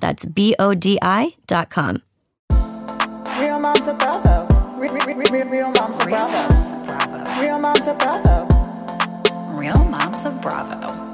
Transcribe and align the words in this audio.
That's 0.00 0.24
B 0.24 0.54
O 0.58 0.74
D 0.74 0.98
I.com. 1.02 2.02
Real 3.38 3.58
moms 3.58 3.88
are 3.88 3.94
bravo. 3.96 4.46
Real, 4.78 4.92
moms 5.70 6.00
are 6.00 6.08
bravo. 6.08 7.40
Real 7.40 7.58
moms 7.58 7.86
are 7.88 7.94
bravo. 7.94 8.60
Real 9.60 9.84
Moms 9.84 10.24
of 10.24 10.40
Bravo. 10.40 11.09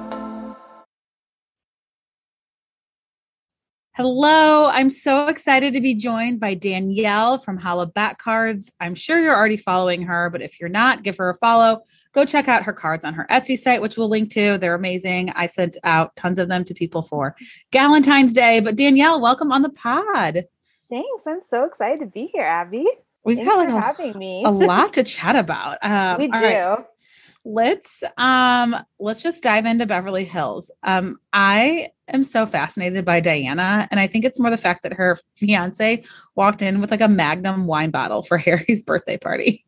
Hello, 3.97 4.67
I'm 4.67 4.91
so 4.91 5.29
excited 5.29 5.73
to 5.73 5.81
be 5.81 5.95
joined 5.95 6.39
by 6.39 6.53
Danielle 6.53 7.39
from 7.39 7.57
Holla 7.57 7.87
Back 7.87 8.19
Cards. 8.19 8.71
I'm 8.79 8.95
sure 8.95 9.19
you're 9.19 9.35
already 9.35 9.57
following 9.57 10.03
her, 10.03 10.29
but 10.29 10.43
if 10.43 10.61
you're 10.61 10.69
not, 10.69 11.03
give 11.03 11.17
her 11.17 11.31
a 11.31 11.35
follow. 11.35 11.81
Go 12.13 12.27
check 12.27 12.47
out 12.47 12.65
her 12.65 12.75
cards 12.75 13.07
on 13.07 13.15
her 13.15 13.27
Etsy 13.31 13.59
site, 13.59 13.81
which 13.81 13.97
we'll 13.97 14.11
link 14.11 14.29
to. 14.33 14.59
They're 14.59 14.75
amazing. 14.75 15.31
I 15.31 15.47
sent 15.47 15.79
out 15.83 16.15
tons 16.15 16.39
of 16.39 16.51
them 16.51 16.63
to 16.65 16.75
people 16.75 17.01
for 17.01 17.37
Valentine's 17.73 18.35
Day. 18.35 18.61
But 18.61 18.77
Danielle, 18.77 19.19
welcome 19.19 19.51
on 19.51 19.63
the 19.63 19.71
pod. 19.71 20.45
Thanks. 20.91 21.27
I'm 21.27 21.41
so 21.41 21.65
excited 21.65 22.01
to 22.01 22.07
be 22.07 22.27
here, 22.27 22.45
Abby. 22.45 22.87
We've 23.25 23.39
Thanks 23.39 23.51
got 23.51 23.57
like 23.57 23.71
for 23.71 23.79
a, 23.79 23.81
having 23.81 24.19
me. 24.19 24.43
a 24.45 24.51
lot 24.51 24.93
to 24.93 25.03
chat 25.05 25.37
about. 25.37 25.79
Um, 25.83 26.19
we 26.19 26.27
do. 26.27 26.39
right. 26.39 26.85
Let's 27.47 28.03
um 28.19 28.77
let's 28.99 29.23
just 29.23 29.41
dive 29.41 29.67
into 29.67 29.87
beverly 29.87 30.25
hills. 30.25 30.71
Um 30.83 31.19
i 31.33 31.91
am 32.09 32.25
so 32.25 32.45
fascinated 32.45 33.05
by 33.05 33.21
diana 33.21 33.87
and 33.91 34.01
i 34.01 34.07
think 34.07 34.25
it's 34.25 34.41
more 34.41 34.51
the 34.51 34.57
fact 34.57 34.83
that 34.83 34.93
her 34.93 35.17
fiance 35.37 36.05
walked 36.35 36.63
in 36.63 36.81
with 36.81 36.91
like 36.91 37.01
a 37.01 37.09
magnum 37.09 37.67
wine 37.67 37.91
bottle 37.91 38.23
for 38.23 38.37
harry's 38.47 38.83
birthday 38.83 39.17
party. 39.17 39.65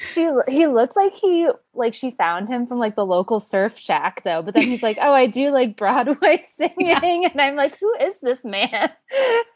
She 0.00 0.30
he 0.48 0.66
looks 0.66 0.96
like 0.96 1.14
he 1.14 1.46
like 1.74 1.92
she 1.92 2.10
found 2.12 2.48
him 2.48 2.66
from 2.66 2.78
like 2.78 2.96
the 2.96 3.04
local 3.04 3.38
surf 3.38 3.78
shack 3.78 4.22
though, 4.24 4.40
but 4.40 4.54
then 4.54 4.62
he's 4.62 4.82
like, 4.82 4.96
"Oh, 4.98 5.12
I 5.12 5.26
do 5.26 5.50
like 5.50 5.76
Broadway 5.76 6.40
singing," 6.46 7.26
and 7.26 7.38
I'm 7.38 7.54
like, 7.54 7.78
"Who 7.78 7.94
is 8.00 8.18
this 8.20 8.42
man?" 8.42 8.90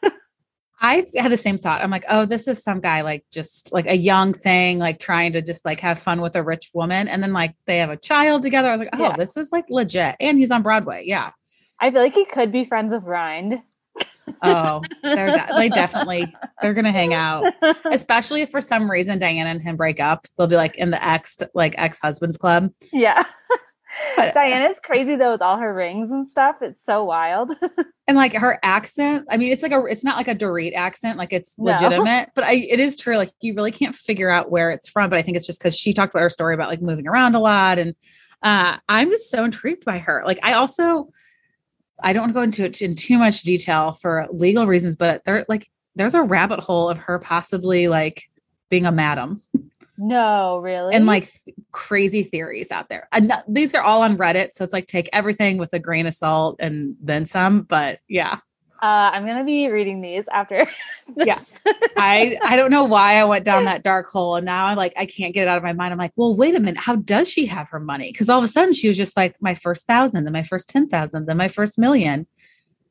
i 0.81 1.05
had 1.15 1.31
the 1.31 1.37
same 1.37 1.57
thought 1.57 1.81
i'm 1.81 1.89
like 1.91 2.05
oh 2.09 2.25
this 2.25 2.47
is 2.47 2.61
some 2.63 2.79
guy 2.79 3.01
like 3.01 3.23
just 3.31 3.71
like 3.73 3.85
a 3.87 3.95
young 3.97 4.33
thing 4.33 4.77
like 4.79 4.99
trying 4.99 5.33
to 5.33 5.41
just 5.41 5.63
like 5.65 5.79
have 5.79 5.97
fun 5.99 6.21
with 6.21 6.35
a 6.35 6.43
rich 6.43 6.69
woman 6.73 7.07
and 7.07 7.21
then 7.23 7.33
like 7.33 7.55
they 7.65 7.77
have 7.79 7.89
a 7.89 7.97
child 7.97 8.41
together 8.41 8.67
i 8.69 8.71
was 8.71 8.79
like 8.79 8.89
oh 8.93 9.01
Yeah. 9.03 9.15
this 9.17 9.37
is 9.37 9.51
like 9.51 9.65
legit 9.69 10.15
and 10.19 10.37
he's 10.37 10.51
on 10.51 10.61
broadway 10.61 11.03
yeah 11.05 11.31
I 11.79 11.91
feel 11.91 12.01
like 12.01 12.15
he 12.15 12.23
could 12.25 12.53
be 12.53 12.63
friends 12.63 12.93
with 12.93 13.03
Rind. 13.03 13.61
oh 14.41 14.81
they're 15.03 15.27
de- 15.27 15.47
they 15.57 15.67
definitely 15.81 16.33
they're 16.61 16.73
gonna 16.73 16.91
hang 16.91 17.13
out 17.13 17.53
especially 17.91 18.41
if 18.41 18.49
for 18.49 18.61
some 18.61 18.89
reason 18.89 19.19
Diana 19.19 19.49
and 19.49 19.61
him 19.61 19.75
break 19.75 19.99
up. 19.99 20.25
They'll 20.37 20.47
be 20.47 20.55
like 20.55 20.75
in 20.77 20.91
the 20.91 21.05
ex 21.05 21.37
like 21.53 21.75
ex 21.77 21.99
husbands 21.99 22.37
club. 22.37 22.71
yeah. 22.93 23.23
Diana's 24.17 24.79
crazy 24.79 25.15
though 25.15 25.31
with 25.33 25.41
all 25.41 25.57
her 25.57 25.73
rings 25.73 26.11
and 26.11 26.27
stuff. 26.27 26.57
It's 26.61 26.83
so 26.83 27.03
wild. 27.03 27.51
And 28.07 28.15
like 28.15 28.33
her 28.33 28.59
accent, 28.61 29.25
I 29.31 29.37
mean, 29.37 29.51
it's 29.51 29.63
like 29.63 29.71
a 29.71 29.83
it's 29.85 30.03
not 30.03 30.15
like 30.15 30.27
a 30.27 30.35
Dorit 30.35 30.75
accent, 30.75 31.17
like 31.17 31.33
it's 31.33 31.55
No. 31.57 31.71
legitimate, 31.71 32.29
but 32.35 32.43
I 32.43 32.53
it 32.69 32.79
is 32.79 32.95
true. 32.95 33.17
Like 33.17 33.31
you 33.41 33.55
really 33.55 33.71
can't 33.71 33.95
figure 33.95 34.29
out 34.29 34.51
where 34.51 34.69
it's 34.69 34.87
from. 34.87 35.09
But 35.09 35.17
I 35.17 35.23
think 35.23 35.37
it's 35.37 35.47
just 35.47 35.59
because 35.59 35.75
she 35.75 35.91
talked 35.91 36.13
about 36.13 36.21
her 36.21 36.29
story 36.29 36.53
about 36.53 36.69
like 36.69 36.83
moving 36.83 37.07
around 37.07 37.33
a 37.33 37.39
lot, 37.39 37.79
and 37.79 37.95
uh, 38.43 38.77
I'm 38.87 39.09
just 39.09 39.31
so 39.31 39.43
intrigued 39.43 39.85
by 39.85 39.97
her. 39.97 40.21
Like 40.23 40.37
I 40.43 40.53
also, 40.53 41.07
I 41.99 42.13
don't 42.13 42.21
want 42.21 42.29
to 42.29 42.35
go 42.35 42.43
into 42.43 42.65
it 42.65 42.79
in 42.83 42.95
too 42.95 43.17
much 43.17 43.41
detail 43.41 43.93
for 43.93 44.27
legal 44.29 44.67
reasons, 44.67 44.95
but 44.95 45.25
there 45.25 45.43
like 45.49 45.67
there's 45.95 46.13
a 46.13 46.21
rabbit 46.21 46.59
hole 46.59 46.89
of 46.89 46.99
her 46.99 47.17
possibly 47.17 47.87
like 47.87 48.25
being 48.69 48.85
a 48.85 48.91
madam. 48.91 49.41
No, 49.97 50.57
really. 50.57 50.93
and 50.93 51.05
like 51.05 51.31
th- 51.31 51.55
crazy 51.71 52.23
theories 52.23 52.71
out 52.71 52.89
there. 52.89 53.07
And 53.11 53.27
no- 53.29 53.43
these 53.47 53.73
are 53.75 53.81
all 53.83 54.01
on 54.01 54.17
Reddit, 54.17 54.53
so 54.53 54.63
it's 54.63 54.73
like 54.73 54.87
take 54.87 55.09
everything 55.13 55.57
with 55.57 55.73
a 55.73 55.79
grain 55.79 56.05
of 56.07 56.13
salt 56.13 56.57
and 56.59 56.95
then 57.01 57.25
some. 57.25 57.61
But 57.61 57.99
yeah, 58.09 58.39
uh, 58.81 58.85
I'm 59.13 59.25
gonna 59.25 59.43
be 59.45 59.69
reading 59.69 60.01
these 60.01 60.27
after. 60.27 60.67
Yes. 61.17 61.61
I 61.97 62.37
I 62.43 62.55
don't 62.55 62.71
know 62.71 62.83
why 62.83 63.15
I 63.19 63.25
went 63.25 63.45
down 63.45 63.65
that 63.65 63.83
dark 63.83 64.07
hole, 64.07 64.35
and 64.37 64.45
now 64.45 64.65
I'm 64.65 64.75
like 64.75 64.93
I 64.97 65.05
can't 65.05 65.33
get 65.35 65.43
it 65.43 65.47
out 65.47 65.57
of 65.57 65.63
my 65.63 65.71
mind. 65.73 65.91
I'm 65.93 65.99
like, 65.99 66.13
well, 66.15 66.35
wait 66.35 66.55
a 66.55 66.59
minute, 66.59 66.77
how 66.81 66.95
does 66.95 67.29
she 67.29 67.45
have 67.45 67.69
her 67.69 67.79
money? 67.79 68.11
Because 68.11 68.27
all 68.27 68.39
of 68.39 68.43
a 68.43 68.47
sudden 68.47 68.73
she 68.73 68.87
was 68.87 68.97
just 68.97 69.15
like 69.15 69.35
my 69.39 69.53
first 69.55 69.85
thousand, 69.87 70.23
then 70.23 70.33
my 70.33 70.41
first 70.43 70.67
ten 70.67 70.87
thousand, 70.89 71.27
then 71.27 71.37
my 71.37 71.47
first 71.47 71.77
million. 71.77 72.25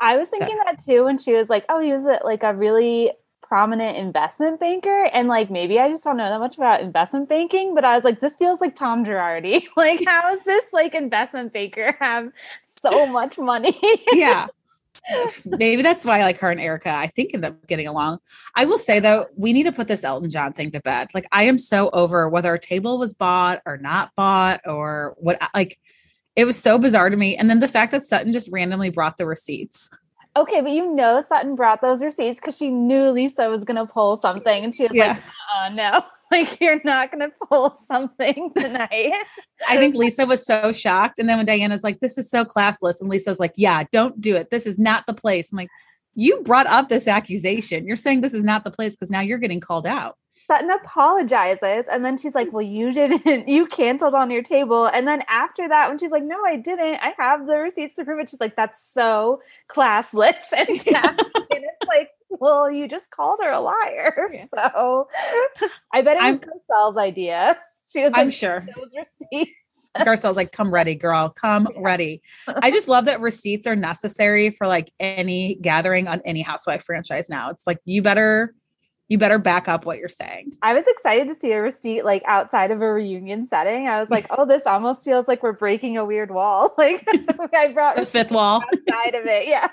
I 0.00 0.14
was 0.16 0.28
So- 0.30 0.38
thinking 0.38 0.58
that 0.64 0.82
too 0.84 1.04
when 1.04 1.18
she 1.18 1.34
was 1.34 1.50
like, 1.50 1.64
"Oh, 1.68 1.80
he 1.80 1.92
was 1.92 2.04
like 2.24 2.42
a 2.44 2.54
really 2.54 3.10
prominent 3.46 3.96
investment 3.96 4.60
banker," 4.60 5.04
and 5.12 5.28
like 5.28 5.50
maybe 5.50 5.78
I 5.78 5.88
just 5.88 6.04
don't 6.04 6.16
know 6.16 6.28
that 6.28 6.38
much 6.38 6.56
about 6.56 6.80
investment 6.80 7.28
banking, 7.28 7.74
but 7.74 7.84
I 7.84 7.94
was 7.94 8.04
like, 8.04 8.20
"This 8.20 8.36
feels 8.36 8.60
like 8.60 8.74
Tom 8.76 9.04
Girardi. 9.04 9.64
like, 9.76 10.04
how 10.04 10.32
is 10.32 10.44
this 10.44 10.72
like 10.72 10.94
investment 10.94 11.52
banker 11.52 11.96
have 12.00 12.32
so 12.62 13.06
much 13.06 13.38
money?" 13.38 13.78
yeah. 14.12 14.46
Maybe 15.44 15.82
that's 15.82 16.04
why 16.04 16.22
like 16.22 16.38
her 16.38 16.50
and 16.50 16.60
Erica, 16.60 16.90
I 16.90 17.08
think 17.08 17.34
end 17.34 17.44
up 17.44 17.66
getting 17.66 17.86
along. 17.86 18.18
I 18.54 18.64
will 18.64 18.78
say 18.78 19.00
though, 19.00 19.26
we 19.36 19.52
need 19.52 19.64
to 19.64 19.72
put 19.72 19.88
this 19.88 20.04
Elton 20.04 20.30
John 20.30 20.52
thing 20.52 20.70
to 20.72 20.80
bed. 20.80 21.08
Like 21.14 21.26
I 21.30 21.44
am 21.44 21.58
so 21.58 21.90
over 21.90 22.28
whether 22.28 22.54
a 22.54 22.58
table 22.58 22.98
was 22.98 23.14
bought 23.14 23.60
or 23.66 23.76
not 23.76 24.12
bought 24.16 24.60
or 24.64 25.14
what 25.18 25.38
like 25.54 25.78
it 26.36 26.44
was 26.44 26.58
so 26.58 26.78
bizarre 26.78 27.10
to 27.10 27.16
me. 27.16 27.36
And 27.36 27.48
then 27.48 27.60
the 27.60 27.68
fact 27.68 27.92
that 27.92 28.02
Sutton 28.02 28.32
just 28.32 28.50
randomly 28.50 28.90
brought 28.90 29.16
the 29.16 29.26
receipts. 29.26 29.90
Okay, 30.36 30.60
but 30.60 30.70
you 30.70 30.92
know, 30.94 31.20
Sutton 31.20 31.54
brought 31.56 31.80
those 31.80 32.02
receipts 32.02 32.40
because 32.40 32.56
she 32.56 32.70
knew 32.70 33.10
Lisa 33.10 33.48
was 33.48 33.64
gonna 33.64 33.86
pull 33.86 34.16
something, 34.16 34.64
and 34.64 34.74
she 34.74 34.84
was 34.84 34.92
Yeah. 34.94 35.08
like, 35.08 35.22
"Uh, 35.54 35.68
no." 35.70 36.02
Like 36.30 36.58
you're 36.60 36.80
not 36.84 37.12
gonna 37.12 37.30
pull 37.48 37.76
something 37.86 38.50
tonight. 38.56 39.12
I 39.68 39.76
think 39.76 39.94
Lisa 39.94 40.26
was 40.26 40.44
so 40.44 40.72
shocked. 40.72 41.18
And 41.20 41.28
then 41.28 41.36
when 41.36 41.46
Diana's 41.46 41.84
like, 41.84 42.00
this 42.00 42.18
is 42.18 42.28
so 42.28 42.44
classless, 42.44 43.00
and 43.00 43.08
Lisa's 43.08 43.38
like, 43.38 43.52
yeah, 43.56 43.84
don't 43.92 44.20
do 44.20 44.34
it. 44.34 44.50
This 44.50 44.66
is 44.66 44.76
not 44.78 45.06
the 45.06 45.14
place. 45.14 45.52
I'm 45.52 45.58
like, 45.58 45.68
you 46.14 46.40
brought 46.40 46.66
up 46.66 46.88
this 46.88 47.06
accusation. 47.06 47.86
You're 47.86 47.94
saying 47.94 48.22
this 48.22 48.34
is 48.34 48.42
not 48.42 48.64
the 48.64 48.70
place 48.72 48.96
because 48.96 49.10
now 49.10 49.20
you're 49.20 49.38
getting 49.38 49.60
called 49.60 49.86
out. 49.86 50.16
Sutton 50.36 50.68
apologizes 50.70 51.86
and 51.86 52.04
then 52.04 52.18
she's 52.18 52.34
like, 52.34 52.52
Well, 52.52 52.62
you 52.66 52.92
didn't, 52.92 53.48
you 53.48 53.66
canceled 53.66 54.14
on 54.14 54.30
your 54.30 54.42
table. 54.42 54.86
And 54.86 55.06
then 55.06 55.22
after 55.28 55.68
that, 55.68 55.88
when 55.88 55.98
she's 55.98 56.10
like, 56.10 56.24
No, 56.24 56.44
I 56.44 56.56
didn't, 56.56 56.96
I 56.96 57.14
have 57.18 57.46
the 57.46 57.54
receipts 57.54 57.94
to 57.94 58.04
prove 58.04 58.18
it, 58.18 58.30
she's 58.30 58.40
like, 58.40 58.56
That's 58.56 58.82
so 58.82 59.40
classless 59.70 60.52
and 60.52 60.68
and 60.68 60.84
it's 60.86 61.86
like, 61.86 62.10
Well, 62.28 62.68
you 62.68 62.88
just 62.88 63.10
called 63.10 63.38
her 63.42 63.50
a 63.50 63.60
liar. 63.60 64.28
Yeah. 64.32 64.46
So 64.52 65.08
I 65.92 66.02
bet 66.02 66.16
it 66.16 66.22
was 66.22 66.40
I'm- 66.42 66.50
Garcelle's 66.50 66.98
idea. 66.98 67.56
She 67.86 68.02
was 68.02 68.12
I'm 68.14 68.30
sure. 68.30 68.66
those 68.76 68.94
receipts. 68.96 69.90
Garcelle's 69.98 70.36
like, 70.36 70.50
come 70.52 70.72
ready, 70.72 70.94
girl, 70.94 71.28
come 71.28 71.68
ready. 71.76 72.22
I 72.48 72.70
just 72.70 72.88
love 72.88 73.04
that 73.04 73.20
receipts 73.20 73.66
are 73.66 73.76
necessary 73.76 74.50
for 74.50 74.66
like 74.66 74.90
any 74.98 75.56
gathering 75.56 76.08
on 76.08 76.22
any 76.24 76.40
housewife 76.40 76.82
franchise 76.82 77.28
now. 77.28 77.50
It's 77.50 77.66
like 77.66 77.78
you 77.84 78.00
better 78.00 78.54
you 79.08 79.18
better 79.18 79.38
back 79.38 79.68
up 79.68 79.84
what 79.84 79.98
you're 79.98 80.08
saying. 80.08 80.52
I 80.62 80.72
was 80.74 80.86
excited 80.86 81.28
to 81.28 81.34
see 81.34 81.52
a 81.52 81.60
receipt 81.60 82.04
like 82.04 82.22
outside 82.26 82.70
of 82.70 82.80
a 82.80 82.92
reunion 82.92 83.46
setting. 83.46 83.86
I 83.86 84.00
was 84.00 84.10
like, 84.10 84.26
oh, 84.30 84.46
this 84.46 84.66
almost 84.66 85.04
feels 85.04 85.28
like 85.28 85.42
we're 85.42 85.52
breaking 85.52 85.96
a 85.96 86.04
weird 86.04 86.30
wall. 86.30 86.74
Like 86.78 87.06
I 87.54 87.68
brought 87.72 87.96
The 88.04 88.06
fifth 88.06 88.32
wall. 88.32 88.62
outside 88.62 89.14
of 89.14 89.26
it. 89.26 89.46
Yeah. 89.46 89.68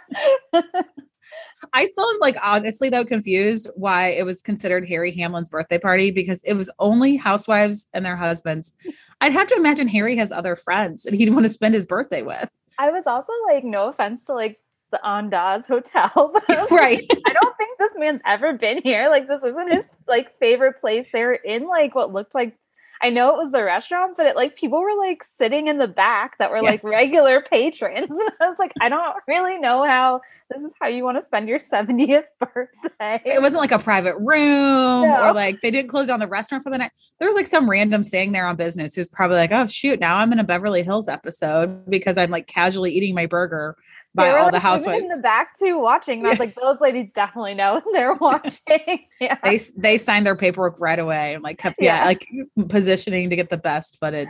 I 1.74 1.86
still 1.86 2.10
am 2.10 2.20
like 2.20 2.36
honestly 2.44 2.90
though 2.90 3.06
confused 3.06 3.70
why 3.76 4.08
it 4.10 4.26
was 4.26 4.42
considered 4.42 4.88
Harry 4.88 5.12
Hamlin's 5.12 5.48
birthday 5.50 5.78
party 5.80 6.12
because 6.12 6.42
it 6.44 6.54
was 6.56 6.70
only 6.80 7.16
housewives 7.16 7.88
and 7.94 8.06
their 8.06 8.18
husbands. 8.18 8.74
I'd 9.22 9.32
have 9.32 9.48
to 9.48 9.56
imagine 9.56 9.88
Harry 9.88 10.16
has 10.18 10.32
other 10.32 10.56
friends 10.56 11.04
that 11.04 11.14
he'd 11.14 11.30
want 11.30 11.46
to 11.46 11.50
spend 11.50 11.74
his 11.74 11.86
birthday 11.86 12.22
with. 12.22 12.50
I 12.80 12.90
was 12.90 13.06
also 13.08 13.32
like, 13.48 13.64
no 13.64 13.90
offense 13.90 14.24
to 14.26 14.34
like 14.34 14.60
the 14.92 15.00
Andaz 15.04 15.68
Hotel, 15.68 16.30
but 16.34 16.44
I 16.50 16.62
was 16.62 16.72
Right. 16.72 17.06
like, 17.10 17.20
I 17.28 17.34
don't 17.34 17.58
think 17.58 17.78
this 17.80 17.96
man's 17.98 18.22
ever 18.26 18.54
been 18.54 18.82
here. 18.84 19.10
Like 19.10 19.28
this 19.28 19.44
isn't 19.44 19.72
his 19.72 19.92
like 20.08 20.38
favorite 20.38 20.80
place. 20.80 21.08
They're 21.12 21.34
in 21.34 21.68
like 21.68 21.96
what 21.96 22.14
looked 22.14 22.36
like 22.36 22.56
I 23.04 23.10
know 23.10 23.30
it 23.30 23.38
was 23.38 23.52
the 23.52 23.64
restaurant, 23.64 24.16
but 24.16 24.28
it 24.28 24.36
like 24.36 24.56
people 24.56 24.80
were 24.80 24.96
like 24.96 25.24
sitting 25.24 25.68
in 25.70 25.80
the 25.80 25.88
back 25.88 26.38
that 26.38 26.52
were 26.52 26.58
Yeah. 26.58 26.62
like 26.70 26.84
regular 26.84 27.42
patrons. 27.50 28.12
And 28.12 28.30
I 28.40 28.48
was 28.48 28.60
like, 28.60 28.74
I 28.80 28.90
don't 28.90 29.16
really 29.28 29.58
know 29.58 29.84
how 29.84 30.22
this 30.52 30.62
is 30.62 30.76
how 30.80 30.88
you 30.88 31.04
want 31.04 31.18
to 31.18 31.24
spend 31.24 31.50
your 31.50 31.58
70th 31.58 32.26
birthday. 32.40 33.20
It 33.26 33.42
wasn't 33.42 33.62
like 33.62 33.72
a 33.72 33.80
private 33.80 34.18
room 34.20 35.02
No. 35.08 35.30
or 35.30 35.34
like 35.34 35.62
they 35.62 35.72
didn't 35.72 35.90
close 35.90 36.06
down 36.06 36.20
the 36.20 36.28
restaurant 36.28 36.64
for 36.64 36.70
the 36.70 36.78
night. 36.78 36.92
There 37.18 37.28
was 37.28 37.36
like 37.36 37.48
some 37.48 37.68
random 37.68 38.04
staying 38.04 38.34
there 38.34 38.46
on 38.46 38.56
business 38.56 38.94
who's 38.94 39.10
probably 39.10 39.38
like, 39.38 39.52
oh 39.52 39.66
shoot, 39.66 40.00
now 40.00 40.18
I'm 40.18 40.32
in 40.32 40.38
a 40.38 40.44
Beverly 40.44 40.84
Hills 40.84 41.08
episode 41.08 41.90
because 41.90 42.20
I'm 42.20 42.30
like 42.30 42.46
casually 42.46 42.92
eating 42.92 43.16
my 43.16 43.26
burger 43.26 43.78
by 44.14 44.30
all 44.32 44.44
like, 44.44 44.52
the 44.54 44.60
housewives. 44.60 45.02
in 45.02 45.08
the 45.08 45.22
back 45.22 45.58
too 45.58 45.80
watching. 45.80 46.20
And 46.20 46.28
I 46.28 46.30
was 46.32 46.40
like, 46.40 46.54
those 46.56 46.82
ladies 46.82 47.14
definitely 47.14 47.54
know 47.54 47.82
they're 47.94 48.14
watching. 48.22 49.06
yeah. 49.22 49.38
they 49.44 49.60
they 49.78 49.98
signed 49.98 50.26
their 50.26 50.36
paperwork 50.36 50.80
right 50.80 51.00
away 51.00 51.34
and 51.34 51.44
like 51.44 51.58
kept 51.58 51.78
yeah, 51.80 52.00
Yeah. 52.00 52.06
like 52.06 52.28
positioning 52.70 53.30
to 53.30 53.36
get 53.36 53.50
the 53.50 53.58
best 53.58 53.98
footage. 54.00 54.28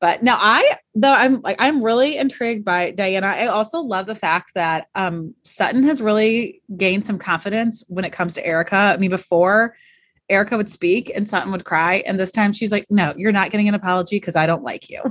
but 0.00 0.22
no, 0.22 0.34
I 0.38 0.76
though 0.94 1.12
I'm 1.12 1.40
like 1.42 1.56
I'm 1.58 1.82
really 1.82 2.16
intrigued 2.16 2.64
by 2.64 2.90
Diana. 2.92 3.26
I 3.26 3.46
also 3.46 3.80
love 3.80 4.06
the 4.06 4.14
fact 4.14 4.52
that 4.54 4.86
um 4.94 5.34
Sutton 5.44 5.82
has 5.84 6.00
really 6.00 6.62
gained 6.76 7.04
some 7.06 7.18
confidence 7.18 7.84
when 7.88 8.04
it 8.04 8.10
comes 8.12 8.34
to 8.34 8.46
Erica. 8.46 8.76
I 8.76 8.96
mean, 8.96 9.10
before 9.10 9.76
Erica 10.30 10.56
would 10.56 10.70
speak 10.70 11.10
and 11.14 11.28
Sutton 11.28 11.50
would 11.52 11.64
cry, 11.64 12.04
and 12.06 12.18
this 12.18 12.30
time 12.30 12.52
she's 12.52 12.70
like, 12.72 12.86
"No, 12.88 13.12
you're 13.16 13.32
not 13.32 13.50
getting 13.50 13.68
an 13.68 13.74
apology 13.74 14.16
because 14.16 14.36
I 14.36 14.46
don't 14.46 14.62
like 14.62 14.88
you." 14.88 15.02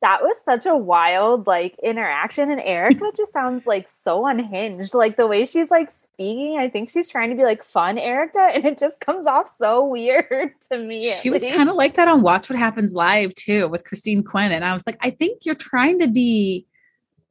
That 0.00 0.22
was 0.22 0.42
such 0.44 0.66
a 0.66 0.76
wild 0.76 1.46
like 1.46 1.76
interaction 1.82 2.50
and 2.50 2.60
erica 2.60 3.10
just 3.16 3.32
sounds 3.32 3.66
like 3.66 3.88
so 3.88 4.26
unhinged 4.26 4.94
like 4.94 5.16
the 5.16 5.26
way 5.26 5.44
she's 5.44 5.70
like 5.70 5.90
speaking 5.90 6.58
i 6.58 6.68
think 6.68 6.90
she's 6.90 7.08
trying 7.08 7.30
to 7.30 7.36
be 7.36 7.44
like 7.44 7.62
fun 7.62 7.98
erica 7.98 8.50
and 8.54 8.64
it 8.64 8.78
just 8.78 9.00
comes 9.00 9.26
off 9.26 9.48
so 9.48 9.84
weird 9.84 10.52
to 10.70 10.78
me 10.78 11.00
She 11.22 11.30
was 11.30 11.42
kind 11.42 11.68
of 11.68 11.76
like 11.76 11.94
that 11.96 12.08
on 12.08 12.22
Watch 12.22 12.48
What 12.50 12.58
Happens 12.58 12.94
Live 12.94 13.34
too 13.34 13.68
with 13.68 13.84
Christine 13.84 14.22
Quinn. 14.22 14.52
And 14.52 14.64
I 14.64 14.72
was 14.72 14.86
like, 14.86 14.98
I 15.00 15.10
think 15.10 15.44
you're 15.44 15.54
trying 15.54 15.98
to 16.00 16.08
be 16.08 16.66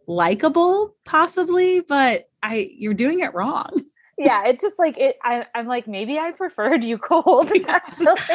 likable, 0.07 0.95
possibly, 1.05 1.81
but 1.81 2.29
I 2.43 2.69
you're 2.77 2.93
doing 2.93 3.19
it 3.19 3.33
wrong. 3.33 3.69
yeah 4.17 4.45
it 4.45 4.59
just 4.59 4.77
like 4.77 4.97
it 4.97 5.17
I, 5.23 5.45
i'm 5.55 5.67
like 5.67 5.87
maybe 5.87 6.19
i 6.19 6.31
preferred 6.31 6.83
you 6.83 6.97
cold 6.97 7.49
It's 7.53 7.97
just-. 7.97 8.31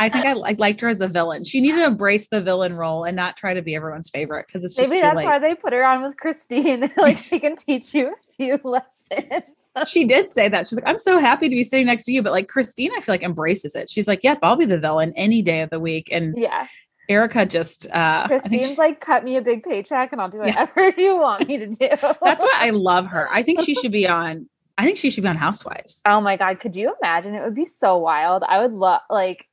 I 0.00 0.08
think 0.08 0.24
I, 0.26 0.32
I 0.32 0.52
liked 0.58 0.80
her 0.80 0.88
as 0.88 0.98
the 0.98 1.08
villain. 1.08 1.44
She 1.44 1.60
needed 1.60 1.78
to 1.78 1.84
embrace 1.84 2.28
the 2.28 2.40
villain 2.40 2.74
role 2.74 3.04
and 3.04 3.14
not 3.14 3.36
try 3.36 3.54
to 3.54 3.62
be 3.62 3.74
everyone's 3.74 4.10
favorite 4.10 4.46
because 4.46 4.64
it's 4.64 4.74
just 4.74 4.90
maybe 4.90 5.00
that's 5.00 5.16
late. 5.16 5.26
why 5.26 5.38
they 5.38 5.54
put 5.54 5.72
her 5.72 5.84
on 5.84 6.02
with 6.02 6.16
christine 6.16 6.90
like 6.96 7.18
she 7.18 7.38
can 7.38 7.54
teach 7.54 7.94
you 7.94 8.08
a 8.08 8.32
few 8.32 8.58
lessons 8.64 9.44
she 9.86 10.04
did 10.04 10.28
say 10.28 10.48
that. 10.48 10.66
She's 10.66 10.76
like, 10.80 10.88
I'm 10.88 10.98
so 10.98 11.18
happy 11.18 11.48
to 11.48 11.54
be 11.54 11.62
sitting 11.64 11.86
next 11.86 12.04
to 12.04 12.12
you. 12.12 12.22
But 12.22 12.32
like 12.32 12.48
Christine, 12.48 12.90
I 12.96 13.00
feel 13.00 13.12
like 13.12 13.22
embraces 13.22 13.74
it. 13.74 13.88
She's 13.88 14.08
like, 14.08 14.24
Yep, 14.24 14.40
I'll 14.42 14.56
be 14.56 14.64
the 14.64 14.80
villain 14.80 15.12
any 15.16 15.42
day 15.42 15.60
of 15.60 15.70
the 15.70 15.80
week. 15.80 16.08
And 16.10 16.34
yeah 16.36 16.66
Erica 17.08 17.44
just 17.44 17.90
uh 17.90 18.28
christine's 18.28 18.70
she- 18.70 18.76
like 18.76 19.00
cut 19.00 19.24
me 19.24 19.36
a 19.36 19.42
big 19.42 19.64
paycheck 19.64 20.12
and 20.12 20.20
i'll 20.20 20.28
do 20.28 20.38
Yeah. 20.38 20.66
whatever 20.66 21.00
you 21.00 21.16
want 21.18 21.48
me 21.48 21.58
to 21.58 21.66
do 21.66 21.88
that's 22.22 22.42
why 22.42 22.52
I 22.54 22.70
love 22.70 23.06
her. 23.06 23.28
I 23.32 23.42
think 23.42 23.62
she 23.62 23.74
should 23.74 23.92
be 23.92 24.08
on 24.08 24.48
I 24.78 24.84
think 24.84 24.96
she 24.96 25.10
should 25.10 25.24
be 25.24 25.28
on 25.28 25.36
Housewives. 25.36 26.00
Oh 26.06 26.20
my 26.22 26.36
god, 26.38 26.58
could 26.58 26.74
you 26.74 26.94
imagine? 27.02 27.34
It 27.34 27.42
would 27.42 27.54
be 27.54 27.66
so 27.66 27.98
wild. 27.98 28.44
I 28.48 28.62
would 28.62 28.72
love 28.72 29.02
like 29.10 29.44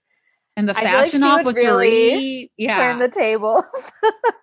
And 0.58 0.68
the 0.68 0.74
like 0.74 0.84
fashion 0.84 1.22
she 1.22 1.28
off 1.28 1.46
with 1.46 1.56
really 1.56 2.46
Dorit. 2.46 2.50
Yeah. 2.58 2.76
turn 2.76 3.00
the 3.00 3.08
tables. 3.08 3.94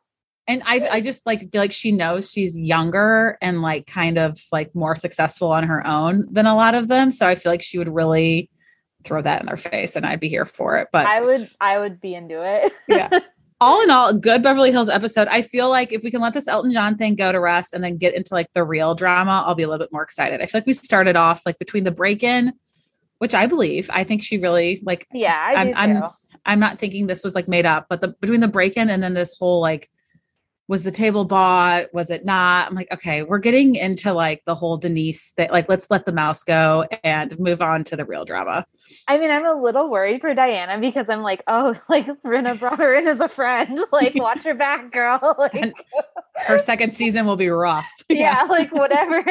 and 0.46 0.62
I 0.64 0.88
I 0.90 1.00
just 1.00 1.26
like 1.26 1.50
feel 1.52 1.60
like 1.60 1.72
she 1.72 1.92
knows 1.92 2.30
she's 2.30 2.58
younger 2.58 3.36
and 3.42 3.62
like 3.62 3.86
kind 3.86 4.16
of 4.16 4.40
like 4.52 4.74
more 4.74 4.96
successful 4.96 5.52
on 5.52 5.64
her 5.64 5.86
own 5.86 6.26
than 6.30 6.46
a 6.46 6.54
lot 6.54 6.74
of 6.74 6.88
them. 6.88 7.10
So 7.10 7.26
I 7.26 7.34
feel 7.34 7.50
like 7.50 7.62
she 7.62 7.78
would 7.78 7.92
really 7.92 8.48
throw 9.04 9.20
that 9.22 9.40
in 9.40 9.46
their 9.46 9.56
face 9.56 9.96
and 9.96 10.06
I'd 10.06 10.20
be 10.20 10.28
here 10.28 10.46
for 10.46 10.78
it. 10.78 10.88
But 10.92 11.06
I 11.06 11.20
would 11.20 11.50
I 11.60 11.78
would 11.78 12.00
be 12.00 12.14
into 12.14 12.42
it. 12.42 12.72
yeah. 12.88 13.10
All 13.60 13.82
in 13.82 13.88
all, 13.88 14.12
good 14.12 14.42
Beverly 14.42 14.72
Hills 14.72 14.88
episode. 14.88 15.28
I 15.28 15.40
feel 15.40 15.70
like 15.70 15.92
if 15.92 16.02
we 16.02 16.10
can 16.10 16.20
let 16.20 16.34
this 16.34 16.48
Elton 16.48 16.72
John 16.72 16.98
thing 16.98 17.14
go 17.14 17.32
to 17.32 17.40
rest 17.40 17.72
and 17.72 17.82
then 17.82 17.96
get 17.96 18.12
into 18.14 18.34
like 18.34 18.52
the 18.52 18.64
real 18.64 18.94
drama, 18.94 19.42
I'll 19.46 19.54
be 19.54 19.62
a 19.62 19.68
little 19.68 19.82
bit 19.82 19.92
more 19.92 20.02
excited. 20.02 20.42
I 20.42 20.46
feel 20.46 20.58
like 20.58 20.66
we 20.66 20.74
started 20.74 21.16
off 21.16 21.46
like 21.46 21.58
between 21.58 21.84
the 21.84 21.92
break-in, 21.92 22.52
which 23.18 23.34
I 23.34 23.46
believe, 23.46 23.90
I 23.92 24.04
think 24.04 24.22
she 24.22 24.38
really 24.38 24.80
like 24.84 25.06
yeah, 25.12 25.34
I 25.34 25.54
I'm, 25.54 25.66
do 25.68 25.72
I'm, 25.76 26.02
I'm 26.46 26.60
not 26.60 26.78
thinking 26.78 27.06
this 27.06 27.24
was 27.24 27.34
like 27.34 27.48
made 27.48 27.66
up, 27.66 27.86
but 27.88 28.00
the 28.00 28.08
between 28.20 28.40
the 28.40 28.48
break-in 28.48 28.90
and 28.90 29.02
then 29.02 29.14
this 29.14 29.36
whole 29.38 29.60
like 29.60 29.90
was 30.66 30.82
the 30.82 30.90
table 30.90 31.24
bought? 31.24 31.92
Was 31.92 32.08
it 32.08 32.24
not? 32.24 32.68
I'm 32.68 32.74
like, 32.74 32.90
okay, 32.92 33.22
we're 33.22 33.38
getting 33.38 33.74
into 33.74 34.12
like 34.14 34.42
the 34.46 34.54
whole 34.54 34.78
Denise 34.78 35.32
thing. 35.32 35.50
Like, 35.50 35.68
let's 35.68 35.90
let 35.90 36.06
the 36.06 36.12
mouse 36.12 36.42
go 36.42 36.86
and 37.02 37.38
move 37.38 37.60
on 37.60 37.84
to 37.84 37.96
the 37.96 38.04
real 38.06 38.24
drama. 38.24 38.64
I 39.06 39.18
mean, 39.18 39.30
I'm 39.30 39.44
a 39.44 39.60
little 39.60 39.90
worried 39.90 40.22
for 40.22 40.34
Diana 40.34 40.80
because 40.80 41.10
I'm 41.10 41.22
like, 41.22 41.42
oh, 41.48 41.74
like 41.88 42.06
Rinna 42.22 42.58
brought 42.58 42.78
her 42.78 42.94
in 42.94 43.06
as 43.06 43.20
a 43.20 43.28
friend. 43.28 43.80
Like, 43.92 44.14
watch 44.16 44.44
your 44.44 44.54
back, 44.56 44.90
girl. 44.92 45.36
Like, 45.38 45.54
And 45.54 45.72
Her 46.46 46.58
second 46.58 46.94
season 46.94 47.26
will 47.26 47.36
be 47.36 47.48
rough. 47.48 47.88
yeah, 48.08 48.42
like 48.48 48.72
whatever, 48.72 49.22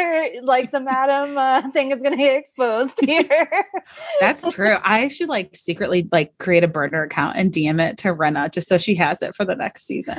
like 0.41 0.71
the 0.71 0.79
madam 0.79 1.37
uh, 1.37 1.69
thing 1.71 1.91
is 1.91 2.01
going 2.01 2.11
to 2.11 2.17
get 2.17 2.35
exposed 2.35 3.01
here. 3.03 3.65
That's 4.21 4.47
true. 4.53 4.77
I 4.83 5.09
should 5.09 5.27
like 5.27 5.55
secretly 5.55 6.07
like 6.11 6.37
create 6.37 6.63
a 6.63 6.67
burner 6.67 7.03
account 7.03 7.35
and 7.35 7.51
DM 7.51 7.81
it 7.81 7.97
to 7.99 8.15
Rinna 8.15 8.51
just 8.51 8.69
so 8.69 8.77
she 8.77 8.95
has 8.95 9.21
it 9.21 9.35
for 9.35 9.43
the 9.43 9.55
next 9.55 9.85
season. 9.85 10.17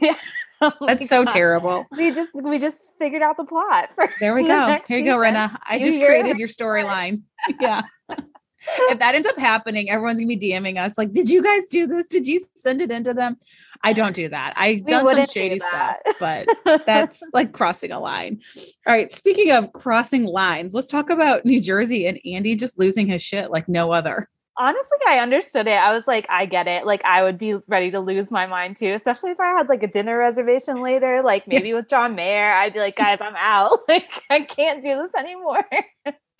Oh 0.62 0.72
That's 0.86 1.08
so 1.08 1.24
God. 1.24 1.30
terrible. 1.30 1.86
We 1.96 2.12
just 2.12 2.34
we 2.34 2.58
just 2.58 2.92
figured 2.98 3.22
out 3.22 3.38
the 3.38 3.44
plot. 3.44 3.88
There 4.20 4.34
we 4.34 4.42
go. 4.42 4.78
Here 4.86 4.98
you 4.98 5.04
go. 5.06 5.16
Rinna. 5.16 5.56
I 5.62 5.76
You 5.76 5.86
just 5.86 6.00
created 6.02 6.38
your 6.38 6.48
storyline. 6.48 7.22
Yeah. 7.58 7.80
if 8.10 8.98
that 8.98 9.14
ends 9.14 9.26
up 9.26 9.38
happening, 9.38 9.88
everyone's 9.88 10.20
gonna 10.20 10.26
be 10.26 10.36
DMing 10.38 10.76
us 10.78 10.98
like, 10.98 11.12
"Did 11.12 11.30
you 11.30 11.42
guys 11.42 11.66
do 11.68 11.86
this? 11.86 12.06
Did 12.06 12.26
you 12.26 12.40
send 12.56 12.82
it 12.82 12.90
into 12.90 13.14
them?" 13.14 13.38
I 13.82 13.94
don't 13.94 14.14
do 14.14 14.28
that. 14.28 14.52
I've 14.56 14.82
We 14.82 14.90
done 14.90 14.98
some 14.98 15.04
wouldn't 15.06 15.28
do 15.28 15.32
shady 15.32 15.58
stuff, 15.60 15.96
but 16.18 16.46
that's 16.84 17.22
like 17.32 17.52
crossing 17.52 17.92
a 17.92 17.98
line. 17.98 18.42
All 18.86 18.92
right. 18.92 19.10
Speaking 19.10 19.52
of 19.52 19.72
crossing 19.72 20.24
lines, 20.24 20.74
let's 20.74 20.88
talk 20.88 21.08
about 21.08 21.46
New 21.46 21.62
Jersey 21.62 22.06
and 22.06 22.20
Andy 22.26 22.54
just 22.54 22.78
losing 22.78 23.06
his 23.06 23.22
shit 23.22 23.50
like 23.50 23.66
no 23.66 23.92
other. 23.92 24.28
Honestly 24.58 24.98
i 25.06 25.18
understood 25.18 25.66
it 25.66 25.72
i 25.78 25.94
was 25.94 26.06
like 26.06 26.26
i 26.28 26.44
get 26.44 26.66
it 26.66 26.84
like 26.84 27.02
i 27.04 27.22
would 27.22 27.38
be 27.38 27.54
ready 27.68 27.90
to 27.90 28.00
lose 28.00 28.30
my 28.30 28.46
mind 28.46 28.76
too 28.76 28.92
especially 28.92 29.30
if 29.30 29.40
i 29.40 29.46
had 29.56 29.68
like 29.68 29.82
a 29.82 29.86
dinner 29.86 30.18
reservation 30.18 30.82
later 30.82 31.22
like 31.22 31.46
maybe 31.46 31.72
with 31.72 31.88
john 31.88 32.14
mayer 32.14 32.52
i'd 32.54 32.72
be 32.74 32.80
like 32.80 32.96
guys 32.96 33.20
i'm 33.20 33.36
out 33.36 33.78
like 33.88 34.22
i 34.28 34.40
can't 34.40 34.82
do 34.82 34.96
this 34.96 35.14
anymore 35.14 35.64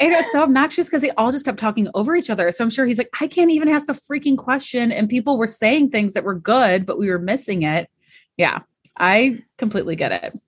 And 0.03 0.13
it's 0.15 0.33
so 0.33 0.43
obnoxious 0.45 0.87
because 0.89 1.03
they 1.03 1.11
all 1.13 1.31
just 1.31 1.45
kept 1.45 1.59
talking 1.59 1.89
over 1.95 2.17
each 2.17 2.31
other. 2.31 2.51
So 2.53 2.65
I'm 2.65 2.71
sure 2.71 2.87
he's 2.87 2.97
like, 2.97 3.11
I 3.21 3.27
can't 3.27 3.51
even 3.51 3.69
ask 3.69 3.89
a 3.91 3.93
freaking 3.93 4.39
question. 4.39 4.91
And 4.93 5.11
people 5.11 5.37
were 5.37 5.47
saying 5.47 5.91
things 5.91 6.15
that 6.15 6.25
were 6.25 6.35
good, 6.35 6.87
but 6.87 6.99
we 6.99 7.11
were 7.11 7.19
missing 7.19 7.63
it. 7.65 7.91
Yeah, 8.39 8.61
I 8.99 9.43
completely 9.59 9.97
get 9.97 10.13
it. 10.13 10.41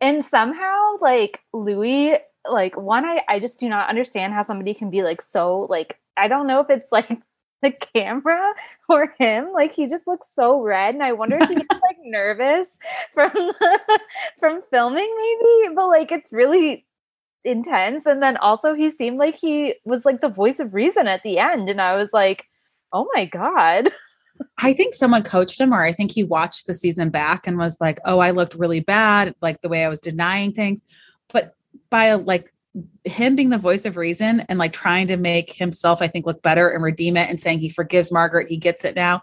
and 0.00 0.24
somehow 0.24 0.96
like 1.00 1.40
louis 1.52 2.18
like 2.50 2.76
one 2.76 3.04
I, 3.04 3.22
I 3.28 3.40
just 3.40 3.58
do 3.60 3.68
not 3.68 3.88
understand 3.88 4.32
how 4.32 4.42
somebody 4.42 4.74
can 4.74 4.90
be 4.90 5.02
like 5.02 5.20
so 5.22 5.66
like 5.68 5.98
i 6.18 6.28
don't 6.28 6.46
know 6.46 6.60
if 6.60 6.70
it's 6.70 6.90
like 6.92 7.18
the 7.62 7.72
camera 7.92 8.54
or 8.88 9.12
him 9.18 9.48
like 9.52 9.72
he 9.72 9.88
just 9.88 10.06
looks 10.06 10.32
so 10.32 10.60
red 10.60 10.94
and 10.94 11.02
i 11.02 11.12
wonder 11.12 11.36
if 11.40 11.48
he's 11.48 11.58
like 11.70 11.96
nervous 12.04 12.78
from 13.12 13.30
from 14.38 14.62
filming 14.70 15.12
maybe 15.16 15.74
but 15.74 15.88
like 15.88 16.12
it's 16.12 16.32
really 16.32 16.86
intense 17.44 18.06
and 18.06 18.22
then 18.22 18.36
also 18.36 18.74
he 18.74 18.90
seemed 18.90 19.18
like 19.18 19.36
he 19.36 19.74
was 19.84 20.04
like 20.04 20.20
the 20.20 20.28
voice 20.28 20.60
of 20.60 20.74
reason 20.74 21.08
at 21.08 21.22
the 21.24 21.38
end 21.38 21.68
and 21.68 21.80
i 21.80 21.96
was 21.96 22.10
like 22.12 22.44
oh 22.92 23.08
my 23.14 23.24
god 23.24 23.90
I 24.58 24.72
think 24.72 24.94
someone 24.94 25.22
coached 25.22 25.60
him, 25.60 25.72
or 25.72 25.84
I 25.84 25.92
think 25.92 26.12
he 26.12 26.22
watched 26.22 26.66
the 26.66 26.74
season 26.74 27.10
back 27.10 27.46
and 27.46 27.58
was 27.58 27.76
like, 27.80 27.98
oh, 28.04 28.20
I 28.20 28.30
looked 28.30 28.54
really 28.54 28.80
bad, 28.80 29.34
like 29.40 29.60
the 29.62 29.68
way 29.68 29.84
I 29.84 29.88
was 29.88 30.00
denying 30.00 30.52
things. 30.52 30.80
But 31.32 31.54
by 31.90 32.14
like 32.14 32.52
him 33.04 33.34
being 33.36 33.50
the 33.50 33.58
voice 33.58 33.84
of 33.84 33.96
reason 33.96 34.40
and 34.48 34.58
like 34.58 34.72
trying 34.72 35.08
to 35.08 35.16
make 35.16 35.52
himself, 35.52 36.02
I 36.02 36.08
think, 36.08 36.26
look 36.26 36.42
better 36.42 36.68
and 36.68 36.82
redeem 36.82 37.16
it 37.16 37.28
and 37.28 37.38
saying 37.38 37.58
he 37.60 37.68
forgives 37.68 38.10
Margaret, 38.12 38.48
he 38.48 38.56
gets 38.56 38.84
it 38.84 38.94
now. 38.96 39.22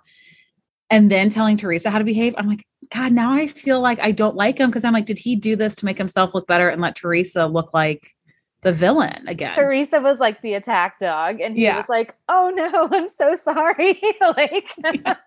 And 0.89 1.09
then 1.12 1.29
telling 1.29 1.57
Teresa 1.57 1.89
how 1.89 1.97
to 1.97 2.03
behave. 2.03 2.35
I'm 2.38 2.47
like, 2.47 2.65
God, 2.93 3.12
now 3.12 3.33
I 3.33 3.47
feel 3.47 3.81
like 3.81 4.00
I 4.00 4.12
don't 4.12 4.35
like 4.35 4.59
him 4.59 4.69
because 4.69 4.85
I'm 4.85 4.93
like, 4.93 5.05
did 5.07 5.17
he 5.17 5.35
do 5.35 5.55
this 5.55 5.74
to 5.75 5.85
make 5.85 5.97
himself 5.97 6.35
look 6.35 6.47
better 6.47 6.69
and 6.69 6.81
let 6.81 6.95
Teresa 6.95 7.47
look 7.47 7.74
like 7.74 8.15
the 8.62 8.71
villain 8.74 9.27
again? 9.27 9.53
teresa 9.53 10.00
was 10.00 10.19
like 10.19 10.41
the 10.41 10.53
attack 10.55 10.97
dog 11.00 11.39
and 11.39 11.55
he 11.55 11.63
Yeah. 11.63 11.77
was 11.77 11.88
like 11.88 12.15
oh 12.29 12.51
no 12.55 12.89
i'm 12.97 13.07
so 13.07 13.35
sorry 13.35 14.01
like 14.21 14.69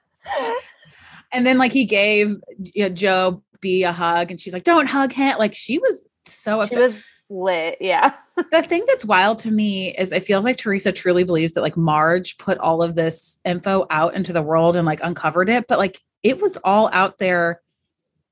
And 1.33 1.47
then 1.47 1.59
like 1.59 1.73
he 1.73 1.85
gave 1.85 2.37
you 2.59 2.85
know, 2.85 2.89
Joe 2.89 3.43
B 3.61 3.83
a 3.85 3.93
hug 3.93 4.31
and 4.31 4.41
she's 4.41 4.53
like, 4.55 4.65
don't 4.65 4.87
hug 4.87 5.13
him. 5.13 5.37
Like 5.39 5.55
she 5.55 5.79
was 5.79 6.01
so 6.25 6.59
she 6.61 6.75
upset. 6.75 6.79
was 6.81 7.05
lit 7.31 7.77
yeah 7.81 8.13
the 8.51 8.63
thing 8.63 8.85
that's 8.87 9.05
wild 9.05 9.39
to 9.39 9.51
me 9.51 9.95
is 9.97 10.13
it 10.13 10.25
feels 10.25 10.45
like 10.45 10.57
Teresa 10.57 10.93
truly 10.93 11.25
believes 11.25 11.55
that 11.55 11.63
like 11.63 11.77
Marge 11.77 12.39
put 12.39 12.59
all 12.59 12.83
of 12.83 12.95
this 12.95 13.39
info 13.45 13.87
out 13.91 14.15
into 14.15 14.33
the 14.33 14.43
world 14.43 14.77
and 14.77 14.87
like 14.87 15.01
uncovered 15.03 15.49
it, 15.49 15.67
but 15.67 15.79
like 15.79 16.01
it 16.23 16.41
was 16.41 16.59
all 16.65 16.91
out 16.93 17.19
there. 17.19 17.61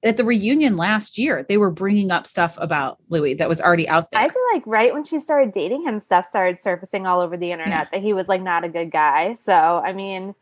at 0.05 0.17
the 0.17 0.25
reunion 0.25 0.77
last 0.77 1.19
year, 1.19 1.45
they 1.49 1.57
were 1.57 1.71
bringing 1.71 2.13
up 2.13 2.27
stuff 2.27 2.57
about 2.61 2.99
Louis 3.09 3.35
that 3.35 3.49
was 3.49 3.61
already 3.61 3.89
out 3.89 4.11
there. 4.11 4.21
I 4.21 4.29
feel 4.29 4.43
like 4.53 4.63
right 4.67 4.93
when 4.93 5.05
she 5.05 5.19
started 5.19 5.53
dating 5.53 5.83
him, 5.83 5.99
stuff 5.99 6.27
started 6.27 6.61
surfacing 6.61 7.07
all 7.07 7.21
over 7.21 7.37
the 7.37 7.51
internet 7.51 7.89
that 7.93 8.03
he 8.03 8.13
was 8.13 8.29
like 8.29 8.43
not 8.43 8.65
a 8.65 8.69
good 8.69 8.91
guy. 8.91 9.33
So, 9.33 9.53
I 9.53 9.93
mean, 9.93 10.35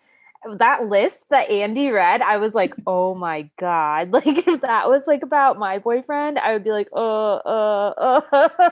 that 0.58 0.88
list 0.88 1.30
that 1.30 1.50
Andy 1.50 1.90
read, 1.90 2.22
I 2.22 2.36
was 2.36 2.54
like, 2.54 2.74
oh 2.86 3.14
my 3.14 3.48
God. 3.58 4.10
Like, 4.14 4.46
if 4.46 4.60
that 4.60 4.88
was 4.88 5.06
like 5.06 5.22
about 5.22 5.58
my 5.58 5.78
boyfriend, 5.78 6.38
I 6.38 6.52
would 6.52 6.64
be 6.64 6.70
like, 6.70 6.88
uh, 6.92 7.34
uh, 7.36 8.20
uh. 8.30 8.70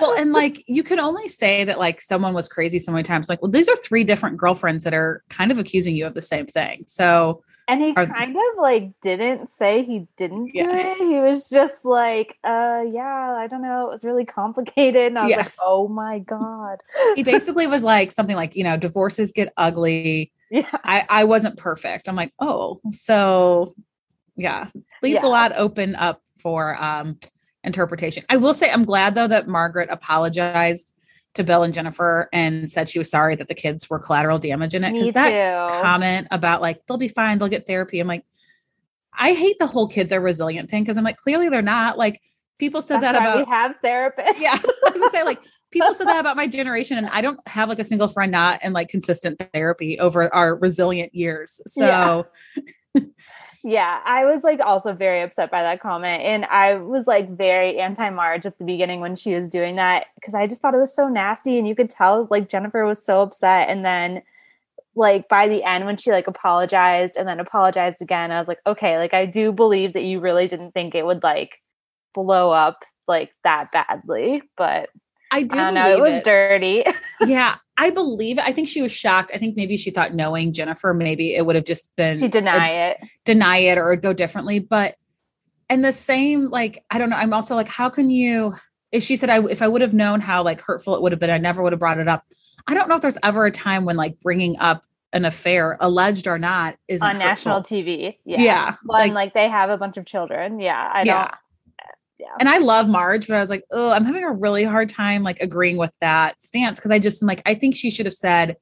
well, 0.00 0.14
and 0.18 0.32
like 0.40 0.62
you 0.66 0.82
can 0.82 1.00
only 1.00 1.28
say 1.28 1.64
that 1.64 1.78
like 1.78 2.00
someone 2.00 2.32
was 2.34 2.48
crazy 2.48 2.78
so 2.78 2.92
many 2.92 3.02
times. 3.02 3.28
Like, 3.28 3.42
well, 3.42 3.50
these 3.50 3.68
are 3.68 3.76
three 3.76 4.04
different 4.04 4.36
girlfriends 4.36 4.84
that 4.84 4.94
are 4.94 5.22
kind 5.28 5.50
of 5.50 5.58
accusing 5.58 5.96
you 5.96 6.06
of 6.06 6.14
the 6.14 6.22
same 6.22 6.46
thing. 6.46 6.84
So, 6.86 7.42
and 7.66 7.80
he 7.80 7.94
Are- 7.96 8.06
kind 8.06 8.36
of 8.36 8.58
like 8.58 8.90
didn't 9.00 9.48
say 9.48 9.82
he 9.84 10.06
didn't 10.16 10.52
do 10.54 10.62
Yeah. 10.62 10.76
it. 10.76 10.96
He 10.98 11.20
was 11.20 11.48
just 11.48 11.84
like, 11.84 12.36
uh, 12.44 12.84
yeah, 12.90 13.34
I 13.38 13.46
don't 13.46 13.62
know. 13.62 13.86
It 13.86 13.90
was 13.90 14.04
really 14.04 14.26
complicated. 14.26 15.06
And 15.08 15.18
I 15.18 15.22
was 15.22 15.30
Yeah. 15.30 15.36
like, 15.38 15.52
oh 15.60 15.88
my 15.88 16.18
God. 16.18 16.82
he 17.16 17.22
basically 17.22 17.66
was 17.66 17.82
like 17.82 18.12
something 18.12 18.36
like, 18.36 18.54
you 18.54 18.64
know, 18.64 18.76
divorces 18.76 19.32
get 19.32 19.52
ugly. 19.56 20.30
Yeah. 20.54 20.68
I, 20.84 21.04
I 21.08 21.24
wasn't 21.24 21.56
perfect. 21.56 22.08
I'm 22.08 22.14
like, 22.14 22.32
oh, 22.38 22.80
so 22.92 23.74
yeah, 24.36 24.68
leaves 25.02 25.20
Yeah. 25.22 25.26
a 25.26 25.30
lot 25.30 25.52
open 25.56 25.96
up 25.96 26.22
for 26.38 26.80
um 26.82 27.18
interpretation. 27.64 28.24
I 28.28 28.36
will 28.36 28.54
say 28.54 28.70
I'm 28.70 28.84
glad 28.84 29.14
though 29.16 29.26
that 29.26 29.48
Margaret 29.48 29.88
apologized 29.90 30.92
to 31.34 31.42
Bill 31.42 31.64
and 31.64 31.74
Jennifer 31.74 32.28
and 32.32 32.70
said 32.70 32.88
she 32.88 33.00
was 33.00 33.10
sorry 33.10 33.34
that 33.34 33.48
the 33.48 33.54
kids 33.54 33.90
were 33.90 33.98
collateral 33.98 34.38
damage 34.38 34.74
in 34.74 34.84
it. 34.84 34.92
Because 34.92 35.14
that 35.14 35.68
too. 35.68 35.82
comment 35.82 36.28
about 36.30 36.60
like 36.60 36.86
they'll 36.86 36.98
be 36.98 37.08
fine, 37.08 37.38
they'll 37.38 37.48
get 37.48 37.66
therapy. 37.66 37.98
I'm 37.98 38.06
like, 38.06 38.24
I 39.12 39.32
hate 39.32 39.58
the 39.58 39.66
whole 39.66 39.88
kids 39.88 40.12
are 40.12 40.20
resilient 40.20 40.70
thing 40.70 40.84
because 40.84 40.96
I'm 40.96 41.04
like, 41.04 41.16
clearly 41.16 41.48
they're 41.48 41.62
not. 41.62 41.98
Like 41.98 42.20
people 42.58 42.82
said 42.82 43.00
That's 43.00 43.18
that 43.18 43.22
about 43.22 43.38
we 43.38 43.50
have 43.52 43.76
therapists. 43.82 44.40
yeah, 44.40 44.52
I 44.56 44.90
was 44.90 45.00
gonna 45.00 45.10
say 45.10 45.24
like 45.24 45.40
people 45.74 45.94
said 45.94 46.08
that 46.08 46.20
about 46.20 46.36
my 46.36 46.46
generation, 46.46 46.96
and 46.96 47.06
I 47.08 47.20
don't 47.20 47.46
have 47.46 47.68
like 47.68 47.78
a 47.78 47.84
single 47.84 48.08
friend 48.08 48.32
not 48.32 48.64
in 48.64 48.72
like 48.72 48.88
consistent 48.88 49.42
therapy 49.52 49.98
over 49.98 50.34
our 50.34 50.56
resilient 50.56 51.14
years. 51.14 51.60
So 51.68 52.26
Yeah, 53.66 54.02
I 54.04 54.26
was 54.26 54.44
like 54.44 54.60
also 54.60 54.92
very 54.92 55.22
upset 55.22 55.50
by 55.50 55.62
that 55.62 55.80
comment. 55.80 56.22
And 56.22 56.44
I 56.44 56.74
was 56.74 57.06
like 57.06 57.34
very 57.34 57.80
anti 57.80 58.10
Marge 58.10 58.44
at 58.44 58.58
the 58.58 58.64
beginning 58.64 59.00
when 59.00 59.16
she 59.16 59.32
was 59.32 59.48
doing 59.48 59.76
that 59.76 60.08
because 60.16 60.34
I 60.34 60.46
just 60.46 60.60
thought 60.60 60.74
it 60.74 60.78
was 60.78 60.94
so 60.94 61.08
nasty. 61.08 61.58
And 61.58 61.66
you 61.66 61.74
could 61.74 61.88
tell 61.88 62.28
like 62.30 62.50
Jennifer 62.50 62.84
was 62.84 63.02
so 63.02 63.22
upset. 63.22 63.70
And 63.70 63.82
then, 63.82 64.22
like, 64.94 65.30
by 65.30 65.48
the 65.48 65.64
end, 65.64 65.86
when 65.86 65.96
she 65.96 66.12
like 66.12 66.26
apologized 66.26 67.16
and 67.16 67.26
then 67.26 67.40
apologized 67.40 68.02
again, 68.02 68.30
I 68.30 68.38
was 68.38 68.48
like, 68.48 68.60
okay, 68.66 68.98
like, 68.98 69.14
I 69.14 69.24
do 69.24 69.50
believe 69.50 69.94
that 69.94 70.04
you 70.04 70.20
really 70.20 70.46
didn't 70.46 70.72
think 70.72 70.94
it 70.94 71.06
would 71.06 71.22
like 71.22 71.52
blow 72.12 72.50
up 72.50 72.82
like 73.08 73.32
that 73.44 73.72
badly. 73.72 74.42
But 74.58 74.90
I 75.34 75.42
do 75.42 75.58
I 75.58 75.64
don't 75.64 75.74
know, 75.74 75.88
it 75.88 76.00
was 76.00 76.14
it. 76.14 76.24
dirty. 76.24 76.84
yeah, 77.26 77.56
I 77.76 77.90
believe 77.90 78.38
it. 78.38 78.44
I 78.46 78.52
think 78.52 78.68
she 78.68 78.82
was 78.82 78.92
shocked. 78.92 79.30
I 79.34 79.38
think 79.38 79.56
maybe 79.56 79.76
she 79.76 79.90
thought 79.90 80.14
knowing 80.14 80.52
Jennifer, 80.52 80.94
maybe 80.94 81.34
it 81.34 81.44
would 81.44 81.56
have 81.56 81.64
just 81.64 81.94
been 81.96 82.18
she 82.18 82.28
deny 82.28 82.68
it. 82.88 82.98
deny 83.24 83.56
it 83.58 83.78
or 83.78 83.92
it'd 83.92 84.02
go 84.02 84.12
differently. 84.12 84.58
But 84.60 84.94
and 85.68 85.84
the 85.84 85.92
same, 85.92 86.50
like, 86.50 86.84
I 86.90 86.98
don't 86.98 87.10
know. 87.10 87.16
I'm 87.16 87.32
also 87.32 87.54
like, 87.56 87.68
how 87.68 87.88
can 87.88 88.10
you 88.10 88.54
if 88.92 89.02
she 89.02 89.16
said 89.16 89.28
I 89.28 89.42
if 89.46 89.60
I 89.60 89.66
would 89.68 89.80
have 89.82 89.92
known 89.94 90.20
how 90.20 90.42
like 90.44 90.60
hurtful 90.60 90.94
it 90.94 91.02
would 91.02 91.10
have 91.12 91.18
been, 91.20 91.30
I 91.30 91.38
never 91.38 91.62
would 91.62 91.72
have 91.72 91.80
brought 91.80 91.98
it 91.98 92.06
up. 92.06 92.24
I 92.68 92.74
don't 92.74 92.88
know 92.88 92.94
if 92.94 93.02
there's 93.02 93.18
ever 93.22 93.44
a 93.44 93.50
time 93.50 93.84
when 93.84 93.96
like 93.96 94.20
bringing 94.20 94.56
up 94.60 94.84
an 95.12 95.24
affair, 95.24 95.76
alleged 95.80 96.26
or 96.26 96.38
not, 96.38 96.76
is 96.88 97.00
on 97.02 97.18
national 97.18 97.60
TV. 97.60 98.18
Yeah. 98.24 98.40
Yeah, 98.42 98.74
When 98.84 99.00
like- 99.00 99.12
like, 99.12 99.34
they 99.34 99.48
have 99.48 99.70
a 99.70 99.76
bunch 99.76 99.96
of 99.96 100.04
children. 100.06 100.58
Yeah. 100.60 100.90
I 100.92 101.02
Yeah. 101.04 101.22
don't. 101.24 101.34
Yeah. 102.24 102.36
and 102.40 102.48
I 102.48 102.58
love 102.58 102.88
Marge, 102.88 103.26
but 103.26 103.36
I 103.36 103.40
was 103.40 103.50
like, 103.50 103.64
oh, 103.70 103.90
I'm 103.90 104.04
having 104.04 104.24
a 104.24 104.32
really 104.32 104.64
hard 104.64 104.88
time 104.88 105.22
like 105.22 105.40
agreeing 105.40 105.76
with 105.76 105.92
that 106.00 106.42
stance 106.42 106.78
because 106.78 106.90
I 106.90 106.98
just 106.98 107.22
am 107.22 107.28
like, 107.28 107.42
I 107.44 107.54
think 107.54 107.76
she 107.76 107.90
should 107.90 108.06
have 108.06 108.14
said. 108.14 108.56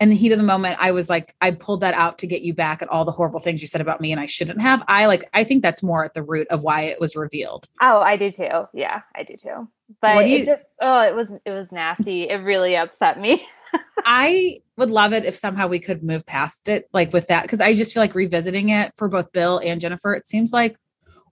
In 0.00 0.08
the 0.08 0.16
heat 0.16 0.32
of 0.32 0.38
the 0.38 0.44
moment, 0.44 0.78
I 0.80 0.92
was 0.92 1.10
like, 1.10 1.34
I 1.42 1.50
pulled 1.50 1.82
that 1.82 1.92
out 1.92 2.20
to 2.20 2.26
get 2.26 2.40
you 2.40 2.54
back 2.54 2.80
at 2.80 2.88
all 2.88 3.04
the 3.04 3.12
horrible 3.12 3.38
things 3.38 3.60
you 3.60 3.66
said 3.66 3.82
about 3.82 4.00
me, 4.00 4.12
and 4.12 4.18
I 4.18 4.24
shouldn't 4.24 4.58
have. 4.62 4.82
I 4.88 5.04
like, 5.04 5.28
I 5.34 5.44
think 5.44 5.62
that's 5.62 5.82
more 5.82 6.02
at 6.02 6.14
the 6.14 6.22
root 6.22 6.48
of 6.48 6.62
why 6.62 6.84
it 6.84 6.98
was 6.98 7.14
revealed. 7.14 7.68
Oh, 7.82 8.00
I 8.00 8.16
do 8.16 8.30
too. 8.30 8.66
Yeah, 8.72 9.02
I 9.14 9.24
do 9.24 9.36
too. 9.36 9.68
But 10.00 10.24
do 10.24 10.30
it 10.30 10.46
just 10.46 10.78
oh, 10.80 11.02
it 11.02 11.14
was 11.14 11.36
it 11.44 11.50
was 11.50 11.70
nasty. 11.70 12.30
It 12.30 12.36
really 12.36 12.78
upset 12.78 13.20
me. 13.20 13.46
I 14.04 14.60
would 14.76 14.90
love 14.90 15.12
it 15.12 15.24
if 15.24 15.34
somehow 15.36 15.66
we 15.66 15.78
could 15.78 16.02
move 16.02 16.24
past 16.26 16.68
it, 16.68 16.88
like 16.92 17.12
with 17.12 17.26
that, 17.28 17.42
because 17.42 17.60
I 17.60 17.74
just 17.74 17.92
feel 17.92 18.02
like 18.02 18.14
revisiting 18.14 18.70
it 18.70 18.92
for 18.96 19.08
both 19.08 19.32
Bill 19.32 19.60
and 19.62 19.80
Jennifer, 19.80 20.14
it 20.14 20.26
seems 20.26 20.52
like 20.52 20.76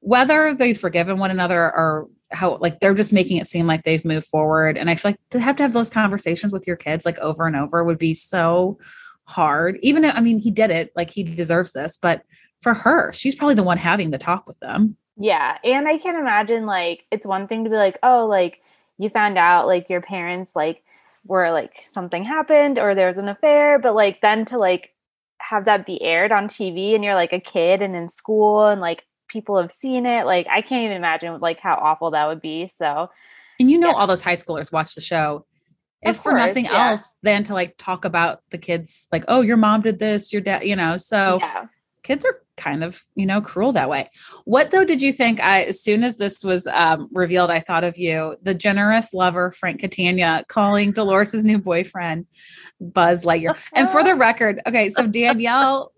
whether 0.01 0.55
they've 0.55 0.79
forgiven 0.79 1.19
one 1.19 1.31
another 1.31 1.61
or 1.61 2.09
how 2.31 2.57
like 2.59 2.81
they're 2.81 2.95
just 2.95 3.13
making 3.13 3.39
it 3.39 3.49
seem 3.49 3.67
like 3.67 3.85
they've 3.85 4.05
moved 4.05 4.27
forward. 4.27 4.77
And 4.77 4.91
I 4.91 4.95
feel 4.95 5.13
like 5.13 5.21
to 5.31 5.41
have 5.41 5.57
to 5.57 5.63
have 5.63 5.73
those 5.73 5.91
conversations 5.91 6.53
with 6.53 6.67
your 6.67 6.77
kids 6.77 7.05
like 7.05 7.19
over 7.19 7.47
and 7.47 7.57
over 7.57 7.83
would 7.85 7.99
be 7.99 8.15
so 8.15 8.79
hard. 9.25 9.79
Even 9.83 10.05
I 10.05 10.21
mean, 10.21 10.39
he 10.39 10.51
did 10.51 10.71
it, 10.71 10.93
like 10.97 11.11
he 11.11 11.23
deserves 11.23 11.73
this, 11.73 11.99
but 12.01 12.23
for 12.61 12.75
her, 12.75 13.13
she's 13.13 13.35
probably 13.35 13.55
the 13.55 13.63
one 13.63 13.79
having 13.79 14.11
the 14.11 14.19
talk 14.19 14.47
with 14.47 14.59
them. 14.59 14.97
Yeah, 15.17 15.59
and 15.65 15.89
I 15.89 15.99
can 15.99 16.17
imagine 16.17 16.67
like 16.67 17.05
it's 17.11 17.27
one 17.27 17.49
thing 17.49 17.65
to 17.65 17.71
be 17.71 17.77
like, 17.77 17.99
oh, 18.03 18.27
like 18.27 18.61
you 18.99 19.09
found 19.11 19.39
out 19.39 19.67
like 19.67 19.89
your 19.89 20.01
parents 20.01 20.55
like 20.55 20.83
were 21.25 21.51
like 21.51 21.83
something 21.85 22.25
happened 22.25 22.79
or 22.79 22.95
there 22.95 23.09
was 23.09 23.19
an 23.19 23.29
affair, 23.29 23.79
but 23.79 23.95
like 23.95 24.21
then 24.21 24.45
to 24.47 24.59
like 24.59 24.95
have 25.39 25.65
that 25.67 25.87
be 25.87 26.03
aired 26.03 26.33
on 26.33 26.49
TV 26.49 26.95
and 26.95 27.05
you're 27.05 27.15
like 27.15 27.33
a 27.33 27.41
kid 27.41 27.81
and 27.81 27.95
in 27.95 28.09
school 28.09 28.67
and 28.67 28.81
like 28.81 29.05
people 29.29 29.61
have 29.61 29.71
seen 29.73 30.07
it, 30.07 30.27
like 30.27 30.47
I 30.51 30.63
can't 30.63 30.85
even 30.85 30.97
imagine 30.97 31.39
like 31.41 31.61
how 31.61 31.75
awful 31.75 32.11
that 32.13 32.27
would 32.27 32.41
be. 32.41 32.71
So 32.79 33.11
And 33.61 33.71
you 33.71 33.79
know, 33.79 33.91
Yeah. 33.91 33.95
all 33.97 34.07
those 34.07 34.23
high 34.23 34.35
schoolers 34.37 34.73
watch 34.73 34.95
the 34.95 35.01
show. 35.01 35.45
Of 36.05 36.15
If 36.15 36.23
for 36.23 36.33
nothing 36.33 36.67
yeah. 36.67 36.91
else 36.91 37.17
than 37.25 37.43
to 37.45 37.55
like 37.55 37.75
talk 37.77 38.05
about 38.05 38.41
the 38.51 38.59
kids, 38.59 39.09
like, 39.11 39.25
oh, 39.27 39.41
your 39.41 39.57
mom 39.57 39.83
did 39.83 39.99
this, 39.99 40.33
your 40.33 40.41
dad, 40.43 40.63
you 40.65 40.77
know. 40.77 40.97
So 40.97 41.39
yeah. 41.41 41.67
kids 42.05 42.25
are 42.25 42.41
kind 42.57 42.85
of, 42.85 43.05
you 43.17 43.27
know, 43.27 43.41
cruel 43.41 43.73
that 43.73 43.91
way. 43.91 44.09
What 44.45 44.71
though 44.71 44.85
did 44.85 45.03
you 45.03 45.13
think? 45.13 45.41
I 45.41 45.63
as 45.65 45.83
soon 45.83 46.05
as 46.05 46.17
this 46.17 46.45
was 46.45 46.69
um, 46.69 47.09
revealed, 47.13 47.51
I 47.51 47.59
thought 47.59 47.83
of 47.83 47.99
you, 47.99 48.37
the 48.43 48.55
generous 48.55 49.13
lover 49.13 49.51
Frank 49.51 49.81
Catania 49.81 50.45
calling 50.49 50.93
Dolores' 50.93 51.45
new 51.45 51.59
boyfriend 51.59 52.27
Buzz 52.81 53.25
Lightyear. 53.25 53.57
and 53.73 53.91
for 53.91 54.05
the 54.05 54.15
record, 54.15 54.61
okay, 54.69 54.89
so 54.91 55.05
Danielle 55.09 55.91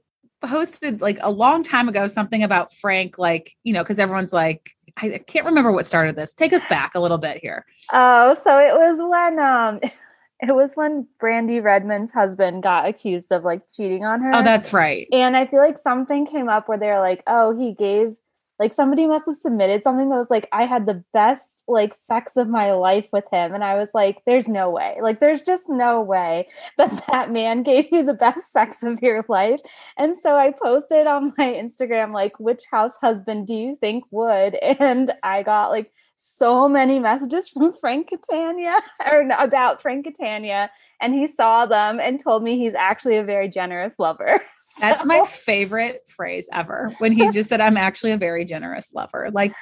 posted 0.43 1.01
like 1.01 1.19
a 1.21 1.31
long 1.31 1.63
time 1.63 1.89
ago 1.89 2.07
something 2.07 2.43
about 2.43 2.73
Frank, 2.75 3.19
like 3.19 3.57
you 3.65 3.73
know, 3.73 3.83
because 3.83 3.99
everyone's 3.99 4.33
like, 4.33 4.71
I 4.97 5.19
can't 5.27 5.47
remember 5.47 5.73
what 5.73 5.87
started 5.87 6.17
this. 6.17 6.33
Take 6.33 6.53
us 6.53 6.65
back 6.67 6.95
a 6.95 7.01
little 7.01 7.19
bit 7.19 7.39
here. 7.39 7.65
Oh, 7.93 8.35
so 8.35 8.59
it 8.59 8.75
was 8.75 8.99
when 9.01 9.39
um 9.39 9.81
it 10.41 10.55
was 10.55 10.75
when 10.75 11.07
Brandi 11.21 11.63
Redmond's 11.63 12.13
husband 12.13 12.63
got 12.63 12.89
accused 12.89 13.33
of 13.33 13.45
like 13.45 13.63
cheating 13.75 14.05
on 14.05 14.23
her. 14.23 14.33
Oh, 14.35 14.43
that's 14.43 14.73
right. 14.73 15.07
and 15.13 15.37
I 15.37 15.47
feel 15.47 15.61
like 15.61 15.79
something 15.79 16.27
came 16.27 16.49
up 16.49 16.69
where 16.69 16.79
they're 16.79 17.01
like, 17.01 17.23
oh, 17.27 17.57
he 17.57 17.73
gave 17.73 18.15
like 18.61 18.75
somebody 18.75 19.07
must 19.07 19.25
have 19.25 19.37
submitted 19.37 19.83
something 19.83 20.11
that 20.11 20.19
was 20.19 20.31
like, 20.31 20.47
I 20.52 20.67
had 20.67 20.85
the 20.85 21.02
best 21.14 21.64
like 21.67 21.95
sex 21.95 22.37
of 22.37 22.47
my 22.47 22.73
life 22.73 23.07
with 23.11 23.25
him. 23.33 23.55
And 23.55 23.64
I 23.64 23.76
was 23.76 23.95
like, 23.95 24.23
there's 24.26 24.49
no 24.49 24.69
way. 24.69 24.99
Like, 25.00 25.19
there's 25.19 25.40
just 25.40 25.71
no 25.71 26.02
way 26.02 26.47
that 26.76 27.07
that 27.07 27.33
man 27.33 27.62
gave 27.62 27.90
you 27.90 28.05
the 28.05 28.12
best 28.12 28.52
sex 28.52 28.83
of 28.83 29.00
your 29.00 29.25
life. 29.31 29.61
And 29.97 30.19
so 30.19 30.37
I 30.37 30.52
posted 30.52 31.07
on 31.07 31.33
my 31.38 31.47
Instagram, 31.47 32.12
like, 32.12 32.38
which 32.38 32.64
house 32.71 32.97
husband 33.00 33.47
do 33.47 33.55
you 33.55 33.76
think 33.81 34.05
would? 34.11 34.59
And 34.90 35.11
I 35.23 35.43
got 35.43 35.71
like 35.71 35.93
so 36.17 36.69
many 36.69 36.99
messages 36.99 37.49
from 37.49 37.73
Frank 37.73 38.09
Catania 38.09 38.81
or 39.11 39.29
about 39.38 39.81
Frank 39.81 40.05
Catania. 40.05 40.71
And 41.00 41.14
he 41.14 41.26
saw 41.26 41.66
them 41.66 41.99
and 41.99 42.21
told 42.21 42.42
me 42.42 42.59
he's 42.59 42.75
actually 42.75 43.16
a 43.16 43.25
very 43.25 43.49
generous 43.49 43.95
lover. 43.99 44.40
That's 44.80 45.00
So- 45.00 45.07
my 45.07 45.25
favorite 45.25 46.09
phrase 46.09 46.49
ever. 46.52 46.92
When 46.99 47.12
he 47.12 47.30
just 47.30 47.49
said, 47.49 47.61
"I'm 47.61 47.76
actually 47.76 48.12
a 48.12 48.16
very 48.16 48.45
generous 48.45 48.92
lover." 48.92 49.30
Like, 49.33 49.52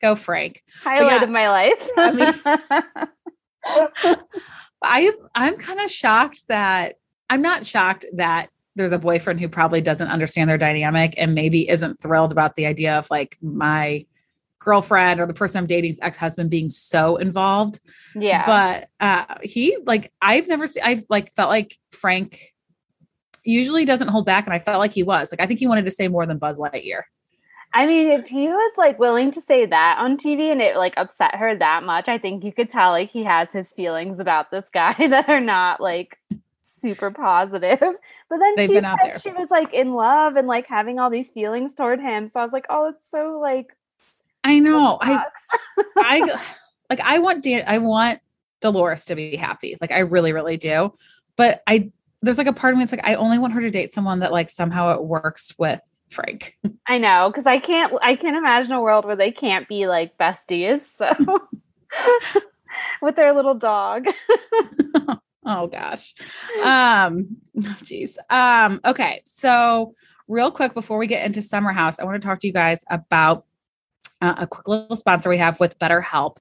go 0.00 0.14
Frank. 0.14 0.62
highlight 0.82 1.20
yeah. 1.20 1.24
of 1.24 1.30
my 1.30 1.48
life. 1.48 1.88
I 4.82 5.12
I'm 5.34 5.56
kind 5.56 5.80
of 5.80 5.90
shocked 5.90 6.44
that 6.48 6.96
I'm 7.30 7.42
not 7.42 7.66
shocked 7.66 8.04
that 8.14 8.50
there's 8.76 8.92
a 8.92 8.98
boyfriend 8.98 9.40
who 9.40 9.48
probably 9.48 9.80
doesn't 9.80 10.08
understand 10.08 10.48
their 10.48 10.58
dynamic 10.58 11.14
and 11.16 11.34
maybe 11.34 11.68
isn't 11.68 12.00
thrilled 12.00 12.30
about 12.30 12.54
the 12.54 12.66
idea 12.66 12.96
of 12.96 13.10
like 13.10 13.36
my 13.42 14.06
girlfriend 14.60 15.20
or 15.20 15.26
the 15.26 15.34
person 15.34 15.58
I'm 15.58 15.66
dating's 15.66 15.98
ex-husband 16.02 16.50
being 16.50 16.70
so 16.70 17.16
involved. 17.16 17.80
yeah. 18.14 18.44
But 18.46 18.88
uh 19.00 19.36
he 19.42 19.76
like 19.86 20.12
I've 20.20 20.48
never 20.48 20.66
seen 20.66 20.82
I've 20.84 21.04
like 21.08 21.32
felt 21.32 21.50
like 21.50 21.76
Frank 21.92 22.54
usually 23.44 23.84
doesn't 23.84 24.08
hold 24.08 24.26
back 24.26 24.46
and 24.46 24.54
I 24.54 24.58
felt 24.58 24.78
like 24.78 24.92
he 24.92 25.02
was. 25.02 25.32
Like 25.32 25.40
I 25.40 25.46
think 25.46 25.60
he 25.60 25.66
wanted 25.66 25.84
to 25.84 25.90
say 25.90 26.08
more 26.08 26.26
than 26.26 26.38
Buzz 26.38 26.58
Lightyear. 26.58 27.02
I 27.74 27.86
mean, 27.86 28.08
if 28.08 28.26
he 28.28 28.48
was 28.48 28.72
like 28.78 28.98
willing 28.98 29.30
to 29.32 29.40
say 29.40 29.66
that 29.66 29.98
on 29.98 30.16
TV 30.16 30.50
and 30.50 30.62
it 30.62 30.76
like 30.76 30.94
upset 30.96 31.34
her 31.34 31.56
that 31.56 31.82
much, 31.82 32.08
I 32.08 32.18
think 32.18 32.42
you 32.42 32.52
could 32.52 32.70
tell 32.70 32.90
like 32.90 33.10
he 33.10 33.24
has 33.24 33.50
his 33.50 33.72
feelings 33.72 34.20
about 34.20 34.50
this 34.50 34.64
guy 34.72 34.94
that 34.98 35.28
are 35.28 35.40
not 35.40 35.80
like 35.80 36.18
super 36.62 37.10
positive. 37.10 37.78
But 37.80 38.38
then 38.38 38.54
They've 38.56 38.68
she 38.68 38.74
been 38.74 38.84
out 38.84 38.98
there. 39.02 39.18
she 39.18 39.32
was 39.32 39.50
like 39.50 39.72
in 39.74 39.92
love 39.92 40.36
and 40.36 40.46
like 40.46 40.66
having 40.66 40.98
all 40.98 41.10
these 41.10 41.30
feelings 41.30 41.74
toward 41.74 42.00
him. 42.00 42.28
So 42.28 42.40
I 42.40 42.42
was 42.42 42.52
like, 42.52 42.66
oh, 42.70 42.88
it's 42.88 43.10
so 43.10 43.38
like 43.40 43.76
I 44.44 44.58
know. 44.60 44.98
I. 45.00 45.24
I 45.96 46.38
like 46.90 47.00
I 47.00 47.18
want 47.18 47.44
Dan 47.44 47.64
I 47.66 47.78
want 47.78 48.20
Dolores 48.60 49.04
to 49.06 49.14
be 49.14 49.36
happy. 49.36 49.76
Like 49.80 49.92
I 49.92 50.00
really, 50.00 50.32
really 50.32 50.56
do. 50.56 50.92
But 51.36 51.62
I 51.66 51.92
there's 52.22 52.38
like 52.38 52.46
a 52.46 52.52
part 52.52 52.72
of 52.72 52.78
me 52.78 52.84
it's 52.84 52.92
like 52.92 53.06
I 53.06 53.14
only 53.14 53.38
want 53.38 53.52
her 53.52 53.60
to 53.60 53.70
date 53.70 53.92
someone 53.92 54.20
that 54.20 54.32
like 54.32 54.50
somehow 54.50 54.92
it 54.94 55.04
works 55.04 55.54
with 55.58 55.80
Frank. 56.10 56.56
I 56.86 56.98
know 56.98 57.30
because 57.30 57.46
I 57.46 57.58
can't 57.58 57.92
I 58.02 58.16
can't 58.16 58.36
imagine 58.36 58.72
a 58.72 58.80
world 58.80 59.04
where 59.04 59.16
they 59.16 59.30
can't 59.30 59.68
be 59.68 59.86
like 59.86 60.16
besties. 60.18 60.96
So 60.96 61.38
with 63.02 63.16
their 63.16 63.34
little 63.34 63.54
dog. 63.54 64.06
oh 65.44 65.66
gosh. 65.66 66.14
Um 66.64 67.36
jeez. 67.82 68.16
Um 68.30 68.80
okay. 68.84 69.22
So 69.24 69.94
real 70.26 70.50
quick 70.50 70.74
before 70.74 70.98
we 70.98 71.06
get 71.06 71.24
into 71.24 71.42
Summer 71.42 71.72
House, 71.72 71.98
I 72.00 72.04
want 72.04 72.20
to 72.20 72.26
talk 72.26 72.40
to 72.40 72.46
you 72.46 72.52
guys 72.52 72.84
about 72.90 73.44
uh, 74.20 74.34
a 74.38 74.46
quick 74.46 74.68
little 74.68 74.96
sponsor 74.96 75.28
we 75.28 75.38
have 75.38 75.60
with 75.60 75.78
BetterHelp. 75.78 76.36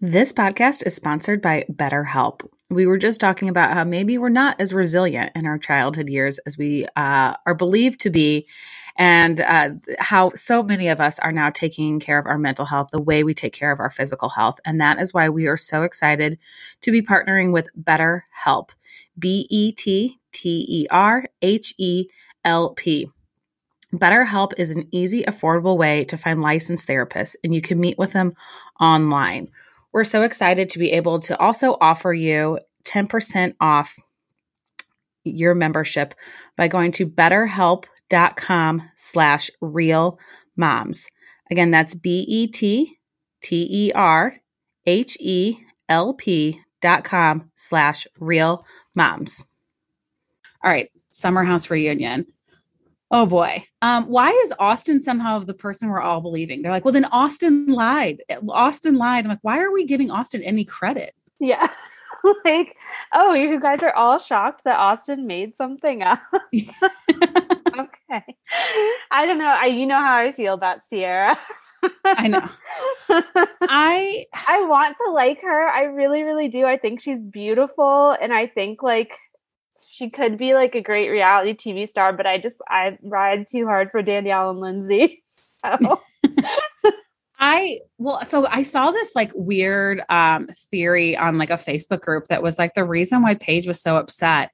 This 0.00 0.32
podcast 0.32 0.86
is 0.86 0.94
sponsored 0.94 1.40
by 1.40 1.64
BetterHelp. 1.72 2.46
We 2.70 2.86
were 2.86 2.98
just 2.98 3.20
talking 3.20 3.48
about 3.48 3.72
how 3.72 3.84
maybe 3.84 4.18
we're 4.18 4.28
not 4.28 4.60
as 4.60 4.74
resilient 4.74 5.32
in 5.34 5.46
our 5.46 5.58
childhood 5.58 6.08
years 6.08 6.38
as 6.46 6.58
we 6.58 6.86
uh, 6.96 7.34
are 7.46 7.54
believed 7.54 8.00
to 8.00 8.10
be, 8.10 8.46
and 8.96 9.40
uh, 9.40 9.70
how 9.98 10.32
so 10.34 10.62
many 10.62 10.88
of 10.88 11.00
us 11.00 11.18
are 11.18 11.32
now 11.32 11.50
taking 11.50 12.00
care 12.00 12.18
of 12.18 12.26
our 12.26 12.38
mental 12.38 12.64
health 12.64 12.88
the 12.92 13.00
way 13.00 13.24
we 13.24 13.34
take 13.34 13.52
care 13.52 13.72
of 13.72 13.80
our 13.80 13.90
physical 13.90 14.28
health. 14.28 14.60
And 14.64 14.80
that 14.80 15.00
is 15.00 15.14
why 15.14 15.28
we 15.28 15.46
are 15.46 15.56
so 15.56 15.82
excited 15.82 16.38
to 16.82 16.90
be 16.90 17.02
partnering 17.02 17.52
with 17.52 17.70
BetterHelp. 17.80 18.70
B 19.18 19.46
E 19.50 19.72
T 19.72 20.18
T 20.32 20.66
E 20.68 20.86
R 20.90 21.26
H 21.42 21.74
E 21.78 22.08
L 22.44 22.70
P. 22.74 23.08
BetterHelp 23.98 24.52
is 24.56 24.70
an 24.70 24.88
easy, 24.92 25.24
affordable 25.24 25.76
way 25.76 26.04
to 26.04 26.16
find 26.16 26.40
licensed 26.40 26.88
therapists, 26.88 27.36
and 27.44 27.54
you 27.54 27.60
can 27.60 27.80
meet 27.80 27.98
with 27.98 28.12
them 28.12 28.32
online. 28.80 29.50
We're 29.92 30.04
so 30.04 30.22
excited 30.22 30.70
to 30.70 30.78
be 30.78 30.92
able 30.92 31.20
to 31.20 31.38
also 31.38 31.76
offer 31.80 32.12
you 32.12 32.58
10% 32.84 33.54
off 33.60 33.98
your 35.24 35.54
membership 35.54 36.14
by 36.56 36.68
going 36.68 36.92
to 36.92 37.06
betterhelp.com 37.06 38.90
slash 38.96 39.50
real 39.60 40.18
moms. 40.56 41.06
Again, 41.50 41.70
that's 41.70 41.94
B-E-T-T-E-R-H-E-L-P 41.94 43.00
dot 46.80 47.04
com 47.04 47.50
slash 47.54 48.06
real 48.20 48.66
moms. 48.94 49.44
All 50.62 50.70
right, 50.70 50.90
Summer 51.10 51.42
House 51.42 51.70
reunion. 51.70 52.26
Oh 53.14 53.26
boy. 53.26 53.64
Um, 53.80 54.06
why 54.06 54.30
is 54.30 54.52
Austin 54.58 55.00
somehow 55.00 55.38
the 55.38 55.54
person 55.54 55.88
we're 55.88 56.02
all 56.02 56.20
believing? 56.20 56.62
They're 56.62 56.72
like, 56.72 56.84
well, 56.84 56.90
then 56.90 57.04
Austin 57.04 57.66
lied. 57.66 58.20
Austin 58.48 58.96
lied. 58.96 59.24
I'm 59.24 59.28
like, 59.28 59.38
why 59.42 59.60
are 59.60 59.70
we 59.70 59.84
giving 59.84 60.10
Austin 60.10 60.42
any 60.42 60.64
credit? 60.64 61.14
Yeah. 61.38 61.68
like, 62.44 62.74
oh, 63.12 63.32
you 63.32 63.60
guys 63.60 63.84
are 63.84 63.94
all 63.94 64.18
shocked 64.18 64.64
that 64.64 64.80
Austin 64.80 65.28
made 65.28 65.54
something 65.54 66.02
up. 66.02 66.20
okay. 66.52 68.36
I 69.12 69.26
don't 69.26 69.38
know. 69.38 69.46
I 69.46 69.66
you 69.66 69.86
know 69.86 70.00
how 70.00 70.16
I 70.16 70.32
feel 70.32 70.54
about 70.54 70.82
Sierra. 70.82 71.38
I 72.04 72.26
know. 72.26 72.48
I 73.62 74.24
I 74.48 74.64
want 74.64 74.96
to 75.06 75.12
like 75.12 75.40
her. 75.42 75.68
I 75.68 75.84
really, 75.84 76.24
really 76.24 76.48
do. 76.48 76.64
I 76.64 76.78
think 76.78 77.00
she's 77.00 77.20
beautiful 77.20 78.16
and 78.20 78.34
I 78.34 78.48
think 78.48 78.82
like 78.82 79.12
she 79.94 80.10
could 80.10 80.36
be 80.36 80.54
like 80.54 80.74
a 80.74 80.80
great 80.80 81.08
reality 81.08 81.54
TV 81.54 81.86
star, 81.86 82.12
but 82.12 82.26
I 82.26 82.38
just 82.38 82.56
I 82.68 82.98
ride 83.02 83.46
too 83.46 83.66
hard 83.66 83.90
for 83.90 84.02
Danielle 84.02 84.50
and 84.50 84.60
Lindsay. 84.60 85.22
So 85.64 85.98
I 87.38 87.80
well, 87.96 88.20
so 88.28 88.46
I 88.46 88.64
saw 88.64 88.90
this 88.90 89.16
like 89.16 89.32
weird 89.34 90.02
um 90.10 90.46
theory 90.70 91.16
on 91.16 91.38
like 91.38 91.48
a 91.48 91.54
Facebook 91.54 92.02
group 92.02 92.26
that 92.26 92.42
was 92.42 92.58
like 92.58 92.74
the 92.74 92.84
reason 92.84 93.22
why 93.22 93.34
Paige 93.34 93.66
was 93.66 93.80
so 93.80 93.96
upset 93.96 94.50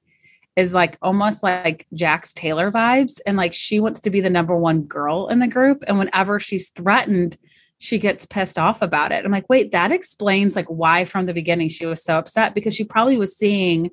is 0.55 0.73
like 0.73 0.97
almost 1.01 1.43
like 1.43 1.85
Jax 1.93 2.33
Taylor 2.33 2.71
vibes. 2.71 3.19
And 3.25 3.35
like 3.35 3.53
she 3.53 3.81
wants 3.81 3.99
to 4.01 4.09
be 4.09 4.21
the 4.21 4.29
number 4.29 4.55
one 4.55 4.83
girl 4.83 5.27
in 5.27 5.39
the 5.39 5.49
group. 5.49 5.83
And 5.85 5.99
whenever 5.99 6.39
she's 6.39 6.69
threatened, 6.69 7.37
she 7.79 7.97
gets 7.97 8.25
pissed 8.25 8.57
off 8.57 8.81
about 8.81 9.11
it. 9.11 9.25
I'm 9.25 9.31
like, 9.33 9.49
wait, 9.49 9.71
that 9.71 9.91
explains 9.91 10.55
like 10.55 10.67
why 10.67 11.03
from 11.03 11.25
the 11.25 11.33
beginning 11.33 11.67
she 11.67 11.85
was 11.85 12.01
so 12.01 12.17
upset 12.17 12.55
because 12.55 12.73
she 12.73 12.85
probably 12.85 13.17
was 13.17 13.35
seeing 13.35 13.91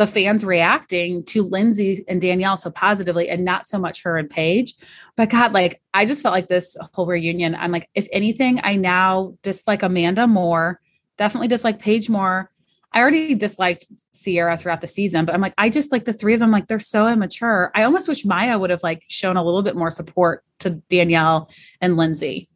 the 0.00 0.06
fans 0.06 0.46
reacting 0.46 1.22
to 1.22 1.42
Lindsay 1.42 2.02
and 2.08 2.22
Danielle 2.22 2.56
so 2.56 2.70
positively 2.70 3.28
and 3.28 3.44
not 3.44 3.68
so 3.68 3.78
much 3.78 4.02
her 4.02 4.16
and 4.16 4.30
Paige. 4.30 4.74
But 5.14 5.28
God, 5.28 5.52
like 5.52 5.82
I 5.92 6.06
just 6.06 6.22
felt 6.22 6.34
like 6.34 6.48
this 6.48 6.74
whole 6.94 7.04
reunion. 7.04 7.54
I'm 7.54 7.70
like, 7.70 7.86
if 7.94 8.08
anything, 8.10 8.60
I 8.62 8.76
now 8.76 9.34
dislike 9.42 9.82
Amanda 9.82 10.26
more, 10.26 10.80
definitely 11.18 11.48
dislike 11.48 11.80
Paige 11.80 12.08
more. 12.08 12.50
I 12.94 13.02
already 13.02 13.34
disliked 13.34 13.88
Sierra 14.12 14.56
throughout 14.56 14.80
the 14.80 14.86
season, 14.86 15.26
but 15.26 15.34
I'm 15.34 15.42
like, 15.42 15.52
I 15.58 15.68
just 15.68 15.92
like 15.92 16.06
the 16.06 16.14
three 16.14 16.32
of 16.32 16.40
them, 16.40 16.50
like 16.50 16.66
they're 16.66 16.78
so 16.78 17.06
immature. 17.06 17.70
I 17.74 17.82
almost 17.82 18.08
wish 18.08 18.24
Maya 18.24 18.58
would 18.58 18.70
have 18.70 18.82
like 18.82 19.04
shown 19.08 19.36
a 19.36 19.44
little 19.44 19.62
bit 19.62 19.76
more 19.76 19.90
support 19.90 20.44
to 20.60 20.70
Danielle 20.88 21.50
and 21.82 21.98
Lindsay. 21.98 22.48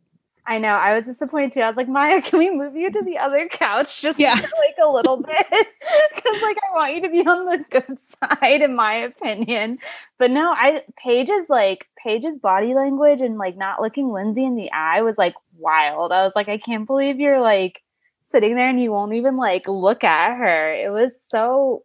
I 0.46 0.59
know. 0.59 0.68
I 0.68 0.94
was 0.94 1.04
disappointed 1.04 1.52
too. 1.52 1.61
I 1.62 1.66
was 1.66 1.76
like, 1.76 1.88
Maya, 1.88 2.20
can 2.20 2.38
we 2.38 2.50
move 2.50 2.76
you 2.76 2.90
to 2.90 3.02
the 3.02 3.16
other 3.18 3.48
couch 3.48 4.02
just 4.02 4.18
Yeah. 4.18 4.37
for, 4.37 4.42
like 4.42 4.76
a 4.83 4.88
little 4.90 5.16
bit? 5.22 5.46
Because 6.14 6.42
like 6.42 6.57
I 6.59 6.74
want 6.74 6.94
you 6.94 7.02
to 7.02 7.09
be 7.11 7.20
on 7.20 7.44
the 7.46 7.64
good 7.70 7.98
side, 8.40 8.62
in 8.62 8.74
my 8.74 8.94
opinion. 8.94 9.78
But 10.18 10.30
no, 10.30 10.50
I 10.52 10.83
Paige's 11.02 11.48
like 11.48 11.87
Paige's 12.02 12.38
body 12.38 12.72
language 12.74 13.20
and 13.20 13.37
like 13.38 13.57
not 13.57 13.80
looking 13.83 14.11
Lindsay 14.12 14.44
in 14.44 14.54
the 14.57 14.70
eye 14.72 15.02
was 15.02 15.18
like 15.18 15.35
wild. 15.59 16.12
I 16.12 16.22
was 16.24 16.33
like, 16.35 16.48
I 16.48 16.57
can't 16.59 16.87
believe 16.87 17.20
you're 17.20 17.40
like 17.42 17.83
sitting 18.22 18.54
there 18.57 18.68
and 18.70 18.80
you 18.83 18.90
won't 18.90 19.12
even 19.14 19.37
like 19.37 19.68
look 19.68 20.02
at 20.04 20.37
her. 20.37 20.72
It 20.74 20.90
was 20.90 21.20
so 21.20 21.85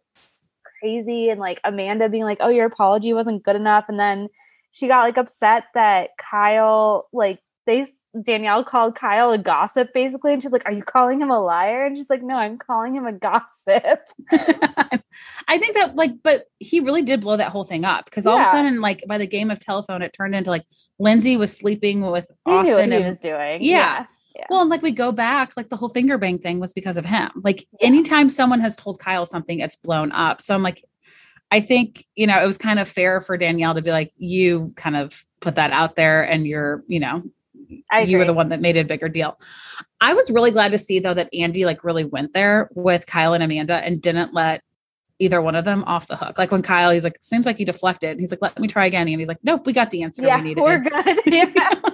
crazy. 0.80 1.28
And 1.28 1.40
like 1.40 1.60
Amanda 1.64 2.08
being 2.08 2.24
like, 2.24 2.38
Oh, 2.40 2.48
your 2.48 2.66
apology 2.66 3.12
wasn't 3.12 3.42
good 3.42 3.56
enough. 3.56 3.84
And 3.88 3.98
then 4.00 4.28
she 4.72 4.88
got 4.88 5.02
like 5.02 5.18
upset 5.18 5.64
that 5.74 6.10
Kyle 6.18 7.08
like 7.12 7.40
they 7.66 7.86
Danielle 8.22 8.64
called 8.64 8.96
Kyle 8.96 9.30
a 9.30 9.38
gossip 9.38 9.92
basically, 9.94 10.32
and 10.32 10.42
she's 10.42 10.52
like, 10.52 10.66
"Are 10.66 10.72
you 10.72 10.82
calling 10.82 11.20
him 11.20 11.30
a 11.30 11.40
liar?" 11.40 11.84
And 11.84 11.96
she's 11.96 12.10
like, 12.10 12.22
"No, 12.22 12.34
I'm 12.34 12.58
calling 12.58 12.94
him 12.94 13.06
a 13.06 13.12
gossip." 13.12 14.00
I 15.48 15.58
think 15.58 15.76
that 15.76 15.92
like, 15.94 16.22
but 16.22 16.46
he 16.58 16.80
really 16.80 17.02
did 17.02 17.20
blow 17.20 17.36
that 17.36 17.50
whole 17.50 17.64
thing 17.64 17.84
up 17.84 18.06
because 18.06 18.26
all 18.26 18.38
of 18.38 18.46
a 18.46 18.50
sudden, 18.50 18.80
like 18.80 19.04
by 19.06 19.18
the 19.18 19.26
game 19.26 19.50
of 19.50 19.58
telephone, 19.58 20.02
it 20.02 20.12
turned 20.12 20.34
into 20.34 20.50
like 20.50 20.66
Lindsay 20.98 21.36
was 21.36 21.56
sleeping 21.56 22.02
with 22.10 22.30
He 22.44 22.50
knew 22.50 22.56
what 22.58 22.68
Austin 22.68 22.90
he 22.90 22.96
and 22.96 23.06
was 23.06 23.18
doing. 23.18 23.62
Yeah. 23.62 24.06
Yeah. 24.36 24.46
Well, 24.48 24.60
and 24.60 24.70
like 24.70 24.82
we 24.82 24.92
go 24.92 25.12
back, 25.12 25.56
like 25.56 25.70
the 25.70 25.76
whole 25.76 25.88
finger 25.88 26.16
bang 26.16 26.38
thing 26.38 26.60
was 26.60 26.72
because 26.72 26.96
of 26.96 27.04
him. 27.04 27.30
Like 27.42 27.66
anytime 27.80 28.30
someone 28.30 28.60
has 28.60 28.76
told 28.76 29.00
Kyle 29.00 29.26
something, 29.26 29.58
it's 29.58 29.76
blown 29.76 30.12
up. 30.12 30.40
So 30.40 30.54
I'm 30.54 30.62
like, 30.62 30.84
I 31.50 31.60
think, 31.60 32.04
you 32.14 32.26
know, 32.26 32.40
it 32.40 32.46
was 32.46 32.56
kind 32.56 32.78
of 32.78 32.88
fair 32.88 33.20
for 33.20 33.36
Danielle 33.36 33.74
to 33.74 33.82
be 33.82 33.90
like, 33.90 34.12
you 34.16 34.72
kind 34.76 34.96
of 34.96 35.24
put 35.40 35.56
that 35.56 35.72
out 35.72 35.96
there 35.96 36.22
and 36.22 36.46
you're, 36.46 36.84
you 36.86 37.00
know, 37.00 37.24
you 38.06 38.18
were 38.18 38.24
the 38.24 38.34
one 38.34 38.48
that 38.50 38.60
made 38.60 38.76
it 38.76 38.80
a 38.80 38.84
bigger 38.84 39.08
deal. 39.08 39.38
I 40.00 40.14
was 40.14 40.30
really 40.30 40.50
glad 40.50 40.72
to 40.72 40.78
see 40.78 40.98
though 40.98 41.14
that 41.14 41.28
Andy 41.34 41.64
like 41.64 41.84
really 41.84 42.04
went 42.04 42.32
there 42.32 42.68
with 42.74 43.06
Kyle 43.06 43.34
and 43.34 43.42
Amanda 43.42 43.76
and 43.76 44.00
didn't 44.00 44.32
let 44.34 44.62
either 45.18 45.42
one 45.42 45.54
of 45.54 45.64
them 45.64 45.84
off 45.84 46.08
the 46.08 46.16
hook. 46.16 46.38
Like 46.38 46.50
when 46.50 46.62
Kyle, 46.62 46.90
he's 46.90 47.04
like, 47.04 47.18
seems 47.20 47.44
like 47.46 47.58
he 47.58 47.64
deflected. 47.64 48.18
He's 48.18 48.30
like, 48.30 48.40
let 48.40 48.58
me 48.58 48.68
try 48.68 48.86
again. 48.86 49.06
And 49.06 49.20
he's 49.20 49.28
like, 49.28 49.42
nope, 49.42 49.66
we 49.66 49.72
got 49.72 49.90
the 49.90 50.02
answer 50.02 50.22
Yeah, 50.22 50.38
we 50.38 50.44
needed. 50.44 50.62
we're 50.62 50.78
good. 50.78 51.20
Yeah. 51.26 51.52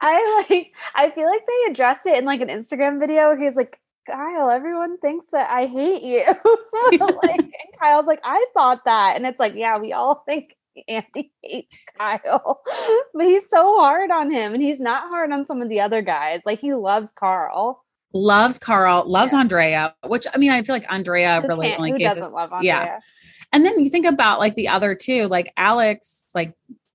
I 0.00 0.44
like. 0.50 0.72
I 0.94 1.10
feel 1.10 1.28
like 1.28 1.42
they 1.46 1.70
addressed 1.72 2.06
it 2.06 2.18
in 2.18 2.24
like 2.24 2.40
an 2.40 2.48
Instagram 2.48 3.00
video. 3.00 3.28
Where 3.28 3.36
he's 3.38 3.56
like, 3.56 3.78
"Kyle, 4.06 4.50
everyone 4.50 4.98
thinks 4.98 5.26
that 5.30 5.50
I 5.50 5.66
hate 5.66 6.02
you." 6.02 6.24
like, 7.22 7.38
and 7.38 7.52
Kyle's 7.80 8.06
like, 8.06 8.20
"I 8.24 8.44
thought 8.54 8.84
that," 8.84 9.14
and 9.16 9.24
it's 9.24 9.40
like, 9.40 9.54
"Yeah, 9.54 9.78
we 9.78 9.92
all 9.92 10.22
think." 10.28 10.54
Andy 10.88 11.32
hates 11.42 11.76
Kyle, 11.98 12.60
but 13.14 13.24
he's 13.26 13.48
so 13.48 13.78
hard 13.80 14.10
on 14.10 14.30
him, 14.30 14.54
and 14.54 14.62
he's 14.62 14.80
not 14.80 15.08
hard 15.08 15.30
on 15.32 15.46
some 15.46 15.62
of 15.62 15.68
the 15.68 15.80
other 15.80 16.02
guys. 16.02 16.42
Like 16.44 16.58
he 16.58 16.74
loves 16.74 17.12
Carl. 17.12 17.84
loves 18.12 18.58
Carl, 18.58 19.04
loves 19.08 19.32
Andrea, 19.32 19.94
which 20.06 20.26
I 20.32 20.38
mean, 20.38 20.50
I 20.50 20.62
feel 20.62 20.74
like 20.74 20.90
Andrea 20.92 21.40
Who 21.40 21.48
really 21.48 21.74
only 21.74 21.92
doesn't 22.02 22.32
love 22.32 22.52
Andrea? 22.52 22.72
yeah. 22.72 22.98
And 23.52 23.64
then 23.64 23.78
you 23.78 23.88
think 23.88 24.06
about 24.06 24.40
like 24.40 24.56
the 24.56 24.68
other 24.68 24.94
two, 24.94 25.28
like 25.28 25.52
Alex, 25.56 26.24
like 26.34 26.54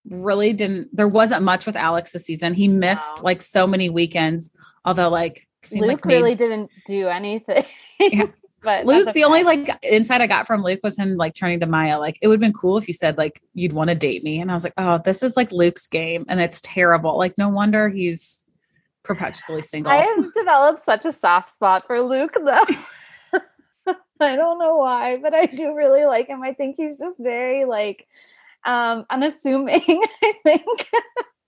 really 0.09 0.53
didn't 0.53 0.89
there 0.95 1.07
wasn't 1.07 1.43
much 1.43 1.65
with 1.65 1.75
Alex 1.75 2.11
this 2.11 2.25
season. 2.25 2.53
He 2.53 2.67
missed 2.67 3.17
No. 3.17 3.23
like 3.23 3.41
so 3.41 3.65
many 3.67 3.89
weekends, 3.89 4.51
although 4.83 5.09
like 5.09 5.47
Luke 5.73 5.87
like 5.87 6.05
made- 6.05 6.15
really 6.15 6.35
didn't 6.35 6.69
do 6.85 7.07
anything. 7.07 7.63
Yeah. 7.99 8.25
but 8.61 8.85
Luke, 8.85 9.05
that's 9.05 9.15
the 9.15 9.23
only 9.23 9.43
like 9.43 9.69
insight 9.83 10.21
I 10.21 10.27
got 10.27 10.47
from 10.47 10.61
Luke 10.61 10.81
was 10.83 10.97
him 10.97 11.15
like 11.15 11.33
turning 11.33 11.59
to 11.61 11.65
Maya, 11.65 11.97
like 11.97 12.17
it 12.21 12.27
would 12.27 12.35
have 12.35 12.41
been 12.41 12.53
cool 12.53 12.77
if 12.77 12.87
you 12.87 12.93
said 12.93 13.17
like 13.17 13.41
you'd 13.53 13.73
want 13.73 13.89
to 13.89 13.95
date 13.95 14.23
me. 14.23 14.39
And 14.39 14.51
I 14.51 14.53
was 14.53 14.63
like, 14.63 14.73
oh, 14.77 14.99
this 15.03 15.23
is 15.23 15.37
like 15.37 15.51
Luke's 15.51 15.87
game 15.87 16.25
and 16.27 16.39
it's 16.39 16.61
terrible. 16.61 17.17
Like, 17.17 17.37
no 17.37 17.49
wonder 17.49 17.89
he's 17.89 18.45
perpetually 19.03 19.61
single. 19.61 19.91
I 19.91 20.03
have 20.03 20.33
developed 20.33 20.79
such 20.81 21.05
a 21.05 21.11
soft 21.11 21.53
spot 21.53 21.87
for 21.87 22.01
Luke, 22.01 22.33
though. 22.35 22.65
I 24.21 24.35
don't 24.35 24.59
know 24.59 24.75
why, 24.75 25.17
but 25.17 25.33
I 25.33 25.45
do 25.45 25.73
really 25.73 26.05
like 26.05 26.27
him. 26.27 26.43
I 26.43 26.53
think 26.53 26.75
he's 26.75 26.97
just 26.97 27.19
very 27.19 27.65
like 27.65 28.07
um 28.65 29.05
unassuming, 29.09 29.81
I 30.23 30.33
think. 30.43 30.89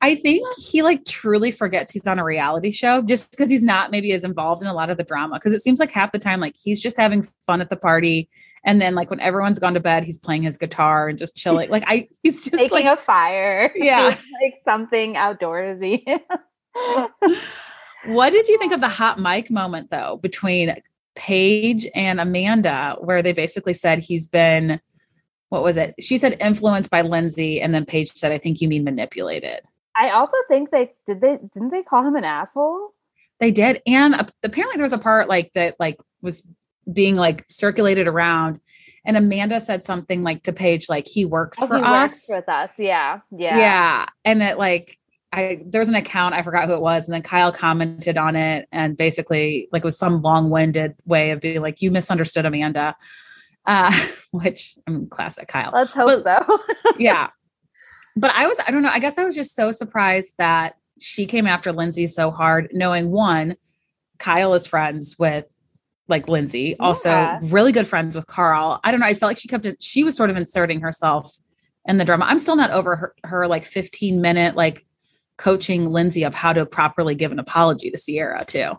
I 0.02 0.16
think 0.16 0.48
he 0.58 0.82
like 0.82 1.06
truly 1.06 1.52
forgets 1.52 1.94
he's 1.94 2.08
on 2.08 2.18
a 2.18 2.24
reality 2.24 2.72
show 2.72 3.04
just 3.04 3.30
because 3.32 3.50
he's 3.50 3.62
not 3.62 3.92
maybe 3.92 4.12
as 4.14 4.24
involved 4.24 4.64
in 4.64 4.68
a 4.68 4.74
lot 4.74 4.90
of 4.90 4.98
the 4.98 5.04
drama. 5.04 5.40
Cause 5.40 5.54
it 5.54 5.62
seems 5.62 5.80
like 5.80 5.92
half 5.92 6.12
the 6.12 6.20
time, 6.20 6.40
like 6.40 6.56
he's 6.62 6.82
just 6.82 6.98
having 6.98 7.24
fun 7.46 7.62
at 7.62 7.70
the 7.70 7.78
party. 7.78 8.28
And 8.66 8.82
then 8.82 8.96
like 8.96 9.10
when 9.12 9.20
everyone's 9.20 9.60
gone 9.60 9.76
to 9.76 9.80
bed, 9.80 10.04
he's 10.04 10.18
playing 10.18 10.42
his 10.44 10.58
guitar 10.58 11.08
and 11.08 11.20
just 11.20 11.36
chilling. 11.36 11.70
Like 11.70 11.84
I 11.86 12.08
he's 12.24 12.44
just 12.44 12.54
Making 12.54 12.72
like 12.72 12.86
a 12.86 12.98
fire. 12.98 13.72
Yeah. 13.76 14.16
like 14.42 14.56
something 14.64 15.14
outdoorsy. 15.14 16.04
what 18.06 18.32
did 18.32 18.48
you 18.48 18.58
think 18.58 18.74
of 18.74 18.82
the 18.82 18.90
hot 18.90 19.20
mic 19.20 19.52
moment 19.52 19.92
though 19.92 20.18
between 20.18 20.76
Paige 21.16 21.88
and 21.94 22.20
Amanda, 22.20 22.98
where 23.02 23.22
they 23.22 23.34
basically 23.34 23.74
said 23.74 24.00
he's 24.00 24.28
been 24.28 24.80
what 25.50 25.64
was 25.64 25.76
it? 25.76 25.94
She 26.00 26.18
said 26.18 26.38
influenced 26.40 26.90
by 26.90 27.02
Lindsay, 27.02 27.60
and 27.60 27.76
then 27.76 27.86
Paige 27.86 28.14
said, 28.14 28.32
I 28.32 28.38
think 28.38 28.62
you 28.62 28.70
mean 28.70 28.86
manipulated. 28.86 29.60
I 29.96 30.12
also 30.12 30.38
think 30.48 30.72
they 30.72 30.94
did 31.06 31.22
they 31.22 31.38
didn't 31.38 31.70
they 31.70 31.84
call 31.84 32.06
him 32.06 32.16
an 32.16 32.24
asshole? 32.24 32.92
They 33.40 33.52
did, 33.52 33.82
and 33.88 34.16
apparently 34.44 34.76
there 34.78 34.84
was 34.84 34.94
a 34.94 34.98
part 35.00 35.28
like 35.28 35.52
that, 35.54 35.76
like 35.80 36.00
was 36.22 36.44
being 36.92 37.16
like 37.16 37.46
circulated 37.50 38.08
around, 38.08 38.60
and 39.04 39.18
Amanda 39.18 39.60
said 39.60 39.84
something 39.84 40.22
like 40.22 40.44
to 40.44 40.54
Paige, 40.54 40.90
like 40.90 41.08
he 41.08 41.26
works 41.26 41.58
Oh, 41.62 41.68
for 41.68 41.78
he 41.78 41.84
us, 41.84 41.90
works 41.90 42.26
with 42.30 42.50
us. 42.50 42.74
Yeah. 42.78 43.20
Yeah. 43.36 43.58
yeah. 43.58 44.06
and 44.24 44.42
that 44.42 44.58
like 44.58 44.98
I 45.34 45.60
there's 45.66 45.88
an 45.88 45.96
account 45.96 46.36
I 46.36 46.42
forgot 46.42 46.66
who 46.66 46.74
it 46.74 46.82
was, 46.82 47.06
and 47.06 47.14
then 47.14 47.22
Kyle 47.24 47.52
commented 47.52 48.18
on 48.18 48.36
it, 48.36 48.68
and 48.72 48.96
basically 48.96 49.68
like 49.72 49.82
it 49.82 49.86
was 49.86 49.98
some 49.98 50.22
long 50.22 50.50
winded 50.50 50.96
way 51.06 51.32
of 51.32 51.42
being 51.42 51.62
like 51.62 51.82
you 51.82 51.90
misunderstood 51.90 52.46
Amanda, 52.46 52.96
uh, 53.66 54.08
which 54.32 54.76
I 54.88 54.92
mean 54.92 55.10
classic 55.10 55.48
Kyle, 55.48 55.72
Let's 55.74 55.94
hope 55.94 56.24
so. 56.24 56.60
yeah. 57.00 57.30
But 58.22 58.32
I 58.36 58.46
was, 58.46 58.60
I 58.66 58.70
don't 58.70 58.84
know, 58.84 58.92
I 58.92 59.00
guess 59.00 59.18
I 59.18 59.24
was 59.26 59.36
just 59.36 59.56
so 59.56 59.72
surprised 59.72 60.36
that 60.38 60.76
she 61.00 61.26
came 61.26 61.48
after 61.48 61.72
Lindsay 61.74 62.06
so 62.06 62.30
hard, 62.30 62.70
knowing 62.72 63.10
one, 63.10 63.56
Kyle 64.20 64.54
is 64.54 64.68
friends 64.68 65.18
with 65.18 65.46
like 66.08 66.30
Lindsay, 66.30 66.78
also 66.80 67.10
Yeah. 67.10 67.40
really 67.46 67.72
good 67.72 67.88
friends 67.88 68.16
with 68.16 68.28
Carl. 68.28 68.80
I 68.84 68.92
don't 68.92 69.00
know. 69.00 69.08
I 69.08 69.16
felt 69.16 69.32
like 69.32 69.40
she 69.40 69.48
kept 69.48 69.66
it, 69.66 69.82
she 69.82 70.04
was 70.04 70.16
sort 70.16 70.30
of 70.30 70.38
inserting 70.38 70.82
herself 70.82 71.36
in 71.88 71.98
the 71.98 72.06
drama. 72.06 72.26
I'm 72.26 72.38
still 72.38 72.56
not 72.56 72.70
over 72.70 72.96
her, 72.96 73.16
her 73.24 73.48
like 73.48 73.66
15 73.66 74.22
minute, 74.22 74.56
like 74.56 74.86
coaching 75.38 75.90
Lindsay 75.90 76.22
of 76.24 76.36
how 76.36 76.54
to 76.54 76.64
properly 76.68 77.16
give 77.16 77.32
an 77.32 77.40
apology 77.40 77.90
to 77.90 77.98
Sierra, 77.98 78.46
too. 78.46 78.74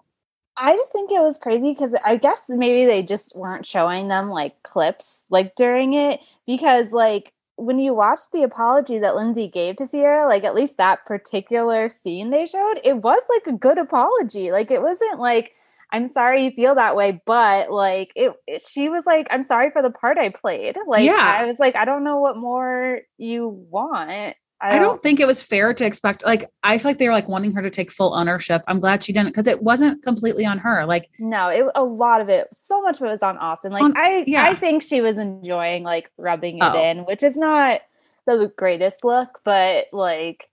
I 0.56 0.76
just 0.76 0.92
think 0.92 1.10
it 1.10 1.20
was 1.20 1.36
crazy 1.36 1.72
because 1.72 1.94
I 2.04 2.14
guess 2.14 2.44
maybe 2.48 2.86
they 2.86 3.02
just 3.02 3.34
weren't 3.34 3.66
showing 3.66 4.06
them 4.06 4.28
like 4.30 4.62
clips 4.62 5.26
like 5.30 5.56
during 5.56 5.94
it 5.94 6.20
because 6.46 6.92
like 6.92 7.32
when 7.56 7.78
you 7.78 7.94
watch 7.94 8.20
the 8.32 8.42
apology 8.42 8.98
that 8.98 9.14
Lindsay 9.14 9.48
gave 9.48 9.76
to 9.76 9.86
Sierra, 9.86 10.26
like 10.26 10.44
at 10.44 10.54
least 10.54 10.78
that 10.78 11.04
particular 11.06 11.88
scene 11.88 12.30
they 12.30 12.46
showed, 12.46 12.80
it 12.84 12.96
was 12.98 13.22
like 13.28 13.46
a 13.54 13.58
good 13.58 13.78
apology. 13.78 14.50
Like 14.50 14.70
it 14.70 14.82
wasn't 14.82 15.20
like 15.20 15.52
I'm 15.94 16.06
sorry 16.06 16.44
you 16.46 16.50
feel 16.52 16.74
that 16.76 16.96
way, 16.96 17.20
but 17.26 17.70
like 17.70 18.12
it, 18.16 18.32
it- 18.46 18.62
she 18.66 18.88
was 18.88 19.04
like 19.06 19.26
I'm 19.30 19.42
sorry 19.42 19.70
for 19.70 19.82
the 19.82 19.90
part 19.90 20.16
I 20.18 20.30
played. 20.30 20.76
Like 20.86 21.04
Yeah. 21.04 21.36
I 21.38 21.44
was 21.44 21.58
like 21.58 21.76
I 21.76 21.84
don't 21.84 22.04
know 22.04 22.18
what 22.18 22.36
more 22.36 23.00
you 23.18 23.48
want. 23.70 24.34
I 24.62 24.78
don't 24.78 25.02
think 25.02 25.18
it 25.18 25.26
was 25.26 25.42
fair 25.42 25.74
to 25.74 25.84
expect 25.84 26.24
like 26.24 26.50
I 26.62 26.78
feel 26.78 26.90
like 26.90 26.98
they 26.98 27.08
were 27.08 27.14
like 27.14 27.28
wanting 27.28 27.52
her 27.52 27.62
to 27.62 27.70
take 27.70 27.90
full 27.90 28.14
ownership. 28.14 28.62
I'm 28.68 28.80
glad 28.80 29.02
she 29.02 29.12
didn't 29.12 29.30
because 29.30 29.46
it 29.46 29.62
wasn't 29.62 30.02
completely 30.02 30.46
on 30.46 30.58
her. 30.58 30.86
Like 30.86 31.10
No, 31.18 31.48
it 31.48 31.66
a 31.74 31.82
lot 31.82 32.20
of 32.20 32.28
it, 32.28 32.48
so 32.52 32.80
much 32.80 32.98
of 33.00 33.06
it 33.06 33.10
was 33.10 33.22
on 33.22 33.38
Austin. 33.38 33.72
Like 33.72 33.82
On- 33.82 33.96
I, 33.96 34.24
yeah. 34.26 34.44
I 34.44 34.54
think 34.54 34.82
she 34.82 35.00
was 35.00 35.18
enjoying 35.18 35.82
like 35.82 36.10
rubbing 36.16 36.58
it 36.58 36.62
Oh. 36.62 36.82
in, 36.82 36.98
which 37.00 37.22
is 37.22 37.36
not 37.36 37.80
the 38.26 38.52
greatest 38.56 39.04
look, 39.04 39.40
but 39.44 39.86
like 39.92 40.48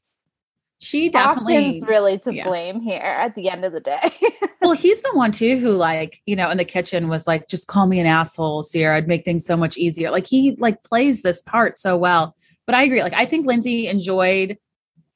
she 0.82 1.10
definitely 1.10 1.58
Austin's 1.58 1.86
really 1.86 2.18
to 2.20 2.34
yeah. 2.34 2.48
blame 2.48 2.80
here 2.80 3.02
at 3.02 3.36
the 3.36 3.50
end 3.50 3.66
of 3.66 3.74
the 3.74 3.82
day. 3.82 4.10
well, 4.62 4.72
he's 4.72 5.02
the 5.02 5.12
one 5.12 5.32
too 5.32 5.60
who 5.60 5.74
like, 5.76 6.22
you 6.26 6.36
know, 6.38 6.50
in 6.50 6.58
the 6.58 6.66
kitchen 6.66 7.10
was 7.10 7.28
like, 7.28 7.50
just 7.50 7.68
call 7.68 7.86
me 7.86 8.00
an 8.00 8.06
asshole, 8.06 8.64
Sierra. 8.64 8.96
I'd 8.96 9.08
make 9.08 9.26
things 9.26 9.46
so 9.46 9.58
much 9.58 9.78
easier. 9.78 10.10
Like 10.10 10.26
he 10.26 10.56
like 10.56 10.82
plays 10.84 11.22
this 11.22 11.42
part 11.42 11.80
so 11.80 11.98
well. 11.98 12.34
But 12.70 12.76
I 12.76 12.84
agree. 12.84 13.02
Like 13.02 13.14
I 13.16 13.26
think 13.26 13.48
Lindsay 13.48 13.88
enjoyed 13.88 14.56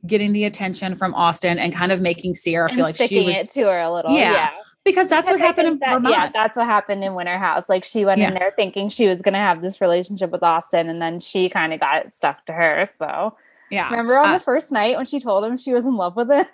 getting 0.07 0.33
the 0.33 0.45
attention 0.45 0.95
from 0.95 1.13
Austin 1.13 1.59
and 1.59 1.71
kind 1.71 1.91
of 1.91 2.01
making 2.01 2.33
Sierra 2.33 2.65
and 2.67 2.75
feel 2.75 2.83
like 2.83 2.95
she 2.95 3.05
sticking 3.05 3.25
was 3.27 3.35
it 3.35 3.49
to 3.51 3.61
her 3.65 3.77
a 3.79 3.93
little. 3.93 4.11
Yeah, 4.11 4.31
Yeah. 4.31 4.49
because 4.83 5.07
that's 5.07 5.29
what 5.29 5.35
Because 5.35 5.43
I 5.43 5.45
happened 5.45 5.67
in 5.67 5.77
that- 5.79 5.93
Vermont. 5.93 6.15
Yeah, 6.15 6.29
that's 6.33 6.57
what 6.57 6.65
happened 6.65 7.03
in 7.03 7.13
Winter 7.13 7.37
House. 7.37 7.69
Like 7.69 7.83
she 7.83 8.05
went 8.05 8.19
Yeah. 8.19 8.29
in 8.29 8.33
there 8.33 8.51
thinking 8.55 8.89
she 8.89 9.07
was 9.07 9.21
gonna 9.21 9.37
have 9.37 9.61
this 9.61 9.79
relationship 9.81 10.31
with 10.31 10.41
Austin, 10.41 10.89
and 10.89 10.99
then 10.99 11.19
she 11.19 11.47
kind 11.47 11.73
of 11.73 11.79
got 11.79 12.03
it 12.07 12.15
stuck 12.15 12.43
to 12.47 12.53
her. 12.53 12.87
So 12.87 13.37
yeah. 13.69 13.87
remember 13.91 14.17
on 14.17 14.25
Uh, 14.31 14.33
the 14.33 14.43
first 14.43 14.71
night 14.71 14.97
when 14.97 15.05
she 15.05 15.19
told 15.19 15.45
him 15.45 15.55
she 15.55 15.73
was 15.75 15.85
in 15.85 15.95
love 15.95 16.15
with 16.15 16.31
him? 16.31 16.45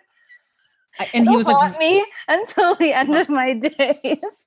and 1.13 1.29
he 1.29 1.37
was 1.37 1.47
like, 1.47 1.79
me 1.79 2.05
until 2.27 2.75
the 2.75 2.91
end 2.91 3.15
of 3.15 3.29
my 3.29 3.53
days. 3.53 4.45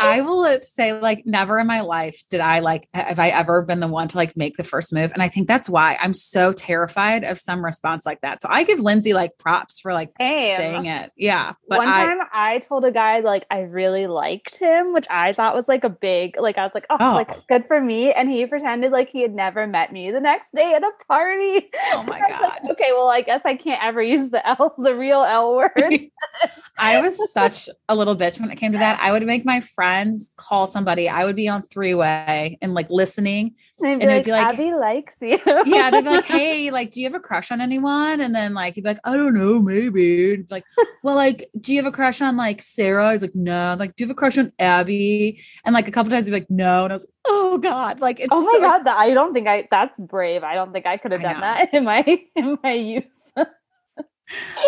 I 0.00 0.20
will 0.20 0.44
uh, 0.44 0.58
say, 0.60 0.92
like, 0.92 1.24
never 1.26 1.58
in 1.58 1.66
my 1.66 1.80
life 1.80 2.22
did 2.30 2.40
I 2.40 2.58
like 2.60 2.88
have 2.94 3.18
I 3.18 3.30
ever 3.30 3.62
been 3.62 3.80
the 3.80 3.88
one 3.88 4.08
to 4.08 4.16
like 4.16 4.36
make 4.36 4.56
the 4.56 4.64
first 4.64 4.92
move. 4.92 5.12
And 5.12 5.22
I 5.22 5.28
think 5.28 5.48
that's 5.48 5.68
why 5.68 5.96
I'm 6.00 6.14
so 6.14 6.52
terrified 6.52 7.24
of 7.24 7.38
some 7.38 7.64
response 7.64 8.04
like 8.06 8.20
that. 8.20 8.42
So 8.42 8.48
I 8.50 8.64
give 8.64 8.80
Lindsay 8.80 9.12
like 9.14 9.36
props 9.38 9.80
for 9.80 9.92
like 9.92 10.10
Same. 10.18 10.56
saying 10.56 10.86
it. 10.86 11.12
Yeah. 11.16 11.54
But 11.68 11.78
One 11.78 11.88
I, 11.88 12.06
time 12.06 12.18
I 12.32 12.58
told 12.58 12.84
a 12.84 12.90
guy 12.92 13.20
like 13.20 13.46
I 13.50 13.60
really 13.60 14.06
liked 14.06 14.56
him, 14.56 14.92
which 14.92 15.06
I 15.10 15.32
thought 15.32 15.54
was 15.54 15.68
like 15.68 15.84
a 15.84 15.90
big 15.90 16.38
like 16.38 16.58
I 16.58 16.62
was 16.62 16.74
like, 16.74 16.86
oh, 16.90 16.96
Oh. 17.00 17.14
like 17.14 17.46
good 17.48 17.66
for 17.66 17.80
me. 17.80 18.12
And 18.12 18.30
he 18.30 18.46
pretended 18.46 18.92
like 18.92 19.08
he 19.10 19.22
had 19.22 19.34
never 19.34 19.66
met 19.66 19.92
me 19.92 20.10
the 20.10 20.20
next 20.20 20.54
day 20.54 20.74
at 20.74 20.82
a 20.82 20.90
party. 21.08 21.70
oh 21.92 22.02
my 22.06 22.18
was 22.20 22.30
like, 22.30 22.40
God. 22.40 22.70
okay, 22.72 22.92
well, 22.92 23.08
I 23.08 23.22
guess 23.22 23.42
I 23.44 23.54
can't 23.54 23.82
ever 23.82 24.02
use 24.02 24.30
the 24.30 24.46
L 24.46 24.74
the 24.78 24.94
real 24.94 25.22
L 25.22 25.56
word. 25.56 25.72
I 26.78 27.00
was 27.00 27.32
such 27.32 27.68
a 27.88 27.94
little 27.96 28.16
bitch 28.16 28.40
when 28.40 28.50
it 28.50 28.56
came 28.56 28.72
to 28.72 28.78
that. 28.78 28.98
I 29.00 29.12
would 29.12 29.24
make 29.26 29.44
my 29.44 29.60
friends 29.80 30.30
call 30.36 30.66
somebody. 30.66 31.08
I 31.08 31.24
would 31.24 31.36
be 31.36 31.48
on 31.48 31.62
three 31.62 31.94
way 31.94 32.58
and 32.60 32.74
like 32.74 32.90
listening. 32.90 33.54
And, 33.82 34.02
And 34.02 34.10
they'd 34.10 34.16
it'd 34.16 34.24
be 34.26 34.32
like, 34.32 34.44
like- 34.44 34.54
Abby 34.54 34.74
likes 34.74 35.22
you. 35.22 35.40
Yeah, 35.64 35.90
they'd 35.90 36.04
be 36.04 36.10
like, 36.10 36.24
"Hey, 36.40 36.70
like, 36.70 36.90
do 36.90 37.00
you 37.00 37.06
have 37.06 37.14
a 37.14 37.20
crush 37.20 37.50
on 37.50 37.62
anyone?" 37.62 38.20
And 38.20 38.34
then 38.34 38.52
like, 38.52 38.76
you'd 38.76 38.82
be 38.82 38.90
like, 38.90 38.98
"I 39.04 39.14
don't 39.14 39.32
know, 39.32 39.62
maybe." 39.62 40.34
And 40.34 40.50
like, 40.50 40.64
well, 41.02 41.14
like, 41.14 41.48
do 41.58 41.72
you 41.72 41.78
have 41.82 41.86
a 41.90 41.96
crush 41.96 42.20
on 42.20 42.36
like 42.36 42.60
Sarah? 42.60 43.06
I 43.08 43.12
was 43.14 43.22
like, 43.22 43.34
"No." 43.34 43.76
Like, 43.78 43.96
do 43.96 44.04
you 44.04 44.08
have 44.08 44.14
a 44.14 44.18
crush 44.18 44.36
on 44.36 44.52
Abby? 44.58 45.40
And 45.64 45.72
like 45.74 45.88
a 45.88 45.90
couple 45.92 46.10
times, 46.10 46.26
he'd 46.26 46.32
be 46.32 46.36
like, 46.40 46.50
"No," 46.50 46.84
and 46.84 46.92
I 46.92 46.96
was 46.96 47.04
like, 47.04 47.14
"Oh 47.26 47.56
God!" 47.56 48.00
Like, 48.00 48.20
it's 48.20 48.28
Oh 48.30 48.42
my 48.44 48.52
so- 48.52 48.60
god, 48.60 48.86
I 48.86 49.14
don't 49.14 49.32
think 49.32 49.48
I 49.48 49.66
that's 49.70 49.98
brave. 49.98 50.42
I 50.44 50.54
don't 50.54 50.72
think 50.74 50.84
I 50.86 50.98
could 50.98 51.12
have 51.12 51.22
done 51.22 51.40
that 51.40 51.72
in 51.78 51.84
my 51.84 52.02
in 52.36 52.58
my 52.62 52.72
youth. 52.74 53.04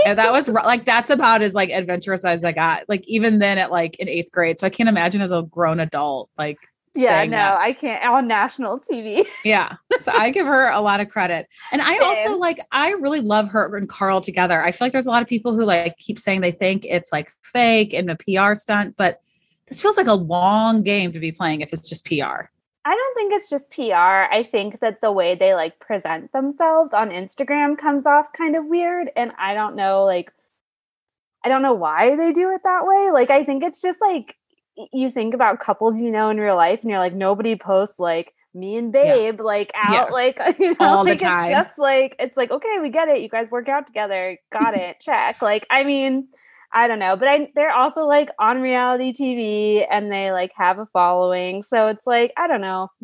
Yeah, 0.05 0.15
that 0.15 0.33
was 0.33 0.49
like 0.49 0.85
that's 0.85 1.11
about 1.11 1.43
as 1.43 1.55
like 1.55 1.71
adventurous 1.71 2.25
as 2.25 2.45
I 2.45 2.53
got. 2.53 2.85
Like 2.89 3.07
even 3.07 3.39
then 3.39 3.59
at 3.59 3.71
like 3.71 3.97
in 3.97 4.09
eighth 4.09 4.33
grade, 4.33 4.59
so 4.59 4.67
I 4.67 4.71
can't 4.71 4.89
imagine 4.89 5.21
as 5.21 5.33
a 5.33 5.43
grown 5.43 5.81
adult 5.81 6.31
like. 6.37 6.59
Yeah, 6.95 7.21
saying 7.21 7.31
no, 7.31 7.39
that. 7.39 7.57
I 7.57 7.73
can't 7.73 8.05
on 8.05 8.29
national 8.29 8.79
TV. 8.79 9.27
Yeah. 9.47 9.77
So 10.01 10.13
I 10.13 10.29
give 10.29 10.47
her 10.47 10.69
a 10.69 10.83
lot 10.83 11.01
of 11.01 11.09
credit. 11.09 11.47
And 11.73 11.81
I 11.81 11.97
also 11.97 12.37
like, 12.37 12.61
I 12.71 12.91
really 12.91 13.21
love 13.21 13.49
her 13.49 13.75
and 13.75 13.89
Carl 13.89 14.21
together. 14.21 14.63
I 14.63 14.73
feel 14.73 14.85
like 14.85 14.93
there's 14.93 15.07
a 15.07 15.11
lot 15.11 15.23
of 15.23 15.29
people 15.29 15.55
who 15.55 15.65
like 15.65 15.97
keep 15.97 16.19
saying 16.19 16.43
they 16.43 16.51
think 16.51 16.85
it's 16.85 17.11
like 17.11 17.33
fake 17.43 17.95
and 17.95 18.11
a 18.11 18.17
PR 18.17 18.55
stunt, 18.55 18.97
but 18.99 19.21
this 19.69 19.81
feels 19.81 19.97
like 19.97 20.07
a 20.07 20.13
long 20.13 20.83
game 20.83 21.13
to 21.13 21.19
be 21.19 21.33
playing 21.33 21.63
if 21.63 21.73
it's 21.73 21.89
just 21.89 22.05
PR. 22.05 22.51
I 22.85 22.95
don't 22.95 23.15
think 23.15 23.33
it's 23.33 23.49
just 23.49 23.71
PR. 23.71 23.93
I 24.33 24.49
think 24.51 24.81
that 24.81 25.01
the 25.01 25.13
way 25.13 25.35
they 25.35 25.55
like 25.55 25.79
present 25.79 26.33
themselves 26.33 26.93
on 26.93 27.11
Instagram 27.11 27.79
comes 27.79 28.07
off 28.07 28.33
kind 28.33 28.57
of 28.57 28.67
weird. 28.67 29.11
And 29.17 29.33
I 29.39 29.55
don't 29.55 29.77
know, 29.77 30.05
like, 30.05 30.33
I 31.45 31.49
don't 31.49 31.63
know 31.63 31.75
why 31.75 32.17
they 32.17 32.33
do 32.33 32.51
it 32.51 32.63
that 32.65 32.85
way. 32.87 33.11
Like, 33.13 33.31
I 33.31 33.45
think 33.45 33.63
it's 33.63 33.81
just 33.83 34.01
like 34.01 34.37
you 34.93 35.11
think 35.11 35.35
about 35.35 35.61
couples 35.61 36.01
you 36.01 36.11
know 36.11 36.31
in 36.31 36.39
real 36.41 36.57
life 36.57 36.81
and 36.81 36.91
you're 36.91 36.99
like, 36.99 37.15
nobody 37.15 37.57
posts 37.57 37.99
like 38.01 38.33
me 38.55 38.77
and 38.77 38.93
Yeah. 38.95 39.15
babe 39.15 39.41
like 39.41 39.71
out 39.75 40.09
Yeah. 40.09 40.13
like 40.13 40.39
you 40.59 40.71
know 40.71 40.77
All 40.81 41.05
the 41.05 41.11
like 41.11 41.19
time. 41.21 41.51
it's 41.53 41.69
just 41.69 41.79
like 41.79 42.17
it's 42.19 42.37
like 42.37 42.51
okay 42.51 42.79
we 42.83 42.91
get 42.91 43.09
it 43.09 43.21
you 43.23 43.29
guys 43.29 43.51
work 43.51 43.69
out 43.69 43.87
together 43.87 44.37
got 44.53 44.75
it 44.77 45.01
check 45.01 45.41
like 45.41 45.67
i 45.71 45.85
mean 45.85 46.29
I 46.75 46.89
don't 46.89 46.99
know, 46.99 47.17
but 47.17 47.29
I, 47.29 47.51
they're 47.55 47.71
also 47.73 48.05
like 48.07 48.31
on 48.39 48.61
reality 48.63 49.13
TV 49.13 49.87
and 49.91 50.11
they 50.11 50.33
like 50.33 50.53
have 50.57 50.79
a 50.79 50.87
following. 50.87 51.63
So 51.63 51.89
it's 51.89 52.07
like, 52.07 52.33
I 52.37 52.47
don't 52.49 52.63
know. 52.63 52.89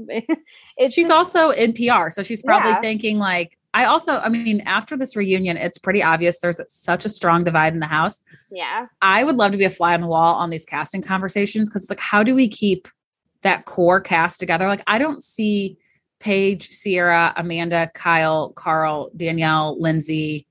it's 0.76 0.94
She's 0.94 1.06
just- 1.06 1.10
also 1.10 1.50
in 1.50 1.72
PR. 1.74 2.10
So 2.10 2.22
she's 2.22 2.42
probably 2.42 2.70
Yeah. 2.70 2.80
thinking 2.80 3.18
like, 3.18 3.58
I 3.74 3.84
also, 3.84 4.18
I 4.20 4.30
mean, 4.30 4.62
after 4.62 4.96
this 4.96 5.14
reunion, 5.14 5.58
it's 5.58 5.76
pretty 5.76 6.02
obvious 6.02 6.38
there's 6.38 6.60
such 6.68 7.04
a 7.04 7.08
strong 7.10 7.44
divide 7.44 7.74
in 7.74 7.80
the 7.80 7.86
house. 7.86 8.20
yeah. 8.50 8.86
I 9.02 9.22
would 9.22 9.36
love 9.36 9.52
to 9.52 9.58
be 9.58 9.66
a 9.66 9.70
fly 9.70 9.92
on 9.92 10.00
the 10.00 10.06
wall 10.06 10.34
on 10.36 10.48
these 10.48 10.64
casting 10.64 11.02
conversations 11.02 11.68
because 11.68 11.82
it's 11.82 11.90
like, 11.90 12.00
how 12.00 12.22
do 12.22 12.34
we 12.34 12.48
keep 12.48 12.88
that 13.42 13.66
core 13.66 14.00
cast 14.00 14.40
together? 14.40 14.66
Like, 14.66 14.82
I 14.86 14.98
don't 14.98 15.22
see 15.22 15.76
Paige, 16.18 16.70
Sierra, 16.70 17.34
Amanda, 17.36 17.90
Kyle, 17.94 18.50
Carl, 18.52 19.10
Danielle, 19.14 19.78
Lindsay. 19.80 20.46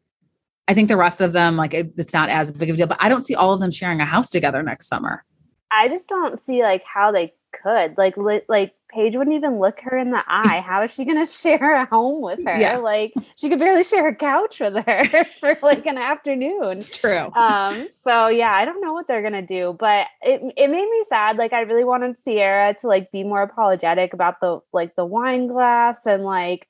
I 0.68 0.74
think 0.74 0.90
the 0.90 0.98
rest 0.98 1.22
of 1.22 1.34
them, 1.34 1.56
like, 1.56 1.74
it, 1.74 1.94
it's 1.98 2.14
not 2.14 2.30
as 2.30 2.52
big 2.52 2.70
of 2.70 2.76
a 2.76 2.78
deal, 2.78 2.88
but 2.88 2.98
I 3.00 3.10
don't 3.10 3.26
see 3.26 3.36
all 3.36 3.54
of 3.54 3.60
them 3.60 3.72
sharing 3.72 4.02
a 4.02 4.06
house 4.06 4.30
together 4.30 4.62
next 4.62 4.88
summer. 4.88 5.24
I 5.72 5.88
just 5.88 6.08
don't 6.08 6.40
see 6.40 6.62
like 6.62 6.84
how 6.84 7.12
they 7.12 7.34
could. 7.64 7.98
Like, 7.98 8.18
li- 8.18 8.42
like 8.48 8.74
Paige 8.90 9.16
wouldn't 9.16 9.36
even 9.36 9.60
look 9.60 9.82
her 9.82 9.98
in 9.98 10.12
the 10.12 10.24
eye. 10.28 10.62
How 10.66 10.84
is 10.84 10.94
she 10.94 11.06
going 11.06 11.18
to 11.26 11.32
share 11.32 11.76
a 11.82 11.86
home 11.86 12.22
with 12.22 12.44
her? 12.46 12.58
Yeah. 12.58 12.78
Like, 12.78 13.14
she 13.36 13.50
could 13.50 13.60
barely 13.60 13.84
share 13.84 14.08
a 14.08 14.16
couch 14.16 14.60
with 14.60 14.86
her 14.86 15.24
for 15.40 15.58
like 15.62 15.86
an 15.86 15.98
afternoon. 15.98 16.78
It's 16.78 16.96
true. 16.96 17.32
Um, 17.34 17.88
so 17.92 18.28
yeah, 18.28 18.52
I 18.52 18.66
don't 18.66 18.82
know 18.82 18.94
what 18.94 19.08
they're 19.08 19.24
gonna 19.24 19.46
do, 19.46 19.76
but 19.78 20.08
it 20.22 20.42
it 20.56 20.70
made 20.70 20.90
me 20.90 21.04
sad. 21.08 21.38
Like, 21.38 21.54
I 21.54 21.62
really 21.62 21.84
wanted 21.84 22.18
Sierra 22.18 22.74
to 22.82 22.88
like 22.88 23.12
be 23.12 23.24
more 23.24 23.42
apologetic 23.42 24.14
about 24.14 24.40
the 24.42 24.60
like 24.74 24.96
the 24.96 25.06
wine 25.06 25.48
glass 25.48 26.06
and 26.06 26.24
like, 26.24 26.68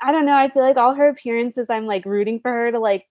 I 0.00 0.12
don't 0.12 0.26
know. 0.26 0.36
I 0.36 0.48
feel 0.48 0.62
like 0.62 0.76
all 0.76 0.94
her 0.94 1.08
appearances, 1.08 1.70
I'm 1.70 1.86
like 1.86 2.04
rooting 2.04 2.40
for 2.40 2.50
her 2.50 2.72
to 2.72 2.78
like 2.78 3.06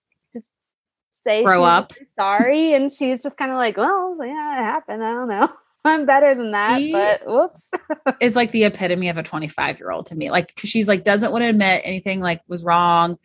say 1.22 1.44
Grow 1.44 1.60
she's 1.60 1.66
up. 1.66 1.92
really 1.92 2.08
sorry, 2.18 2.74
and 2.74 2.90
she's 2.90 3.22
just 3.22 3.36
kind 3.38 3.50
of 3.50 3.56
like, 3.56 3.76
well, 3.76 4.16
yeah, 4.20 4.60
it 4.60 4.64
happened. 4.64 5.02
I 5.04 5.12
don't 5.12 5.28
know. 5.28 5.48
I'm 5.84 6.04
better 6.04 6.34
than 6.34 6.50
that, 6.52 6.78
She- 6.80 6.92
but 6.92 7.22
whoops. 7.26 7.68
is 8.20 8.34
like 8.34 8.50
the 8.50 8.64
epitome 8.64 9.08
of 9.08 9.18
a 9.18 9.22
25 9.22 9.78
year 9.78 9.90
old 9.92 10.06
to 10.06 10.14
me. 10.16 10.30
Like 10.30 10.54
'cause 10.56 10.68
she's 10.68 10.88
like 10.88 11.04
doesn't 11.04 11.30
want 11.32 11.42
to 11.44 11.48
admit 11.48 11.82
anything 11.84 12.20
like 12.20 12.40
was 12.48 12.64
wrong. 12.64 13.18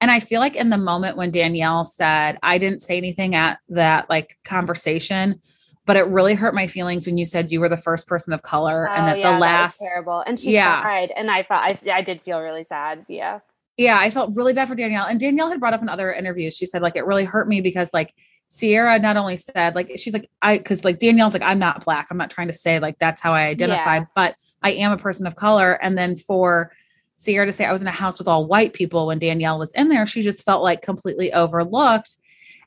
And 0.00 0.10
I 0.10 0.20
feel 0.20 0.40
like 0.40 0.56
in 0.56 0.68
the 0.70 0.76
moment 0.78 1.16
when 1.16 1.30
Danielle 1.30 1.84
said, 1.84 2.38
I 2.42 2.58
didn't 2.58 2.80
say 2.82 2.96
anything 2.98 3.34
at 3.34 3.60
that 3.70 4.10
like 4.10 4.36
conversation, 4.44 5.40
but 5.86 5.96
it 5.96 6.06
really 6.06 6.34
hurt 6.34 6.54
my 6.54 6.66
feelings 6.66 7.06
when 7.06 7.16
you 7.18 7.24
said 7.24 7.50
you 7.52 7.60
were 7.60 7.68
the 7.68 7.76
first 7.76 8.06
person 8.06 8.32
of 8.32 8.42
color 8.42 8.88
and 8.90 9.04
Oh, 9.04 9.06
that 9.06 9.18
yeah, 9.18 9.32
the 9.32 9.38
last 9.38 9.78
terrible, 9.80 10.22
and 10.26 10.38
she 10.38 10.52
Yeah. 10.54 10.82
cried, 10.82 11.12
and 11.16 11.30
I 11.30 11.44
felt 11.44 11.62
I, 11.62 11.78
I 11.92 12.02
did 12.02 12.20
feel 12.20 12.40
really 12.40 12.64
sad. 12.64 13.06
Yeah, 13.08 13.40
yeah, 13.76 13.98
I 13.98 14.10
felt 14.10 14.34
really 14.36 14.52
bad 14.52 14.68
for 14.68 14.74
Danielle. 14.74 15.06
And 15.06 15.18
Danielle 15.18 15.48
had 15.48 15.60
brought 15.60 15.74
up 15.74 15.82
in 15.82 15.88
other 15.88 16.12
interviews, 16.12 16.56
she 16.56 16.66
said, 16.66 16.82
like, 16.82 16.96
it 16.96 17.06
really 17.06 17.24
hurt 17.24 17.48
me 17.48 17.60
because, 17.60 17.92
like, 17.92 18.14
Sierra 18.48 18.98
not 18.98 19.16
only 19.16 19.36
said, 19.38 19.74
like, 19.74 19.90
she's 19.96 20.12
like, 20.12 20.28
I, 20.42 20.58
cause 20.58 20.84
like 20.84 20.98
Danielle's 20.98 21.32
like, 21.32 21.42
I'm 21.42 21.58
not 21.58 21.84
black. 21.86 22.08
I'm 22.10 22.18
not 22.18 22.28
trying 22.30 22.48
to 22.48 22.52
say, 22.52 22.80
like, 22.80 22.98
that's 22.98 23.20
how 23.20 23.32
I 23.32 23.44
identify, 23.46 23.96
Yeah. 23.96 24.04
but 24.14 24.34
I 24.62 24.72
am 24.72 24.92
a 24.92 24.98
person 24.98 25.26
of 25.26 25.36
color. 25.36 25.82
And 25.82 25.96
then 25.96 26.16
for 26.16 26.70
Sierra 27.16 27.46
to 27.46 27.52
say, 27.52 27.64
I 27.64 27.72
was 27.72 27.80
in 27.80 27.88
a 27.88 27.92
house 27.92 28.18
with 28.18 28.28
all 28.28 28.46
white 28.46 28.74
people 28.74 29.06
when 29.06 29.18
Danielle 29.18 29.58
was 29.58 29.72
in 29.72 29.88
there, 29.88 30.04
she 30.06 30.20
just 30.20 30.44
felt 30.44 30.62
like 30.62 30.82
completely 30.82 31.32
overlooked. 31.32 32.16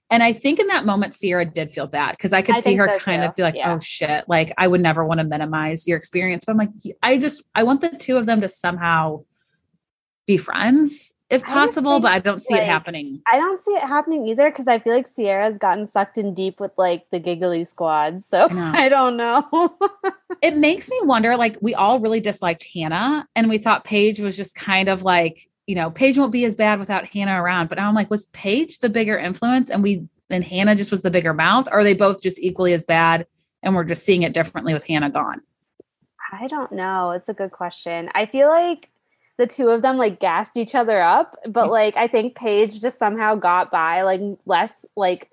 And 0.10 0.24
I 0.24 0.34
think 0.34 0.60
in 0.60 0.68
that 0.68 0.86
moment, 0.86 1.14
Sierra 1.14 1.46
did 1.46 1.70
feel 1.70 1.86
bad 1.88 2.12
because 2.12 2.34
I 2.34 2.42
could 2.42 2.56
I 2.58 2.62
see 2.62 2.76
her 2.76 2.88
so, 2.94 3.00
kind 3.06 3.22
too. 3.22 3.28
of 3.30 3.36
be 3.36 3.44
like, 3.44 3.56
oh, 3.56 3.60
Yeah. 3.60 3.74
oh 3.76 3.80
shit, 3.80 4.26
like 4.28 4.54
I 4.58 4.68
would 4.68 4.82
never 4.82 5.06
want 5.06 5.20
to 5.20 5.24
minimize 5.24 5.88
your 5.88 5.98
experience. 5.98 6.46
But 6.46 6.54
I'm 6.54 6.58
like, 6.58 6.70
I 7.04 7.18
just, 7.20 7.44
I 7.54 7.62
want 7.64 7.82
the 7.82 7.90
two 7.90 8.18
of 8.18 8.26
them 8.26 8.42
to 8.42 8.50
somehow 8.50 9.24
be 10.26 10.38
friends 10.38 11.14
if 11.30 11.44
possible, 11.44 11.94
think, 11.94 12.04
but 12.04 12.12
I 12.12 12.20
don't 12.20 12.40
see 12.40 12.54
it 12.54 12.64
happening. 12.64 13.22
I 13.32 13.38
don't 13.38 13.60
see 13.60 13.72
it 13.72 13.82
happening 13.82 14.28
either 14.28 14.50
because 14.52 14.68
I 14.68 14.78
feel 14.78 14.94
like 14.94 15.08
Sierra's 15.08 15.58
gotten 15.58 15.88
sucked 15.88 16.20
in 16.20 16.36
deep 16.36 16.60
with 16.60 16.72
like 16.78 17.10
the 17.10 17.20
giggly 17.20 17.64
squad. 17.64 18.24
So 18.24 18.48
I. 18.52 18.74
I 18.86 18.90
don't 18.90 19.18
know. 19.18 19.78
It 20.42 20.58
makes 20.58 20.90
me 20.92 21.00
wonder 21.04 21.38
like, 21.38 21.58
we 21.62 21.74
all 21.74 22.00
really 22.00 22.20
disliked 22.20 22.68
Hannah 22.72 23.28
and 23.36 23.50
we 23.50 23.58
thought 23.58 23.86
Paige 23.86 24.20
was 24.20 24.36
just 24.36 24.54
kind 24.54 24.90
of 24.90 25.02
like, 25.02 25.50
you 25.66 25.76
know, 25.76 25.90
Paige 25.90 26.20
won't 26.20 26.34
be 26.34 26.46
as 26.46 26.56
bad 26.56 26.78
without 26.78 27.08
Hannah 27.08 27.42
around. 27.42 27.70
But 27.70 27.78
now 27.78 27.88
I'm 27.88 27.96
like, 27.96 28.12
was 28.12 28.26
Paige 28.26 28.80
the 28.80 28.90
bigger 28.90 29.18
influence 29.18 29.72
and 29.72 29.82
we, 29.82 30.08
and 30.30 30.44
Hannah 30.44 30.76
just 30.76 30.92
was 30.92 31.02
the 31.02 31.10
bigger 31.10 31.34
mouth? 31.34 31.68
Or 31.68 31.80
are 31.80 31.84
they 31.84 31.94
both 31.94 32.22
just 32.22 32.38
equally 32.40 32.74
as 32.74 32.86
bad 32.86 33.26
and 33.64 33.74
we're 33.76 33.86
just 33.86 34.04
seeing 34.04 34.24
it 34.24 34.34
differently 34.34 34.74
with 34.74 34.86
Hannah 34.86 35.10
gone? 35.10 35.42
I 36.32 36.48
don't 36.48 36.74
know. 36.74 37.12
It's 37.12 37.30
a 37.30 37.34
good 37.34 37.52
question. 37.52 38.10
I 38.14 38.26
feel 38.26 38.50
like 38.50 38.90
the 39.38 39.48
two 39.48 39.70
of 39.70 39.82
them 39.82 39.98
like 39.98 40.20
gassed 40.20 40.58
each 40.58 40.76
other 40.76 41.02
up, 41.02 41.36
but 41.48 41.66
Yeah. 41.66 41.72
like 41.72 41.98
I 41.98 42.08
think 42.08 42.36
Paige 42.36 42.80
just 42.82 42.98
somehow 43.00 43.36
got 43.36 43.72
by 43.72 44.02
like 44.04 44.22
less 44.46 44.86
like 44.96 45.30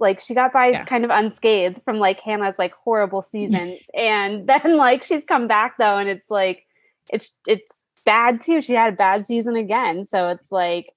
like 0.00 0.18
she 0.20 0.34
got 0.34 0.52
by 0.52 0.68
Yeah. 0.70 0.84
kind 0.84 1.04
of 1.04 1.10
unscathed 1.10 1.82
from 1.84 1.98
like 1.98 2.20
Hannah's 2.20 2.58
like 2.58 2.72
horrible 2.72 3.22
season 3.22 3.76
and 3.94 4.46
then 4.48 4.76
like 4.76 5.02
she's 5.04 5.24
come 5.24 5.46
back 5.46 5.76
though 5.78 5.98
and 5.98 6.08
it's 6.08 6.30
like 6.30 6.66
it's 7.10 7.36
it's 7.46 7.84
bad 8.04 8.40
too. 8.40 8.60
She 8.62 8.72
had 8.74 8.92
a 8.94 8.96
bad 8.96 9.24
season 9.24 9.56
again. 9.56 10.04
So 10.04 10.28
it's 10.28 10.50
like 10.50 10.92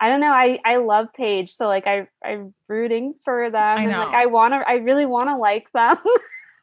I 0.00 0.08
don't 0.08 0.20
know. 0.20 0.30
I 0.32 0.58
I 0.64 0.76
love 0.76 1.08
Paige, 1.12 1.52
so 1.52 1.66
like 1.66 1.86
I 1.86 2.06
I'm 2.24 2.54
rooting 2.68 3.14
for 3.24 3.50
them. 3.50 3.78
I 3.78 3.82
and 3.82 3.90
know. 3.92 3.98
like 3.98 4.14
I 4.14 4.26
want 4.26 4.54
to. 4.54 4.58
I 4.68 4.74
really 4.74 5.06
want 5.06 5.26
to 5.28 5.36
like 5.36 5.70
them. 5.72 5.96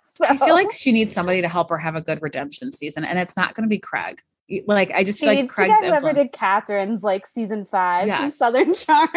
so 0.04 0.26
I 0.30 0.38
feel 0.38 0.54
like 0.54 0.72
she 0.72 0.94
needs 0.94 1.12
somebody 1.14 1.42
to 1.42 1.50
help 1.50 1.70
her 1.70 1.78
have 1.78 1.96
a 1.96 2.02
good 2.02 2.22
redemption 2.22 2.72
season, 2.72 3.04
and 3.04 3.20
it's 3.20 3.36
not 3.36 3.54
going 3.54 3.64
to 3.64 3.70
be 3.70 3.78
Craig. 3.80 4.22
Like 4.68 4.92
I 4.92 5.04
just 5.04 5.20
feel 5.20 5.30
like 5.30 5.50
Craig's 5.50 5.70
get 5.80 5.86
whoever 5.86 6.10
influence. 6.10 6.30
did 6.32 6.40
Kathryn's 6.40 7.04
like 7.04 7.26
season 7.26 7.66
five 7.66 8.08
Yes. 8.08 8.38
Southern 8.38 8.74
Charm. 8.74 9.10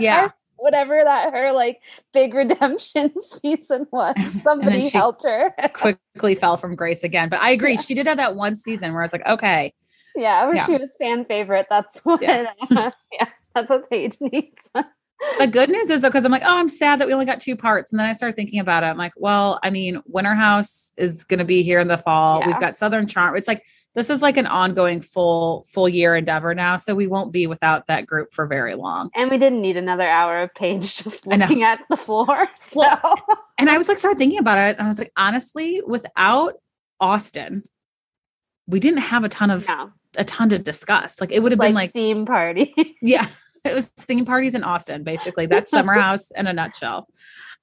Yeah. 0.00 0.30
Whatever 0.58 1.02
that 1.04 1.32
her 1.34 1.52
like 1.52 1.82
big 2.14 2.32
redemption 2.34 3.12
season 3.42 3.86
was. 3.92 4.14
Somebody 4.42 4.88
helped 4.88 5.24
her. 5.24 5.54
quickly 5.74 6.34
fell 6.34 6.56
from 6.56 6.74
grace 6.74 7.04
again. 7.04 7.28
But 7.28 7.40
I 7.40 7.50
agree, 7.50 7.72
Yeah. 7.74 7.80
she 7.82 7.94
did 7.94 8.06
have 8.06 8.16
that 8.16 8.34
one 8.36 8.56
season 8.56 8.92
where 8.92 9.02
I 9.02 9.04
was 9.04 9.12
like, 9.12 9.26
okay, 9.26 9.74
yeah, 10.16 10.44
where 10.46 10.54
Yeah. 10.56 10.64
she 10.66 10.76
was 10.76 10.96
fan 10.98 11.26
favorite. 11.26 11.66
That's 11.68 12.00
what 12.04 12.22
Yeah. 12.22 12.46
Uh, 12.70 12.90
yeah, 13.12 13.28
that's 13.54 13.68
what 13.70 13.88
Paige 13.90 14.16
needs. 14.20 14.70
the 15.38 15.46
good 15.46 15.68
news 15.68 15.90
is 15.90 16.00
though, 16.00 16.08
because 16.08 16.24
I'm 16.24 16.32
like, 16.32 16.42
oh, 16.44 16.58
I'm 16.58 16.68
sad 16.68 17.00
that 17.00 17.06
we 17.06 17.12
only 17.12 17.26
got 17.26 17.40
two 17.40 17.54
parts. 17.54 17.92
And 17.92 18.00
then 18.00 18.08
I 18.08 18.14
started 18.14 18.34
thinking 18.34 18.58
about 18.58 18.82
it. 18.82 18.86
I'm 18.86 18.98
like, 18.98 19.12
well, 19.16 19.58
I 19.62 19.68
mean, 19.70 20.02
Winter 20.06 20.34
House 20.34 20.92
is 20.96 21.24
to 21.38 21.44
be 21.44 21.62
here 21.62 21.80
in 21.80 21.88
the 21.88 21.98
fall. 21.98 22.42
We've 22.44 22.58
got 22.60 22.76
Southern 22.78 23.06
Charm. 23.06 23.36
It's 23.36 23.48
like 23.48 23.62
this 23.96 24.10
is 24.10 24.20
like 24.20 24.36
an 24.36 24.46
ongoing 24.46 25.00
full 25.00 25.64
full 25.68 25.88
year 25.88 26.14
endeavor 26.14 26.54
now, 26.54 26.76
so 26.76 26.94
we 26.94 27.06
won't 27.06 27.32
be 27.32 27.46
without 27.46 27.86
that 27.88 28.06
group 28.06 28.30
for 28.30 28.46
very 28.46 28.74
long. 28.74 29.10
and 29.16 29.30
we 29.30 29.38
didn't 29.38 29.62
need 29.62 29.76
another 29.76 30.06
hour 30.06 30.42
of 30.42 30.54
Paige 30.54 30.96
just 31.02 31.26
looking 31.26 31.64
at 31.64 31.80
the 31.90 31.96
floor. 31.96 32.46
So 32.56 32.80
Well, 32.80 33.16
And 33.58 33.70
I 33.70 33.78
was 33.78 33.88
like, 33.88 33.98
started 33.98 34.18
thinking 34.18 34.38
about 34.38 34.58
it, 34.58 34.76
and 34.76 34.86
I 34.86 34.88
was 34.88 34.98
like, 34.98 35.12
honestly, 35.16 35.82
without 35.86 36.54
Austin, 37.00 37.64
we 38.66 38.80
didn't 38.80 39.00
have 39.00 39.24
a 39.24 39.28
ton 39.28 39.50
of 39.50 39.66
no. 39.66 39.92
a 40.18 40.24
ton 40.24 40.50
to 40.50 40.58
discuss. 40.58 41.20
Like 41.20 41.32
it 41.32 41.42
would 41.42 41.52
have 41.52 41.60
been 41.60 41.74
like 41.74 41.92
theme 41.92 42.26
party. 42.26 42.74
Yeah, 43.02 43.26
it 43.64 43.74
was 43.74 43.88
theme 43.88 44.26
parties 44.26 44.54
in 44.54 44.62
Austin, 44.62 45.04
basically. 45.04 45.46
That's 45.46 45.70
Summer 45.70 45.94
House 45.94 46.30
in 46.32 46.46
a 46.46 46.52
nutshell. 46.52 47.08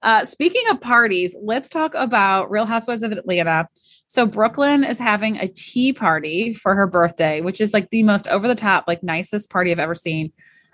Uh, 0.03 0.25
speaking 0.25 0.63
of 0.69 0.81
parties, 0.81 1.33
let's 1.41 1.69
talk 1.69 1.95
about 1.95 2.51
Real 2.51 2.65
Housewives 2.65 3.03
of 3.03 3.13
Atlanta. 3.13 3.67
So 4.07 4.25
Brooklyn 4.25 4.83
is 4.83 4.99
having 4.99 5.37
a 5.37 5.47
tea 5.47 5.93
party 5.93 6.53
for 6.53 6.75
her 6.75 6.85
birthday, 6.85 7.41
which 7.41 7.61
is 7.61 7.73
like 7.73 7.89
the 7.89 8.03
most 8.03 8.27
over 8.27 8.47
the 8.47 8.55
top, 8.55 8.83
like 8.85 9.01
nicest 9.01 9.49
party 9.49 9.71
I've 9.71 9.79
ever 9.79 9.95
seen. 9.95 10.31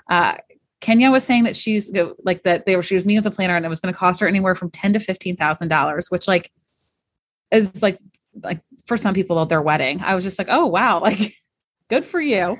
Uh, 0.09 0.35
Kenya 0.81 1.11
was 1.11 1.23
saying 1.23 1.43
that 1.43 1.55
she's 1.55 1.91
like 2.23 2.43
that 2.43 2.65
they 2.65 2.75
were 2.75 2.81
she 2.81 2.95
was 2.95 3.05
meeting 3.05 3.23
with 3.23 3.31
the 3.31 3.35
planner 3.35 3.55
and 3.55 3.65
it 3.65 3.69
was 3.69 3.79
going 3.79 3.93
to 3.93 3.97
cost 3.97 4.19
her 4.19 4.27
anywhere 4.27 4.55
from 4.55 4.71
ten 4.71 4.93
to 4.93 4.99
fifteen 4.99 5.35
thousand 5.35 5.67
dollars, 5.67 6.09
which 6.09 6.27
like 6.27 6.51
is 7.51 7.81
like 7.81 7.99
like 8.43 8.61
for 8.85 8.97
some 8.97 9.13
people 9.13 9.45
their 9.45 9.61
wedding. 9.61 10.01
I 10.01 10.15
was 10.15 10.23
just 10.23 10.39
like, 10.39 10.47
oh 10.49 10.65
wow, 10.65 10.99
like 11.01 11.35
good 11.89 12.03
for 12.03 12.19
you. 12.19 12.57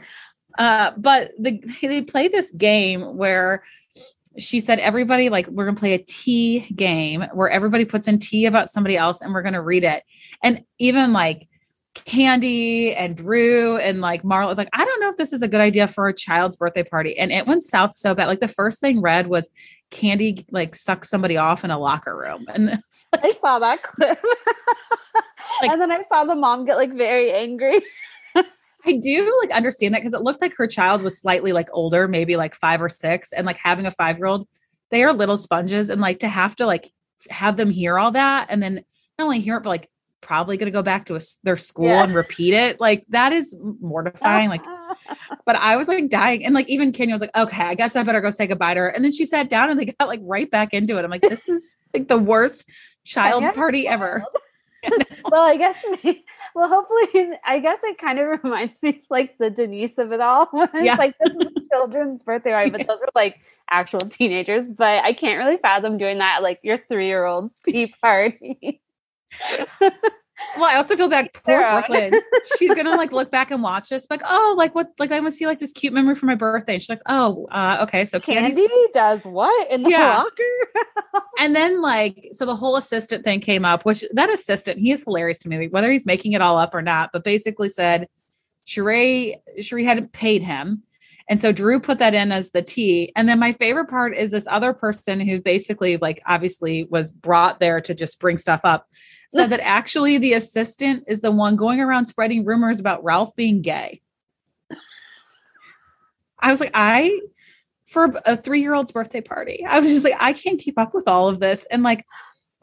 Uh, 0.58 0.91
but 0.97 1.32
the, 1.39 1.63
they 1.82 2.01
play 2.01 2.27
this 2.27 2.51
game 2.51 3.17
where 3.17 3.63
she 4.39 4.60
said 4.60 4.80
everybody 4.80 5.30
like 5.30 5.47
we're 5.47 5.65
gonna 5.65 5.78
play 5.78 5.93
a 5.93 6.04
tea 6.04 6.62
game 6.75 7.23
where 7.34 7.49
everybody 7.49 7.86
puts 7.86 8.08
in 8.08 8.19
tea 8.19 8.45
about 8.45 8.71
somebody 8.71 8.97
else 8.97 9.21
and 9.21 9.34
we're 9.34 9.41
gonna 9.41 9.62
read 9.62 9.84
it. 9.84 10.04
And 10.43 10.63
even 10.80 11.13
like 11.13 11.47
Kandi 11.95 12.95
and 12.97 13.15
Drew 13.15 13.78
and 13.78 14.02
like 14.02 14.23
Marlo, 14.23 14.56
like 14.56 14.69
I 14.73 14.86
don't 14.86 15.02
know 15.02 15.10
if 15.10 15.17
this 15.17 15.34
is 15.34 15.41
a 15.41 15.47
good 15.47 15.62
idea 15.62 15.88
for 15.88 16.08
a 16.08 16.13
child's 16.13 16.56
birthday 16.56 16.84
party. 16.84 17.17
And 17.17 17.32
it 17.32 17.47
went 17.47 17.63
south 17.63 17.95
so 17.95 18.15
bad. 18.15 18.28
Like 18.28 18.39
the 18.39 18.47
first 18.47 18.80
thing 18.80 19.02
read 19.02 19.28
was 19.28 19.49
Kandi 19.91 20.45
like 20.52 20.75
suck 20.75 21.04
somebody 21.04 21.38
off 21.38 21.63
in 21.63 21.71
a 21.71 21.80
locker 21.80 22.15
room, 22.15 22.45
and 22.54 22.67
like, 23.12 23.23
I 23.23 23.32
saw 23.32 23.60
that 23.60 23.82
clip. 23.84 24.19
Like- 25.62 25.71
and 25.71 25.82
then 25.82 25.91
I 25.91 26.02
saw 26.02 26.23
the 26.23 26.36
mom 26.36 26.65
get 26.65 26.78
like 26.78 26.93
very 26.93 27.32
angry. 27.32 27.82
I 28.86 28.94
do 28.94 29.38
like 29.42 29.52
understand 29.56 29.94
that 29.94 30.02
because 30.02 30.13
it 30.13 30.22
looked 30.24 30.42
like 30.42 30.56
her 30.58 30.68
child 30.68 31.02
was 31.02 31.20
slightly 31.20 31.52
like 31.52 31.70
older, 31.74 32.08
maybe 32.08 32.36
like 32.36 32.56
five 32.56 32.82
or 32.82 32.89
six, 32.89 33.34
and 33.34 33.46
like 33.46 33.58
having 33.58 33.86
a 33.86 33.92
five 33.92 34.18
year 34.18 34.28
old, 34.28 34.48
they 34.89 35.04
are 35.04 35.13
little 35.13 35.38
sponges, 35.38 35.89
and 35.89 36.00
like 36.02 36.20
to 36.20 36.28
have 36.28 36.56
to 36.58 36.65
like 36.65 36.92
have 37.30 37.58
them 37.58 37.70
hear 37.70 38.00
all 38.00 38.12
that 38.12 38.48
and 38.50 38.63
then 38.63 38.76
not 39.18 39.26
only 39.26 39.42
hear 39.42 39.58
it, 39.58 39.63
but 39.63 39.70
like 39.70 39.89
probably 40.22 40.58
going 40.58 40.68
to 40.68 40.72
go 40.72 40.82
back 40.84 41.06
to 41.06 41.15
a 41.15 41.20
their 41.44 41.58
school 41.58 41.88
Yeah. 41.88 42.04
and 42.04 42.13
repeat 42.13 42.54
it. 42.54 42.80
Like 42.80 43.06
that 43.10 43.34
is 43.34 43.56
mortifying. 43.82 44.50
Like, 44.50 44.63
but 45.46 45.56
I 45.58 45.76
was 45.76 45.88
like 45.88 46.10
dying, 46.10 46.46
and 46.46 46.56
like 46.56 46.70
even 46.70 46.92
Kenya 46.92 47.13
was 47.13 47.22
like, 47.22 47.36
"Okay, 47.36 47.63
I 47.63 47.76
guess 47.76 47.96
I 47.96 48.04
better 48.04 48.22
go 48.22 48.30
say 48.30 48.48
goodbye 48.48 48.74
to 48.76 48.80
her." 48.80 48.88
And 48.88 49.04
then 49.04 49.12
she 49.12 49.26
sat 49.26 49.50
down, 49.50 49.70
and 49.70 49.80
they 49.80 49.86
got 49.86 50.08
like 50.08 50.22
right 50.24 50.50
back 50.50 50.74
into 50.74 50.98
it. 50.98 51.04
I'm 51.04 51.12
like, 51.12 51.22
this 51.22 51.50
is 51.50 51.78
like 51.94 52.08
the 52.08 52.18
worst 52.18 52.70
child's 53.04 53.50
party 53.50 53.88
ever. 53.88 54.24
well, 55.32 55.44
I 55.44 55.58
guess, 55.58 55.78
well, 56.56 56.68
hopefully, 56.70 57.32
I 57.46 57.60
guess 57.60 57.80
it 57.84 57.98
kind 57.98 58.20
of 58.20 58.39
reminds 58.44 58.82
me 58.84 59.04
like 59.10 59.38
the 59.38 59.50
Denise 59.50 59.98
of 59.98 60.12
it 60.12 60.22
all. 60.22 60.50
it's 60.54 60.74
Yeah. 60.86 60.96
like 60.98 61.15
this 61.20 61.36
is 61.36 61.48
a 61.48 61.52
children's 61.74 62.24
birthday, 62.24 62.52
right? 62.52 62.72
But 62.72 62.88
those 62.88 63.02
are 63.02 63.10
like 63.15 63.39
actual 63.70 64.00
teenagers. 64.00 64.68
But 64.68 65.04
I 65.04 65.13
can't 65.13 65.38
really 65.38 65.58
fathom 65.58 65.98
doing 65.98 66.20
that 66.20 66.38
at, 66.38 66.44
like 66.44 66.60
your 66.63 66.80
three 66.89 67.08
year 67.08 67.26
old's 67.26 67.54
tea 67.65 67.94
party. 68.02 68.82
Well, 70.56 70.65
I 70.65 70.75
also 70.75 70.95
feel 70.95 71.10
bad. 71.10 71.30
Poor. 71.34 71.60
Brooklyn. 71.60 72.21
She's 72.58 72.73
gonna 72.73 72.95
like 72.95 73.12
look 73.12 73.30
back 73.32 73.52
and 73.52 73.62
watch 73.62 73.89
this, 73.89 74.08
like, 74.10 74.21
oh, 74.25 74.56
like 74.58 74.73
what? 74.75 74.91
Like 74.97 75.12
I 75.12 75.19
want 75.19 75.34
to 75.34 75.38
see 75.38 75.45
like 75.45 75.60
this 75.60 75.71
cute 75.73 75.93
memory 75.93 76.15
for 76.15 76.25
my 76.25 76.36
birthday. 76.36 76.73
And 76.75 76.82
she's 76.82 76.89
like, 76.89 77.02
oh, 77.08 77.47
uh, 77.52 77.78
okay, 77.82 78.06
so 78.06 78.19
Kandi 78.19 78.54
Kandi's 78.54 78.89
does 78.93 79.25
what 79.25 79.71
in 79.71 79.84
the 79.84 79.89
Yeah. 79.89 80.17
locker? 80.17 81.23
And 81.39 81.56
then 81.56 81.82
like 81.82 82.30
so 82.32 82.45
the 82.45 82.56
whole 82.56 82.75
assistant 82.75 83.23
thing 83.23 83.39
came 83.41 83.65
up, 83.65 83.86
which 83.86 84.04
that 84.13 84.30
assistant, 84.30 84.80
he 84.80 84.91
is 84.91 85.04
hilarious 85.04 85.39
to 85.39 85.49
me, 85.49 85.58
like, 85.58 85.73
whether 85.73 85.91
he's 85.91 86.06
making 86.06 86.34
it 86.34 86.41
all 86.41 86.58
up 86.58 86.73
or 86.73 86.82
not, 86.82 87.12
but 87.13 87.23
basically 87.23 87.69
said 87.69 88.08
Sheree, 88.65 89.36
Sheree 89.60 89.84
hadn't 89.86 90.13
paid 90.13 90.43
him. 90.43 90.84
And 91.30 91.39
so 91.39 91.52
Drew 91.52 91.80
put 91.80 91.99
that 91.99 92.15
in 92.15 92.32
as 92.32 92.52
the 92.52 92.62
T. 92.63 93.12
And 93.15 93.30
then 93.30 93.39
my 93.39 93.52
favorite 93.52 93.88
part 93.88 94.17
is 94.17 94.32
this 94.32 94.47
other 94.47 94.73
person 94.73 95.19
who 95.19 95.39
basically, 95.39 95.97
like, 95.97 96.21
obviously 96.25 96.86
was 96.89 97.12
brought 97.12 97.60
there 97.60 97.80
to 97.82 97.93
just 97.93 98.19
bring 98.19 98.39
stuff 98.39 98.62
up, 98.63 98.88
said 99.30 99.52
that 99.52 99.60
actually 99.62 100.18
the 100.18 100.34
assistant 100.34 101.04
is 101.08 101.22
the 101.22 101.32
one 101.32 101.56
going 101.56 101.80
around 101.80 102.06
spreading 102.06 102.46
rumors 102.46 102.80
about 102.80 103.04
Ralph 103.04 103.36
being 103.36 103.62
gay. 103.62 104.02
I 106.39 106.52
was 106.52 106.60
like, 106.60 106.72
I, 106.74 107.20
for 107.88 108.12
a 108.26 108.36
three 108.36 108.62
year 108.62 108.74
old's 108.74 108.92
birthday 108.92 109.22
party, 109.22 109.65
I 109.68 109.80
was 109.80 109.89
just 109.89 110.04
like, 110.04 110.15
I 110.20 110.34
can't 110.34 110.60
keep 110.60 110.80
up 110.80 110.94
with 110.94 111.08
all 111.08 111.30
of 111.30 111.39
this. 111.39 111.65
And 111.70 111.84
like, 111.84 112.06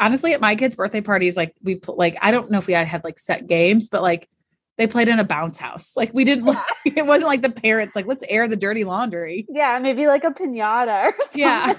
honestly, 0.00 0.32
at 0.32 0.40
my 0.40 0.56
kids' 0.56 0.76
birthday 0.76 1.00
parties, 1.00 1.36
like, 1.36 1.54
we, 1.62 1.80
like, 1.86 2.16
I 2.22 2.30
don't 2.30 2.50
know 2.50 2.58
if 2.58 2.66
we 2.66 2.72
had 2.72 2.86
had 2.86 3.04
like 3.04 3.18
set 3.18 3.46
games, 3.46 3.88
but 3.88 4.02
like, 4.02 4.28
they 4.78 4.86
played 4.86 5.08
in 5.08 5.18
a 5.18 5.24
bounce 5.24 5.58
house. 5.58 5.92
Like, 5.96 6.12
we 6.12 6.24
didn't, 6.24 6.44
like, 6.44 6.58
it 6.84 7.06
wasn't 7.06 7.28
like 7.28 7.42
the 7.42 7.50
parents, 7.50 7.96
like, 7.96 8.06
let's 8.06 8.24
air 8.28 8.46
the 8.48 8.56
dirty 8.56 8.84
laundry. 8.84 9.46
Yeah, 9.48 9.78
maybe 9.78 10.06
like 10.06 10.24
a 10.24 10.30
pinata 10.30 11.06
or 11.06 11.14
something. 11.22 11.40
Yeah. 11.40 11.74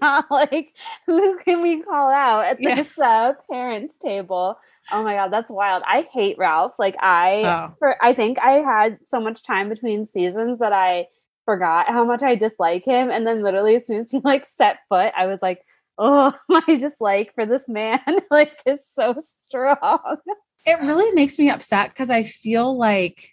Not 0.00 0.30
like 0.30 0.74
who 1.06 1.38
can 1.38 1.62
we 1.62 1.82
call 1.82 2.12
out 2.12 2.44
at 2.44 2.60
Yeah. 2.60 2.74
this 2.74 2.98
uh, 2.98 3.32
parents' 3.50 3.96
table? 3.98 4.58
Oh 4.90 5.02
my 5.02 5.14
god, 5.14 5.32
that's 5.32 5.50
wild. 5.50 5.82
I 5.86 6.02
hate 6.12 6.36
Ralph. 6.38 6.74
Like 6.78 6.96
I 7.00 7.42
Oh. 7.44 7.74
for 7.78 7.96
I 8.04 8.12
think 8.12 8.38
I 8.40 8.54
had 8.60 8.98
so 9.04 9.20
much 9.20 9.42
time 9.44 9.68
between 9.68 10.04
seasons 10.06 10.58
that 10.58 10.72
I 10.72 11.06
forgot 11.44 11.86
how 11.88 12.04
much 12.04 12.22
I 12.22 12.34
dislike 12.34 12.84
him. 12.84 13.08
And 13.10 13.26
then 13.26 13.42
literally 13.42 13.76
as 13.76 13.86
soon 13.86 14.00
as 14.00 14.10
he 14.10 14.18
like 14.24 14.44
set 14.44 14.78
foot, 14.88 15.12
I 15.16 15.26
was 15.26 15.40
like, 15.40 15.64
oh 15.98 16.32
my 16.48 16.62
dislike 16.66 17.32
for 17.34 17.46
this 17.46 17.68
man 17.68 18.00
like 18.30 18.60
is 18.66 18.80
so 18.86 19.14
strong. 19.20 20.16
It 20.64 20.80
really 20.80 21.12
makes 21.14 21.38
me 21.38 21.50
upset 21.50 21.90
because 21.90 22.10
I 22.10 22.22
feel 22.22 22.76
like 22.76 23.30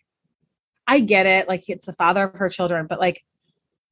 I 0.88 1.00
get 1.00 1.26
it, 1.26 1.48
like 1.48 1.70
it's 1.70 1.86
the 1.86 1.94
father 1.94 2.24
of 2.24 2.36
her 2.40 2.50
children, 2.50 2.88
but 2.88 3.00
like 3.00 3.24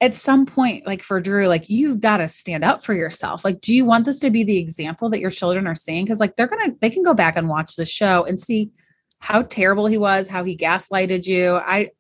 at 0.02 0.16
some 0.16 0.46
point, 0.46 0.86
like 0.86 1.02
for 1.04 1.20
Drew, 1.20 1.48
like 1.48 1.70
you've 1.70 2.02
got 2.02 2.18
to 2.18 2.28
stand 2.28 2.64
up 2.64 2.84
for 2.84 2.94
yourself. 2.94 3.44
Like, 3.46 3.62
do 3.62 3.74
you 3.74 3.86
want 3.86 4.06
this 4.06 4.20
to 4.20 4.30
be 4.30 4.44
the 4.44 4.58
example 4.58 5.10
that 5.10 5.20
your 5.20 5.32
children 5.32 5.68
are 5.68 5.76
seeing? 5.76 6.06
Because 6.06 6.20
like 6.20 6.36
they're 6.36 6.48
gonna, 6.48 6.74
they 6.82 6.90
can 6.90 7.04
go 7.04 7.14
back 7.14 7.36
and 7.36 7.50
watch 7.50 7.76
the 7.76 7.86
show 7.86 8.24
and 8.26 8.40
see 8.40 8.72
how 9.20 9.42
terrible 9.44 9.88
he 9.88 9.98
was, 9.98 10.28
how 10.28 10.44
he 10.44 10.56
gaslighted 10.58 11.26
you. 11.26 11.56
I 11.56 11.92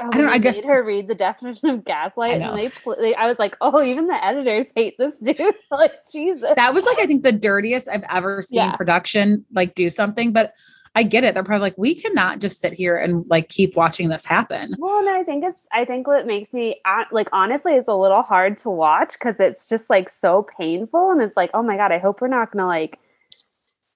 Oh, 0.00 0.10
I 0.12 0.16
don't 0.16 0.26
know, 0.26 0.32
I 0.32 0.38
guess- 0.38 0.54
made 0.54 0.64
her 0.66 0.84
read 0.84 1.08
the 1.08 1.14
definition 1.16 1.70
of 1.70 1.84
gaslight, 1.84 2.40
I 2.40 2.44
and 2.46 2.56
they, 2.56 2.70
they, 3.00 3.14
I 3.16 3.26
was 3.26 3.40
like, 3.40 3.56
oh, 3.60 3.82
even 3.82 4.06
the 4.06 4.24
editors 4.24 4.70
hate 4.76 4.94
this 4.96 5.18
dude. 5.18 5.40
like 5.72 5.90
Jesus, 6.12 6.52
that 6.54 6.72
was 6.72 6.84
like 6.84 7.00
I 7.00 7.06
think 7.06 7.24
the 7.24 7.32
dirtiest 7.32 7.88
I've 7.88 8.04
ever 8.08 8.40
seen 8.42 8.58
Yeah. 8.58 8.76
production 8.76 9.44
like 9.52 9.74
do 9.74 9.90
something, 9.90 10.32
but 10.32 10.52
I 10.98 11.04
get 11.04 11.22
it. 11.22 11.32
They're 11.32 11.44
probably 11.44 11.62
like, 11.62 11.78
we 11.78 11.94
cannot 11.94 12.40
just 12.40 12.60
sit 12.60 12.72
here 12.72 12.96
and 12.96 13.24
like 13.30 13.48
keep 13.50 13.76
watching 13.76 14.08
this 14.08 14.24
happen. 14.24 14.74
Well, 14.78 14.98
and 14.98 15.08
I 15.08 15.22
think 15.22 15.44
it's 15.44 15.68
I 15.70 15.84
think 15.84 16.08
what 16.08 16.26
makes 16.26 16.52
me 16.52 16.80
uh, 16.84 17.04
like 17.12 17.28
honestly 17.32 17.74
it's 17.74 17.86
a 17.86 17.94
little 17.94 18.22
hard 18.22 18.58
to 18.58 18.70
watch 18.70 19.12
because 19.12 19.38
it's 19.38 19.68
just 19.68 19.90
like 19.90 20.08
so 20.08 20.44
painful 20.58 21.12
and 21.12 21.22
it's 21.22 21.36
like 21.36 21.50
oh 21.54 21.62
my 21.62 21.76
god 21.76 21.92
I 21.92 21.98
hope 21.98 22.20
we're 22.20 22.26
not 22.26 22.50
gonna 22.50 22.66
like 22.66 22.98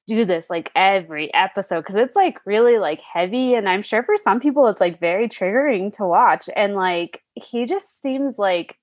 do 0.07 0.25
this 0.25 0.49
like 0.49 0.71
every 0.77 1.35
episode 1.35 1.81
because 1.81 1.97
it's 1.97 2.15
like 2.15 2.39
really 2.47 2.79
like 2.79 3.01
heavy 3.01 3.55
and 3.55 3.69
I'm 3.69 3.83
sure 3.83 4.05
for 4.05 4.17
some 4.17 4.39
people 4.39 4.69
it's 4.69 4.81
like 4.81 5.01
very 5.01 5.29
triggering 5.29 5.93
to 5.95 6.05
watch 6.05 6.49
and 6.55 6.77
like 6.77 7.21
he 7.35 7.67
just 7.67 8.01
seems 8.01 8.39
like 8.39 8.77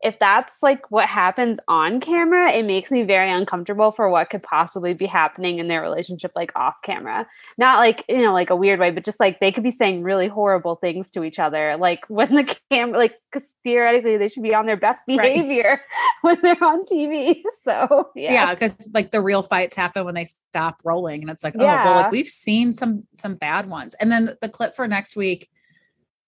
if 0.00 0.18
that's 0.20 0.62
like 0.62 0.90
what 0.90 1.08
happens 1.08 1.58
on 1.66 2.00
camera, 2.00 2.52
it 2.52 2.64
makes 2.64 2.90
me 2.90 3.02
very 3.02 3.32
uncomfortable 3.32 3.90
for 3.90 4.08
what 4.08 4.30
could 4.30 4.42
possibly 4.44 4.94
be 4.94 5.06
happening 5.06 5.58
in 5.58 5.66
their 5.66 5.82
relationship, 5.82 6.30
like 6.36 6.52
off 6.54 6.76
camera. 6.84 7.26
Not 7.56 7.78
like, 7.78 8.04
you 8.08 8.22
know, 8.22 8.32
like 8.32 8.50
a 8.50 8.56
weird 8.56 8.78
way, 8.78 8.92
but 8.92 9.04
just 9.04 9.18
like 9.18 9.40
they 9.40 9.50
could 9.50 9.64
be 9.64 9.70
saying 9.70 10.04
really 10.04 10.28
horrible 10.28 10.76
things 10.76 11.10
to 11.12 11.24
each 11.24 11.40
other. 11.40 11.76
Like 11.76 12.04
when 12.08 12.34
the 12.34 12.56
camera, 12.70 12.96
like, 12.96 13.14
because 13.32 13.52
theoretically 13.64 14.16
they 14.16 14.28
should 14.28 14.42
be 14.42 14.54
on 14.54 14.66
their 14.66 14.76
best 14.76 15.02
Right. 15.08 15.34
behavior 15.34 15.80
when 16.22 16.38
they're 16.42 16.62
on 16.62 16.84
TV. 16.84 17.42
So, 17.62 18.10
yeah. 18.14 18.32
yeah 18.32 18.54
because 18.54 18.88
like 18.94 19.10
the 19.10 19.20
real 19.20 19.42
fights 19.42 19.74
happen 19.76 20.04
when 20.04 20.14
they 20.14 20.24
stop 20.24 20.80
rolling 20.84 21.22
and 21.22 21.30
it's 21.30 21.42
like 21.42 21.54
oh 21.58 21.64
well 21.66 21.94
like 21.96 22.10
we've 22.10 22.28
seen 22.28 22.72
some 22.72 23.04
some 23.12 23.34
bad 23.34 23.66
ones 23.68 23.94
and 24.00 24.10
then 24.10 24.36
the 24.40 24.48
clip 24.48 24.74
for 24.74 24.86
next 24.86 25.16
week 25.16 25.50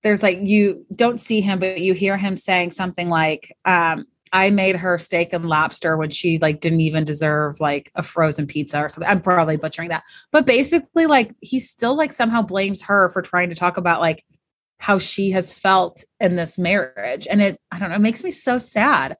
there's 0.02 0.22
like 0.22 0.38
you 0.40 0.86
don't 0.94 1.20
see 1.20 1.40
him 1.40 1.58
but 1.58 1.80
you 1.80 1.94
hear 1.94 2.16
him 2.16 2.36
saying 2.36 2.70
something 2.70 3.08
like 3.08 3.56
um 3.64 4.06
I 4.32 4.50
made 4.50 4.76
her 4.76 4.98
steak 4.98 5.32
and 5.32 5.44
lobster 5.44 5.96
when 5.96 6.10
she 6.10 6.38
like 6.38 6.60
didn't 6.60 6.82
even 6.82 7.04
deserve 7.04 7.58
like 7.58 7.90
a 7.96 8.02
frozen 8.02 8.46
pizza 8.46 8.78
or 8.78 8.88
something. 8.88 9.10
I'm 9.10 9.20
probably 9.20 9.56
butchering 9.56 9.88
that. 9.88 10.04
But 10.30 10.46
basically 10.46 11.06
like 11.06 11.34
he 11.40 11.58
still 11.58 11.96
like 11.96 12.12
somehow 12.12 12.42
blames 12.42 12.82
her 12.82 13.08
for 13.08 13.22
trying 13.22 13.50
to 13.50 13.56
talk 13.56 13.76
about 13.76 14.00
like 14.00 14.24
how 14.78 14.98
she 14.98 15.32
has 15.32 15.52
felt 15.52 16.04
in 16.20 16.36
this 16.36 16.58
marriage. 16.58 17.26
And 17.28 17.42
it 17.42 17.60
I 17.72 17.78
don't 17.78 17.90
know, 17.90 17.96
it 17.96 18.00
makes 18.00 18.22
me 18.22 18.30
so 18.30 18.58
sad. 18.58 19.16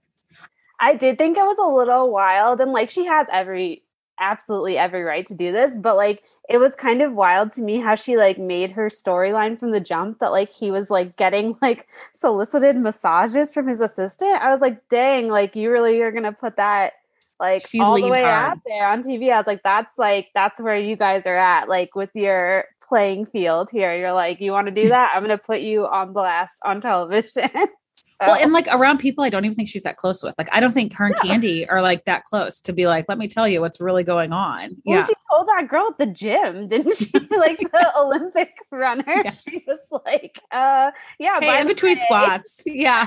I 0.79 0.95
did 0.95 1.19
think 1.19 1.37
it 1.37 1.43
was 1.43 1.59
a 1.59 1.77
little 1.77 2.11
wild 2.11 2.61
and 2.61 2.73
like 2.73 2.91
she 2.91 3.07
has 3.07 3.27
every 3.33 3.83
absolutely 4.21 4.79
every 4.79 5.03
right 5.03 5.27
to 5.27 5.35
do 5.35 5.53
this, 5.53 5.77
but 5.77 5.97
like 5.97 6.23
it 6.49 6.59
was 6.59 6.75
kind 6.75 7.03
of 7.03 7.13
wild 7.13 7.53
to 7.53 7.63
me 7.63 7.79
how 7.81 7.95
she 7.95 8.17
like 8.17 8.39
made 8.39 8.73
her 8.73 8.89
storyline 8.89 9.59
from 9.59 9.71
the 9.73 9.81
jump 9.81 10.19
that 10.21 10.33
like 10.33 10.51
he 10.51 10.71
was 10.71 10.91
like 10.91 11.17
getting 11.17 11.57
like 11.63 11.89
solicited 12.13 12.77
massages 12.77 13.53
from 13.53 13.67
his 13.69 13.81
assistant. 13.81 14.41
I 14.43 14.51
was 14.51 14.61
like, 14.61 14.89
dang, 14.89 15.29
like 15.29 15.57
you 15.57 15.71
really 15.71 16.01
are 16.03 16.13
gonna 16.13 16.33
put 16.33 16.57
that 16.57 16.95
like 17.41 17.67
She 17.67 17.81
all 17.81 17.99
the 18.01 18.09
way 18.11 18.23
hard. 18.23 18.53
out 18.53 18.59
there 18.67 18.87
on 18.89 19.03
TV. 19.03 19.33
I 19.33 19.39
was 19.39 19.47
like, 19.47 19.63
that's 19.63 19.99
like 19.99 20.29
that's 20.35 20.61
where 20.61 20.79
you 20.79 20.97
guys 20.97 21.27
are 21.27 21.37
at, 21.39 21.69
like 21.69 21.95
with 21.95 22.11
your 22.15 22.67
playing 22.83 23.27
field 23.27 23.71
here. 23.71 23.97
You're 23.97 24.13
like, 24.13 24.41
you 24.41 24.53
want 24.53 24.67
to 24.67 24.73
do 24.83 24.89
that? 24.91 25.13
I'm 25.15 25.23
gonna 25.23 25.39
put 25.39 25.61
you 25.61 25.87
on 25.87 26.13
blast 26.13 26.55
on 26.65 26.81
television. 26.81 27.51
Well, 28.21 28.35
and 28.35 28.53
like 28.53 28.67
around 28.71 28.99
people 28.99 29.25
I 29.25 29.31
don't 29.31 29.47
even 29.47 29.55
think 29.55 29.69
she's 29.69 29.83
that 29.85 29.97
close 29.97 30.23
with. 30.23 30.35
Like 30.37 30.49
I 30.53 30.61
don't 30.61 30.73
think 30.73 30.93
her 30.95 31.07
and 31.07 31.17
Kandi 31.17 31.67
are 31.71 31.81
like 31.81 32.05
that 32.05 32.25
close 32.25 32.61
to 32.63 32.73
be 32.73 32.87
like, 32.87 33.07
let 33.09 33.17
me 33.17 33.27
tell 33.29 33.49
you 33.49 33.63
what's 33.63 33.81
really 33.81 34.05
going 34.05 34.33
on. 34.33 34.77
Well, 34.85 34.99
Yeah. 34.99 35.07
she 35.07 35.15
told 35.31 35.49
that 35.49 35.69
girl 35.69 35.89
at 35.91 35.97
the 35.99 36.07
gym, 36.07 36.69
didn't 36.69 36.97
she? 36.97 37.11
like 37.31 37.59
the 37.59 37.93
Olympic 37.97 38.53
runner. 38.71 39.05
Yeah. 39.25 39.31
She 39.31 39.65
was 39.67 39.79
like, 40.05 40.39
uh, 40.53 40.91
yeah, 41.19 41.41
Hey, 41.41 41.61
in 41.63 41.67
between 41.67 41.97
way, 41.97 42.03
squats. 42.05 42.61
Yeah. 42.67 43.07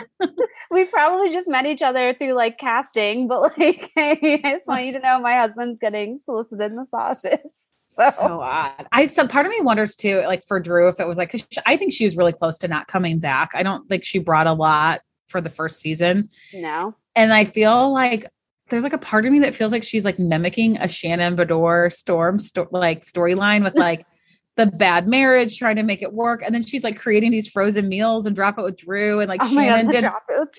We 0.72 0.86
probably 0.86 1.32
just 1.32 1.48
met 1.48 1.66
each 1.68 1.84
other 1.84 2.16
through 2.16 2.34
like 2.34 2.58
casting, 2.58 3.28
but 3.28 3.58
like, 3.58 3.92
hey, 3.96 4.42
I 4.44 4.52
just 4.54 4.68
want 4.68 4.86
you 4.86 4.94
to 4.94 5.00
know 5.00 5.20
my 5.20 5.36
husband's 5.36 5.78
getting 5.80 6.18
solicited 6.18 6.74
massages. 6.74 7.70
So, 7.94 8.10
So 8.12 8.42
odd. 8.42 8.88
I 8.92 9.08
some 9.08 9.28
part 9.28 9.46
of 9.46 9.50
me 9.52 9.62
wonders 9.62 9.96
too, 9.96 10.22
like 10.26 10.44
for 10.46 10.60
Drew, 10.60 10.88
if 10.90 11.00
it 11.00 11.08
was 11.08 11.18
like, 11.18 11.32
she- 11.32 11.46
I 11.66 11.78
think 11.78 11.94
she 11.94 12.04
was 12.06 12.16
really 12.18 12.34
close 12.34 12.58
to 12.60 12.68
not 12.68 12.88
coming 12.88 13.20
back. 13.20 13.52
I 13.54 13.64
don't 13.64 13.88
think 13.88 14.04
she 14.04 14.20
brought 14.20 14.48
a 14.48 14.54
lot 14.54 15.02
for 15.28 15.42
the 15.42 15.50
first 15.50 15.80
season. 15.80 16.30
no. 16.54 16.96
And 17.16 17.32
I 17.32 17.46
feel 17.46 17.94
like 17.94 18.26
there's 18.70 18.84
like 18.84 18.94
a 18.94 18.98
part 18.98 19.26
of 19.28 19.32
me 19.32 19.40
that 19.40 19.54
feels 19.54 19.72
like 19.72 19.84
she's 19.84 20.04
like 20.04 20.18
mimicking 20.18 20.78
a 20.78 20.88
Shannon 20.88 21.36
Beador 21.36 21.94
storm 21.94 22.40
sto- 22.40 22.68
like 22.72 23.04
storyline 23.06 23.64
with 23.64 23.76
like 23.76 24.06
the 24.56 24.66
bad 24.66 25.08
marriage, 25.08 25.58
trying 25.60 25.76
to 25.76 25.84
make 25.84 26.02
it 26.02 26.14
work. 26.14 26.42
And 26.44 26.54
then 26.56 26.64
she's 26.64 26.84
like 26.84 26.98
creating 26.98 27.30
these 27.32 27.48
frozen 27.48 27.88
meals 27.90 28.26
and 28.26 28.36
drop 28.36 28.58
it 28.58 28.64
with 28.64 28.78
Drew. 28.78 29.20
And 29.20 29.30
like 29.30 29.42
Oh 29.44 29.54
Shannon 29.54 29.86
god, 29.88 29.92
did 29.92 30.02
drop 30.02 30.24
it 30.30 30.40
was 30.40 30.50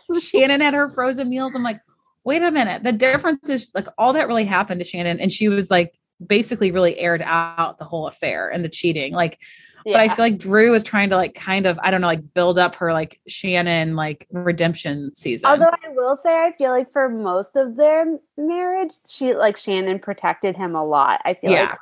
true. 0.10 0.20
Shannon 0.20 0.60
had 0.62 0.72
her 0.74 0.88
frozen 0.88 1.28
meals. 1.28 1.52
I'm 1.54 1.62
like, 1.62 1.80
wait 2.24 2.42
a 2.42 2.50
minute. 2.50 2.82
The 2.82 2.92
difference 2.92 3.48
is 3.50 3.70
like 3.74 3.88
all 3.98 4.14
that 4.14 4.26
really 4.28 4.44
happened 4.46 4.80
to 4.80 4.84
Shannon, 4.86 5.20
and 5.20 5.30
she 5.32 5.48
was 5.48 5.70
like 5.70 5.92
basically 6.24 6.70
really 6.70 6.98
aired 6.98 7.22
out 7.22 7.78
the 7.78 7.84
whole 7.84 8.06
affair 8.06 8.48
and 8.48 8.64
the 8.64 8.68
cheating. 8.68 9.12
Like, 9.12 9.38
but 9.84 9.96
I 9.96 10.08
feel 10.08 10.24
like 10.24 10.38
Drew 10.38 10.72
is 10.72 10.82
trying 10.82 11.10
to 11.10 11.16
like 11.16 11.34
kind 11.34 11.66
of, 11.66 11.78
I 11.82 11.90
don't 11.90 12.00
know, 12.00 12.06
like 12.06 12.32
build 12.32 12.58
up 12.58 12.74
her 12.76 12.92
like 12.92 13.20
Shannon 13.28 13.96
like 13.96 14.26
redemption 14.30 15.14
season. 15.14 15.46
Although 15.46 15.70
I 15.84 15.90
will 15.90 16.16
say, 16.16 16.34
I 16.34 16.52
feel 16.56 16.70
like 16.70 16.90
for 16.92 17.08
most 17.10 17.54
of 17.54 17.76
their 17.76 18.18
marriage, 18.38 18.92
she 19.10 19.34
like 19.34 19.58
Shannon 19.58 19.98
protected 19.98 20.56
him 20.56 20.74
a 20.74 20.84
lot. 20.84 21.20
I 21.24 21.34
feel 21.34 21.52
Yeah. 21.52 21.68
like 21.70 21.78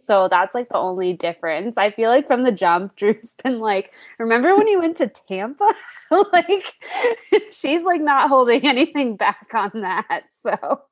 so 0.00 0.28
that's 0.28 0.54
like 0.54 0.68
the 0.68 0.76
only 0.76 1.12
difference. 1.12 1.76
I 1.76 1.90
feel 1.90 2.10
like 2.10 2.26
from 2.26 2.44
the 2.44 2.52
jump, 2.52 2.96
Drew's 2.96 3.34
been 3.42 3.60
like, 3.60 3.94
remember 4.18 4.56
when 4.56 4.66
he 4.66 4.76
went 4.76 4.96
to 4.98 5.08
Tampa? 5.08 5.72
like 6.32 6.64
she's 7.50 7.82
like 7.82 8.00
not 8.00 8.28
holding 8.28 8.66
anything 8.66 9.16
back 9.16 9.48
on 9.54 9.70
that. 9.74 10.24
So, 10.30 10.82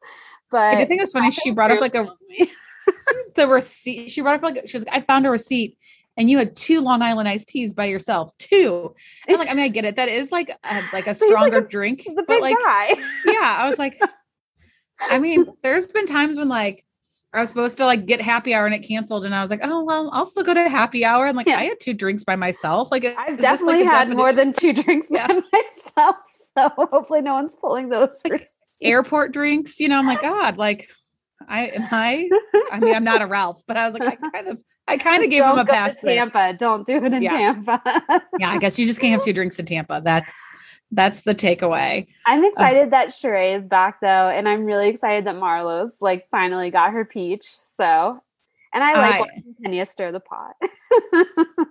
but 0.50 0.60
I 0.60 0.74
did 0.76 0.88
think 0.88 0.98
it 1.00 1.02
was 1.02 1.12
funny. 1.12 1.30
She 1.30 1.50
brought 1.50 1.70
up 1.70 1.80
like 1.80 1.94
a 1.94 2.08
the 3.36 3.46
receipt. 3.48 4.10
She 4.10 4.20
brought 4.20 4.36
up 4.36 4.42
like 4.42 4.66
she 4.66 4.76
was 4.76 4.84
like, 4.84 4.94
I 4.96 5.00
found 5.00 5.26
a 5.26 5.30
receipt 5.30 5.76
and 6.16 6.28
you 6.28 6.38
had 6.38 6.56
two 6.56 6.80
Long 6.80 7.02
Island 7.02 7.28
iced 7.28 7.48
teas 7.48 7.74
by 7.74 7.86
yourself. 7.86 8.36
Two. 8.38 8.94
And 9.26 9.34
I'm 9.34 9.40
like, 9.40 9.48
I 9.50 9.54
mean, 9.54 9.64
I 9.64 9.68
get 9.68 9.84
it. 9.84 9.96
That 9.96 10.08
is 10.08 10.30
like 10.32 10.50
a, 10.64 10.82
like 10.92 11.06
a 11.06 11.10
he's 11.10 11.20
like 11.22 11.28
stronger 11.28 11.58
a- 11.58 11.68
drink. 11.68 12.02
he's 12.02 12.16
a 12.16 12.22
but 12.22 12.28
big 12.28 12.42
like 12.42 12.56
guy. 12.56 12.88
yeah, 13.26 13.56
I 13.58 13.66
was 13.68 13.78
like, 13.78 14.00
I 15.10 15.18
mean, 15.18 15.46
there's 15.62 15.86
been 15.86 16.06
times 16.06 16.36
when 16.36 16.48
like 16.48 16.84
I 17.32 17.40
was 17.40 17.48
supposed 17.48 17.76
to 17.78 17.84
like 17.86 18.06
get 18.06 18.20
happy 18.20 18.52
hour 18.54 18.66
and 18.66 18.74
it 18.74 18.80
canceled, 18.80 19.24
and 19.24 19.34
I 19.34 19.40
was 19.40 19.50
like, 19.50 19.60
oh 19.62 19.84
well, 19.84 20.10
I'll 20.12 20.26
still 20.26 20.42
go 20.42 20.52
to 20.52 20.68
happy 20.68 21.04
hour. 21.04 21.26
And 21.26 21.36
like, 21.36 21.46
Yeah. 21.46 21.58
I 21.58 21.64
had 21.64 21.78
two 21.80 21.94
drinks 21.94 22.24
by 22.24 22.34
myself. 22.36 22.90
Like, 22.90 23.04
I've 23.04 23.16
like, 23.16 23.38
definitely 23.38 23.82
a 23.82 23.86
had 23.86 24.10
more 24.10 24.32
than 24.32 24.52
two 24.52 24.72
drinks 24.72 25.06
Yeah. 25.10 25.28
by 25.28 25.40
myself. 25.52 26.16
So 26.58 26.68
hopefully 26.76 27.22
no 27.22 27.34
one's 27.34 27.54
pulling 27.54 27.88
those. 27.88 28.20
Like. 28.28 28.46
Airport 28.82 29.32
drinks. 29.32 29.80
You 29.80 29.88
know, 29.88 29.98
I'm 29.98 30.06
like, 30.06 30.22
God, 30.22 30.56
like, 30.56 30.88
I 31.48 31.68
am 31.68 31.86
I. 31.90 32.28
I 32.72 32.78
mean, 32.78 32.94
I'm 32.94 33.04
not 33.04 33.22
a 33.22 33.26
Ralph, 33.26 33.62
but 33.66 33.76
I 33.76 33.86
was 33.88 33.94
like, 33.98 34.18
I 34.22 34.30
kind 34.30 34.48
of, 34.48 34.62
I 34.86 34.96
kind 35.08 35.24
of 35.24 35.30
gave 35.30 35.42
him 35.42 35.58
a 35.58 35.64
to 35.64 35.72
pass. 35.72 35.98
there. 36.00 36.14
Tampa. 36.14 36.54
Don't 36.58 36.86
do 36.86 37.04
it 37.04 37.14
in 37.14 37.22
Yeah. 37.22 37.30
Tampa. 37.30 37.82
Yeah, 38.38 38.50
I 38.50 38.58
guess 38.58 38.78
you 38.78 38.86
just 38.86 39.00
can't 39.00 39.12
have 39.12 39.22
two 39.22 39.32
drinks 39.32 39.58
in 39.58 39.66
Tampa. 39.66 40.00
That's 40.04 40.28
that's 40.92 41.22
the 41.22 41.34
takeaway. 41.36 42.06
I'm 42.26 42.44
excited 42.44 42.90
that 42.90 43.08
Sheree 43.08 43.56
is 43.56 43.64
back 43.64 44.00
though, 44.00 44.28
and 44.28 44.48
I'm 44.48 44.64
really 44.64 44.88
excited 44.88 45.24
that 45.26 45.36
Marlo's 45.36 45.98
like 46.00 46.28
finally 46.30 46.70
got 46.70 46.92
her 46.92 47.04
peach. 47.04 47.44
So, 47.64 48.20
and 48.74 48.82
I 48.84 48.94
like 48.94 49.14
I- 49.14 49.20
watching 49.20 49.54
Kenya 49.62 49.86
stir 49.86 50.12
the 50.12 50.20
pot. 50.20 50.56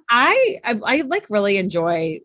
I, 0.10 0.60
I 0.64 0.80
I 0.86 1.01
like 1.01 1.26
really 1.30 1.57
enjoy 1.57 2.20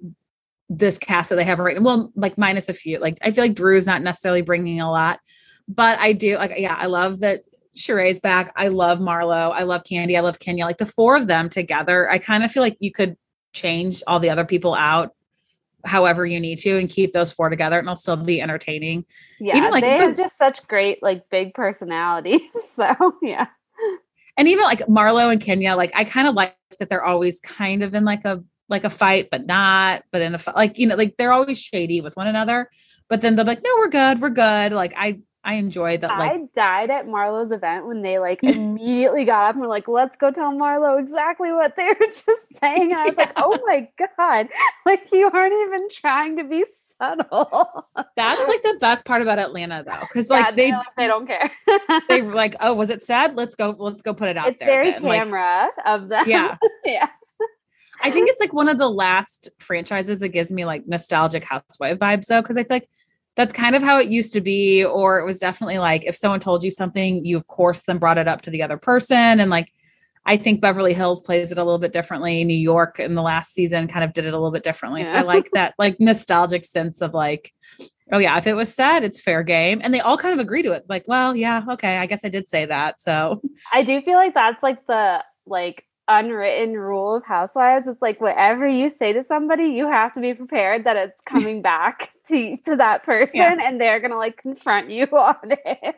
this 0.79 0.99
cast 0.99 1.31
that 1.31 1.37
they 1.37 1.45
have 1.45 1.59
right 1.59 1.77
now. 1.77 1.83
Well, 1.83 2.12
like 2.16 2.39
minus 2.39 2.68
a 2.68 2.72
few. 2.72 2.99
Like 2.99 3.18
I 3.22 3.31
feel 3.31 3.45
like 3.45 3.55
Drew's 3.55 3.87
not 3.87 4.03
necessarily 4.03 4.43
bringing 4.43 4.81
a 4.81 4.91
lot, 4.91 5.20
but 5.68 5.99
I 5.99 6.12
do 6.12 6.37
like. 6.37 6.53
Yeah, 6.57 6.77
I 6.79 6.87
love 6.87 7.20
that 7.20 7.43
Sheree's 7.77 8.20
back. 8.20 8.53
I 8.57 8.68
love 8.68 8.99
Marlo. 8.99 9.53
I 9.53 9.62
love 9.64 9.85
Kandi. 9.85 10.16
I 10.16 10.20
love 10.20 10.39
Kenya. 10.39 10.64
Like 10.64 10.79
the 10.79 10.87
four 10.87 11.16
of 11.16 11.27
them 11.27 11.49
together. 11.49 12.11
I 12.11 12.18
kind 12.18 12.45
of 12.45 12.53
feel 12.53 12.62
like 12.62 12.77
you 12.81 12.93
could 12.93 13.16
change 13.53 14.03
all 14.07 14.20
the 14.20 14.31
other 14.31 14.45
people 14.45 14.75
out 14.75 15.14
however 15.85 16.25
you 16.25 16.41
need 16.41 16.57
to 16.57 16.79
and 16.79 16.89
keep 16.89 17.12
those 17.12 17.31
four 17.31 17.51
together 17.51 17.79
and 17.79 17.87
it'll 17.87 17.95
still 17.95 18.16
be 18.16 18.41
entertaining 18.41 19.05
yeah, 19.39 19.57
Even, 19.59 19.70
like, 19.70 19.85
they 19.85 19.99
the- 19.99 20.05
have 20.05 20.16
just 20.16 20.37
such 20.39 20.66
great 20.66 21.03
like 21.03 21.29
big 21.31 21.55
personalities. 21.55 22.41
So 22.55 23.14
yeah, 23.22 23.47
and 24.37 24.49
even 24.49 24.64
like 24.64 24.81
Marlo 24.81 25.31
and 25.31 25.41
Kenya, 25.41 25.77
like 25.77 25.93
I 25.95 26.05
kind 26.05 26.27
of 26.27 26.35
like 26.35 26.57
that 26.81 26.89
they're 26.89 27.05
always 27.05 27.39
kind 27.41 27.83
of 27.83 27.95
in 27.95 28.05
like 28.05 28.25
a 28.25 28.43
like 28.69 28.85
a 28.85 28.91
fight, 28.91 29.29
but 29.31 29.47
not, 29.47 30.05
but 30.11 30.23
in 30.23 30.35
a 30.35 30.39
fi- 30.39 30.53
like 30.53 30.79
you 30.79 30.87
know, 30.87 30.97
like 30.97 31.17
they're 31.17 31.33
always 31.33 31.61
shady 31.61 32.01
with 32.01 32.17
one 32.17 32.27
another. 32.27 32.71
But 33.09 33.21
then 33.21 33.37
they're 33.37 33.45
like, 33.45 33.62
no, 33.62 33.71
we're 33.77 33.91
good, 33.91 34.21
we're 34.21 34.31
good. 34.31 34.73
Like 34.73 34.95
I 34.97 35.21
I 35.45 35.55
enjoy 35.55 35.99
that. 35.99 36.19
Like 36.19 36.33
I 36.33 36.41
died 36.55 36.91
at 36.91 37.07
Marlo's 37.07 37.53
event 37.53 37.87
when 37.87 38.01
they 38.01 38.19
like 38.19 38.41
immediately 38.43 39.25
got 39.25 39.51
up 39.51 39.55
and 39.55 39.61
were 39.61 39.69
like, 39.69 39.87
"Let's 39.87 40.17
go 40.17 40.31
tell 40.31 40.53
Marlo 40.53 40.99
exactly 40.99 41.53
what 41.53 41.77
they 41.77 41.89
were 41.89 42.07
just 42.07 42.57
saying." 42.57 42.93
And 42.93 43.01
I 43.01 43.05
was 43.05 43.17
like, 43.19 43.33
"Oh 43.37 43.59
my 43.67 43.89
god! 44.19 44.49
Like 44.87 45.12
you 45.12 45.31
aren't 45.31 45.53
even 45.53 45.89
trying 45.91 46.39
to 46.39 46.45
be 46.45 46.65
subtle." 46.99 47.87
that's 48.17 48.49
like 48.49 48.62
the 48.62 48.79
best 48.81 49.05
part 49.05 49.21
about 49.21 49.39
Atlanta 49.39 49.85
though, 49.87 50.01
because 50.01 50.31
like 50.31 50.57
they 50.57 50.71
they're 50.71 50.83
they 50.97 51.07
don't 51.07 51.27
care. 51.27 51.51
they 52.09 52.23
were 52.23 52.33
like, 52.33 52.57
oh, 52.61 52.73
was 52.73 52.89
it 52.89 53.03
sad? 53.03 53.37
Let's 53.37 53.55
go, 53.55 53.77
let's 53.79 54.01
go 54.01 54.15
put 54.15 54.31
it 54.31 54.39
out 54.39 54.49
it's 54.49 54.61
there. 54.61 54.83
very 54.83 54.93
then. 54.93 55.31
Like, 55.31 55.71
of 55.85 56.09
them. 56.09 56.25
yeah. 56.27 56.57
yeah. 56.87 57.09
I 58.03 58.11
think 58.11 58.28
it's 58.28 58.40
like 58.40 58.53
one 58.53 58.68
of 58.68 58.78
the 58.78 58.88
last 58.88 59.51
franchises 59.59 60.20
that 60.20 60.28
gives 60.28 60.53
me 60.53 60.64
like 60.64 60.86
nostalgic 60.86 61.45
housewife 61.45 61.99
vibes 61.99 62.26
though, 62.26 62.42
because 62.42 62.57
I 62.57 62.64
feel 62.64 62.76
like 62.76 62.88
that's 63.36 63.53
kind 63.53 63.74
of 63.74 63.82
how 63.82 63.99
it 63.99 64.09
used 64.09 64.32
to 64.34 64.40
be, 64.40 64.84
or 64.84 65.18
it 65.18 65.24
was 65.24 65.38
definitely 65.38 65.78
like 65.78 66.05
if 66.05 66.14
someone 66.14 66.40
told 66.40 66.62
you 66.62 66.70
something, 66.70 67.24
you 67.24 67.36
of 67.36 67.47
course 67.47 67.82
then 67.82 67.99
brought 67.99 68.18
it 68.18 68.28
up 68.28 68.42
to 68.42 68.51
the 68.51 68.62
other 68.62 68.76
person. 68.76 69.40
And 69.40 69.51
like 69.51 69.72
I 70.26 70.36
think 70.36 70.61
Beverly 70.61 70.95
Hills 70.95 71.20
plays 71.20 71.53
it 71.53 71.59
a 71.59 71.64
little 71.64 71.78
bit 71.78 71.92
differently. 71.92 72.45
New 72.45 72.55
York 72.55 72.99
in 72.99 73.14
the 73.14 73.22
last 73.22 73.53
season 73.53 73.88
kind 73.88 74.05
of 74.05 74.12
did 74.12 74.24
it 74.24 74.32
a 74.32 74.38
little 74.38 74.53
bit 74.53 74.62
differently. 74.62 75.05
So 75.05 75.12
I 75.12 75.22
like 75.22 75.51
that 75.53 75.74
like 75.78 76.01
nostalgic 76.01 76.64
sense 76.64 77.03
of 77.03 77.12
like, 77.12 77.53
oh 78.11 78.18
yeah, 78.18 78.38
if 78.38 78.47
it 78.47 78.55
was 78.55 78.72
said, 78.72 79.05
it's 79.05 79.20
fair 79.20 79.42
game. 79.42 79.80
And 79.82 79.92
they 79.92 80.01
all 80.01 80.16
kind 80.16 80.32
of 80.32 80.40
agree 80.40 80.62
to 80.62 80.72
it. 80.72 80.84
Like, 80.88 81.05
well, 81.07 81.36
yeah, 81.36 81.62
okay, 81.72 81.99
I 81.99 82.07
guess 82.07 82.24
I 82.24 82.28
did 82.30 82.49
say 82.49 82.64
that. 82.64 83.03
So 83.03 83.42
I 83.72 83.82
do 83.82 84.01
feel 84.01 84.14
like 84.14 84.32
that's 84.34 84.62
like 84.62 84.86
the 84.86 85.22
like 85.47 85.84
unwritten 86.09 86.75
rule 86.75 87.17
of 87.17 87.25
housewives. 87.25 87.87
It's 87.89 88.03
like 88.03 88.21
whatever 88.21 88.67
you 88.69 88.89
say 88.89 89.13
to 89.13 89.23
somebody, 89.23 89.65
you 89.65 89.87
have 89.89 90.13
to 90.15 90.21
be 90.21 90.35
prepared 90.35 90.85
that 90.85 90.97
it's 90.97 91.21
coming 91.27 91.63
back 91.63 92.11
to 92.29 92.55
to 92.65 92.77
that 92.77 93.03
person 93.03 93.41
Yeah. 93.41 93.59
and 93.63 93.81
they're 93.81 94.01
gonna 94.01 94.17
like 94.17 94.37
confront 94.37 94.91
you 94.91 95.05
on 95.13 95.37
it. 95.45 95.97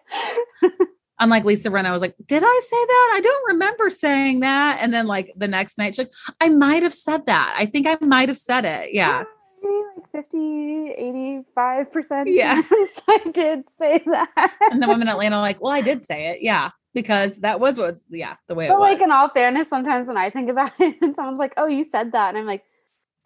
unlike 1.18 1.44
Lisa 1.44 1.70
Rinna, 1.70 1.86
I 1.86 1.92
was 1.92 2.02
like, 2.02 2.14
did 2.26 2.42
I 2.44 2.60
say 2.62 2.76
that? 2.76 3.12
I 3.16 3.20
don't 3.22 3.48
remember 3.48 3.90
saying 3.90 4.40
that. 4.40 4.78
And 4.80 4.92
then 4.92 5.06
like 5.06 5.32
the 5.36 5.48
next 5.48 5.78
night, 5.78 5.94
she's 5.94 6.06
like, 6.06 6.12
I 6.40 6.48
might 6.50 6.82
have 6.82 6.94
said 6.94 7.26
that. 7.26 7.54
I 7.58 7.66
think 7.66 7.86
I 7.86 7.96
might 8.04 8.28
have 8.28 8.38
said 8.38 8.64
it. 8.64 8.92
Yeah. 8.92 9.24
Maybe 9.62 9.82
like 9.96 10.10
50, 10.12 10.90
85 10.90 11.92
percent. 11.92 12.28
Yeah. 12.30 12.60
I 13.08 13.18
did 13.32 13.68
say 13.70 14.02
that. 14.06 14.52
And 14.70 14.82
the 14.82 14.86
women 14.88 15.02
in 15.02 15.08
Atlanta 15.08 15.36
are 15.36 15.42
like, 15.42 15.60
well, 15.60 15.72
I 15.72 15.80
did 15.80 16.02
say 16.02 16.26
it. 16.28 16.42
Yeah. 16.42 16.70
Because 16.96 17.36
that 17.40 17.60
was 17.60 17.76
what's 17.76 18.02
yeah, 18.08 18.36
the 18.48 18.54
way 18.54 18.64
it 18.66 18.70
But 18.70 18.78
was. 18.80 18.90
like 18.90 19.02
in 19.02 19.10
all 19.10 19.28
fairness, 19.28 19.68
sometimes 19.68 20.08
when 20.08 20.16
I 20.16 20.30
think 20.30 20.48
about 20.48 20.72
it 20.80 20.96
and 21.02 21.14
someone's 21.14 21.38
like, 21.38 21.52
Oh, 21.58 21.66
you 21.66 21.84
said 21.84 22.12
that, 22.12 22.30
and 22.30 22.38
I'm 22.38 22.46
like, 22.46 22.64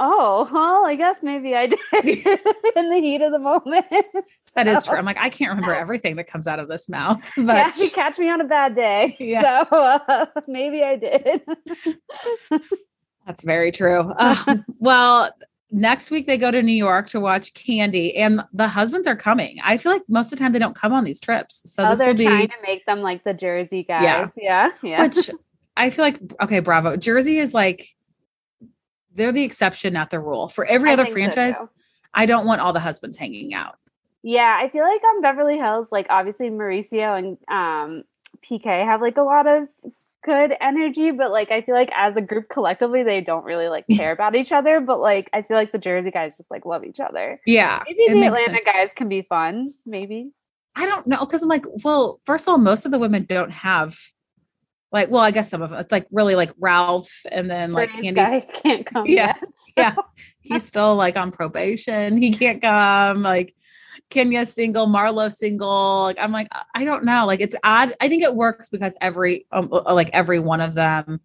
Oh, 0.00 0.48
well, 0.50 0.84
I 0.86 0.96
guess 0.96 1.22
maybe 1.22 1.54
I 1.54 1.66
did 1.66 1.78
in 2.76 2.88
the 2.88 3.00
heat 3.00 3.22
of 3.22 3.30
the 3.30 3.38
moment. 3.38 3.86
that 4.56 4.66
is 4.66 4.82
true. 4.82 4.96
I'm 4.96 5.04
like, 5.04 5.18
I 5.18 5.28
can't 5.28 5.50
remember 5.50 5.72
everything 5.74 6.16
that 6.16 6.24
comes 6.26 6.46
out 6.48 6.58
of 6.58 6.68
this 6.68 6.88
mouth. 6.88 7.22
But 7.36 7.46
yeah, 7.46 7.72
you 7.76 7.90
catch 7.90 8.18
me 8.18 8.28
on 8.28 8.40
a 8.40 8.44
bad 8.44 8.74
day. 8.74 9.14
Yeah. 9.20 9.42
So 9.42 9.76
uh, 9.76 10.26
maybe 10.48 10.82
I 10.82 10.96
did. 10.96 11.42
That's 13.26 13.44
very 13.44 13.70
true. 13.70 14.12
Um, 14.18 14.64
well, 14.78 15.30
next 15.70 16.10
week 16.10 16.26
they 16.26 16.36
go 16.36 16.50
to 16.50 16.62
New 16.62 16.72
York 16.72 17.08
to 17.10 17.20
watch 17.20 17.52
Kandi, 17.54 18.12
and 18.16 18.42
the 18.52 18.68
husbands 18.68 19.06
are 19.06 19.16
coming. 19.16 19.58
I 19.62 19.76
feel 19.76 19.92
like 19.92 20.02
most 20.08 20.26
of 20.26 20.30
the 20.30 20.36
time 20.36 20.52
they 20.52 20.58
don't 20.58 20.76
come 20.76 20.92
on 20.92 21.04
these 21.04 21.20
trips, 21.20 21.62
so 21.72 21.86
oh, 21.86 21.90
this 21.90 21.98
they're 21.98 22.08
will 22.08 22.14
be 22.14 22.24
trying 22.24 22.48
to 22.48 22.54
make 22.62 22.86
them 22.86 23.00
like 23.00 23.24
the 23.24 23.34
Jersey 23.34 23.82
guys. 23.82 24.32
Yeah. 24.36 24.70
Yeah. 24.82 25.02
which 25.02 25.30
I 25.76 25.90
feel 25.90 26.04
like 26.04 26.20
okay, 26.42 26.60
bravo. 26.60 26.96
Jersey 26.96 27.38
is 27.38 27.54
like 27.54 27.94
they're 29.14 29.32
the 29.32 29.44
exception, 29.44 29.92
not 29.92 30.10
the 30.10 30.20
rule. 30.20 30.48
For 30.48 30.64
every 30.64 30.90
I 30.90 30.94
other 30.94 31.06
so, 31.06 31.12
franchise, 31.12 31.56
too. 31.58 31.68
I 32.14 32.26
don't 32.26 32.46
want 32.46 32.60
all 32.60 32.72
the 32.72 32.80
husbands 32.80 33.16
hanging 33.16 33.54
out. 33.54 33.76
Yeah, 34.22 34.58
I 34.60 34.68
feel 34.68 34.84
like 34.84 35.02
on 35.02 35.22
Beverly 35.22 35.56
Hills, 35.56 35.90
like 35.90 36.06
obviously 36.10 36.50
Mauricio 36.50 37.18
and 37.18 37.38
um, 37.48 38.04
PK 38.44 38.84
have 38.84 39.00
like 39.00 39.16
a 39.16 39.22
lot 39.22 39.46
of 39.46 39.68
good 40.24 40.54
energy, 40.60 41.10
but 41.10 41.30
like 41.30 41.50
I 41.50 41.62
feel 41.62 41.74
like 41.74 41.90
as 41.94 42.16
a 42.16 42.20
group 42.20 42.48
collectively, 42.48 43.02
they 43.02 43.20
don't 43.20 43.44
really 43.44 43.68
like 43.68 43.86
care 43.96 44.12
about 44.12 44.34
each 44.36 44.52
other. 44.52 44.80
But 44.80 45.00
like 45.00 45.28
I 45.32 45.42
feel 45.42 45.56
like 45.56 45.72
the 45.72 45.78
Jersey 45.78 46.10
guys 46.10 46.36
just 46.36 46.50
like 46.50 46.66
love 46.66 46.84
each 46.84 47.00
other. 47.00 47.40
Yeah, 47.46 47.82
Maybe 47.86 48.20
the 48.20 48.26
Atlanta 48.26 48.52
sense. 48.52 48.64
guys 48.64 48.92
can 48.92 49.08
be 49.08 49.22
fun. 49.22 49.70
Maybe. 49.86 50.30
I 50.76 50.86
don't 50.86 51.06
know 51.06 51.20
because 51.20 51.42
I'm 51.42 51.48
like, 51.48 51.64
well, 51.84 52.20
first 52.24 52.46
of 52.46 52.52
all, 52.52 52.58
most 52.58 52.86
of 52.86 52.92
the 52.92 52.98
women 52.98 53.24
don't 53.28 53.50
have 53.50 53.96
like, 54.92 55.08
well, 55.10 55.20
I 55.20 55.30
guess 55.30 55.48
some 55.48 55.62
of 55.62 55.70
them. 55.70 55.78
It's 55.78 55.92
like 55.92 56.06
really 56.10 56.34
like 56.34 56.52
Ralph, 56.58 57.10
and 57.30 57.50
then 57.50 57.72
like 57.72 57.90
Kandi 57.92 58.52
can't 58.62 58.84
come 58.86 59.06
Yeah, 59.06 59.34
yet. 59.36 59.44
yeah. 59.76 59.94
He's 60.40 60.64
still 60.64 60.96
like 60.96 61.16
on 61.16 61.30
probation. 61.30 62.16
He 62.16 62.32
can't 62.32 62.60
come. 62.60 63.22
Like 63.22 63.54
Kenya's 64.11 64.52
single, 64.52 64.86
Marlo 64.86 65.30
single. 65.32 66.02
Like 66.02 66.18
I'm 66.20 66.32
like, 66.32 66.48
I 66.74 66.84
don't 66.84 67.04
know. 67.04 67.26
Like 67.26 67.40
it's 67.40 67.54
odd. 67.64 67.92
I 68.00 68.08
think 68.08 68.22
it 68.22 68.34
works 68.34 68.68
because 68.68 68.96
every 69.00 69.46
um, 69.52 69.68
uh, 69.72 69.94
like 69.94 70.11
every 70.12 70.38
one 70.38 70.61
of 70.61 70.74
them, 70.74 71.20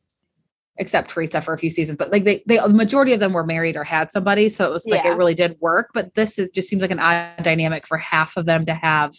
except 0.78 1.10
Teresa 1.10 1.42
for 1.42 1.54
a 1.54 1.58
few 1.58 1.70
seasons, 1.70 1.98
but 1.98 2.12
like 2.12 2.24
they 2.24 2.44
they 2.46 2.58
the 2.58 2.70
majority 2.70 3.14
of 3.14 3.20
them 3.20 3.34
were 3.34 3.46
married 3.46 3.76
or 3.76 3.84
had 3.84 4.12
somebody. 4.12 4.50
So 4.50 4.66
it 4.66 4.72
was 4.72 4.86
like 4.86 5.04
Yeah. 5.04 5.12
it 5.14 5.18
really 5.18 5.34
did 5.34 5.58
work. 5.60 5.90
But 5.94 6.14
this 6.16 6.38
is 6.40 6.50
just 6.50 6.70
seems 6.70 6.82
like 6.82 6.92
an 6.92 7.00
odd 7.00 7.44
dynamic 7.44 7.88
for 7.88 7.98
half 7.98 8.38
of 8.38 8.46
them 8.46 8.66
to 8.68 8.74
have 8.74 9.14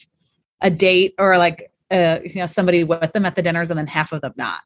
a 0.63 0.71
date 0.71 1.15
or 1.19 1.37
like 1.39 1.71
uh 1.91 2.19
you 2.25 2.37
know 2.37 2.47
somebody 2.47 2.83
with 2.85 3.13
them 3.13 3.27
at 3.27 3.35
the 3.37 3.43
dinners 3.43 3.71
and 3.71 3.79
then 3.79 3.87
half 3.87 4.13
of 4.13 4.21
them 4.23 4.33
not. 4.37 4.61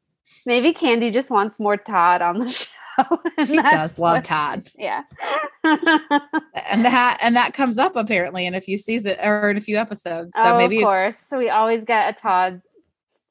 Maybe 0.45 0.73
Kandi 0.73 1.11
just 1.13 1.29
wants 1.29 1.59
more 1.59 1.77
Todd 1.77 2.21
on 2.21 2.39
the 2.39 2.49
show. 2.51 2.67
She 3.47 3.57
does 3.57 3.97
love 3.99 4.17
what- 4.17 4.23
Todd. 4.23 4.69
Yeah. 4.77 5.03
and 5.63 6.85
that 6.85 7.17
and 7.21 7.35
that 7.35 7.53
comes 7.53 7.77
up 7.77 7.95
apparently 7.95 8.45
in 8.45 8.55
a 8.55 8.61
few 8.61 8.77
seasons 8.77 9.17
or 9.23 9.49
in 9.49 9.57
a 9.57 9.61
few 9.61 9.77
episodes. 9.77 10.31
So 10.35 10.43
oh, 10.43 10.57
maybe 10.57 10.77
of 10.77 10.83
course. 10.83 11.17
So 11.17 11.37
we 11.37 11.49
always 11.49 11.85
get 11.85 12.09
a 12.09 12.19
Todd 12.19 12.61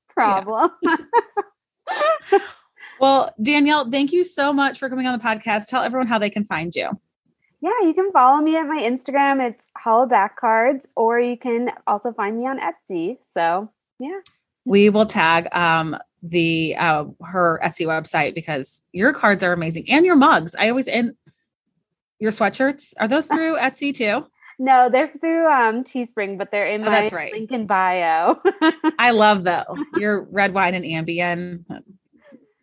problem. 0.09 0.71
well, 3.01 3.35
Danielle, 3.43 3.91
thank 3.91 4.13
you 4.13 4.25
so 4.25 4.53
much 4.53 4.79
for 4.79 4.89
coming 4.89 5.07
on 5.07 5.19
the 5.19 5.25
podcast. 5.25 5.69
Tell 5.69 5.83
everyone 5.83 6.07
how 6.07 6.19
they 6.19 6.31
can 6.31 6.45
find 6.45 6.75
you. 6.75 6.89
Yeah, 7.61 7.79
you 7.83 7.93
can 7.93 8.11
follow 8.13 8.41
me 8.41 8.57
at 8.57 8.67
my 8.67 8.81
Instagram. 8.81 9.47
It's 9.47 9.67
Hollaback 9.85 10.37
Cards, 10.37 10.87
or 10.97 11.21
you 11.21 11.37
can 11.37 11.71
also 11.87 12.13
find 12.13 12.39
me 12.39 12.47
on 12.47 12.59
Etsy. 12.59 13.19
So 13.27 13.71
yeah, 13.99 14.21
We 14.65 14.89
will 14.89 15.07
tag 15.07 15.49
um 15.55 15.97
the 16.23 16.77
uh 16.79 17.05
her 17.25 17.59
Etsy 17.65 17.87
website 17.87 18.35
because 18.35 18.83
your 18.93 19.13
cards 19.13 19.43
are 19.43 19.53
amazing 19.53 19.85
and 19.91 20.05
your 20.05 20.17
mugs. 20.17 20.55
I 20.55 20.69
always 20.69 20.87
and 20.89 21.15
your 22.19 22.31
sweatshirts 22.33 22.93
are 22.99 23.09
those 23.09 23.27
through 23.33 23.57
Etsy 23.59 23.95
too? 23.95 24.27
no, 24.59 24.91
they're 24.91 25.09
through 25.19 25.47
um 25.51 25.83
Teespring, 25.85 26.37
but 26.37 26.51
they're 26.51 26.67
in 26.67 26.83
Oh, 26.83 26.85
my 26.85 26.91
that's 26.91 27.13
right. 27.13 27.33
link 27.33 27.51
in 27.53 27.67
bio. 27.67 28.39
I 28.99 29.13
love 29.13 29.45
though 29.49 29.65
your 29.97 30.23
red 30.31 30.53
wine 30.53 30.75
and 30.75 30.85
Ambien 30.85 31.65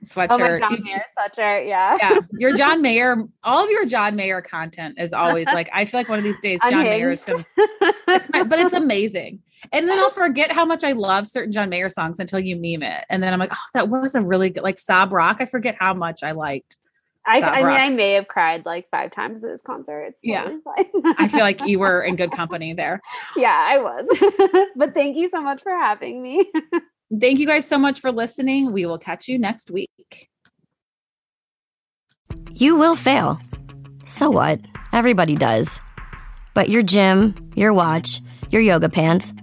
sweatshirt. 0.06 0.28
oh 0.30 0.38
my 0.38 0.60
John 0.60 0.84
Mayer 0.84 1.02
sweatshirt. 1.18 1.68
Yeah. 1.68 1.98
yeah, 2.00 2.20
your 2.38 2.56
John 2.62 2.84
Mayer, 2.84 3.24
all 3.44 3.64
of 3.66 3.72
your 3.72 3.86
John 3.88 4.16
Mayer 4.16 4.42
content 4.42 5.00
is 5.00 5.12
always 5.14 5.48
like 5.48 5.70
I 5.74 5.86
feel 5.86 6.00
like 6.00 6.10
one 6.10 6.20
of 6.20 6.24
these 6.24 6.40
days 6.40 6.60
John 6.70 6.84
Mayer 6.84 7.08
is 7.08 7.24
going 7.24 7.44
to 7.44 7.94
It's 8.10 8.30
my- 8.32 8.44
but 8.44 8.60
it's 8.60 8.74
amazing. 8.74 9.40
And 9.72 9.90
then 9.90 9.98
I'll 10.00 10.10
forget 10.10 10.52
how 10.52 10.66
much 10.66 10.84
I 10.84 10.92
love 10.92 11.26
certain 11.28 11.52
John 11.52 11.70
Mayer 11.70 11.90
songs 11.90 12.20
until 12.20 12.40
you 12.40 12.56
meme 12.56 12.84
it. 12.84 13.06
And 13.10 13.22
then 13.24 13.34
I'm 13.34 13.40
like, 13.40 13.52
oh, 13.54 13.66
that 13.74 13.90
was 13.90 14.16
a 14.16 14.22
really 14.22 14.50
good, 14.50 14.64
like 14.64 14.78
Sob 14.80 15.12
Rock. 15.12 15.38
I 15.40 15.46
forget 15.46 15.76
how 15.80 15.94
much 15.94 16.24
I 16.24 16.32
liked. 16.32 16.78
I, 17.26 17.42
I 17.42 17.58
mean, 17.58 17.66
I 17.68 17.90
may 17.90 18.14
have 18.14 18.28
cried 18.30 18.66
like 18.66 18.88
five 18.90 19.12
times 19.12 19.44
at 19.44 19.50
this 19.50 19.62
concert. 19.62 20.04
It's 20.04 20.22
Yeah. 20.24 20.44
totally 20.46 20.62
fine. 20.64 21.14
I 21.18 21.28
feel 21.28 21.42
like 21.42 21.66
you 21.66 21.80
were 21.80 22.02
in 22.02 22.16
good 22.16 22.32
company 22.42 22.74
there. 22.74 23.02
yeah, 23.36 23.68
I 23.70 23.80
was. 23.80 24.08
but 24.78 24.94
thank 24.94 25.18
you 25.18 25.28
so 25.28 25.42
much 25.42 25.62
for 25.62 25.72
having 25.72 26.22
me. 26.22 26.50
Thank 27.22 27.40
you 27.40 27.48
guys 27.48 27.66
so 27.66 27.78
much 27.78 28.02
for 28.02 28.12
listening. 28.12 28.74
We 28.74 28.86
will 28.86 28.98
catch 28.98 29.30
you 29.30 29.40
next 29.40 29.72
week. 29.72 30.30
You 32.52 32.76
will 32.76 32.98
fail. 32.98 33.40
So 34.06 34.30
what? 34.30 34.60
Everybody 34.92 35.36
does. 35.36 35.80
But 36.54 36.70
your 36.70 36.82
gym, 36.82 37.34
your 37.56 37.74
watch, 37.74 38.22
your 38.50 38.62
yoga 38.62 38.90
pants, 38.90 39.34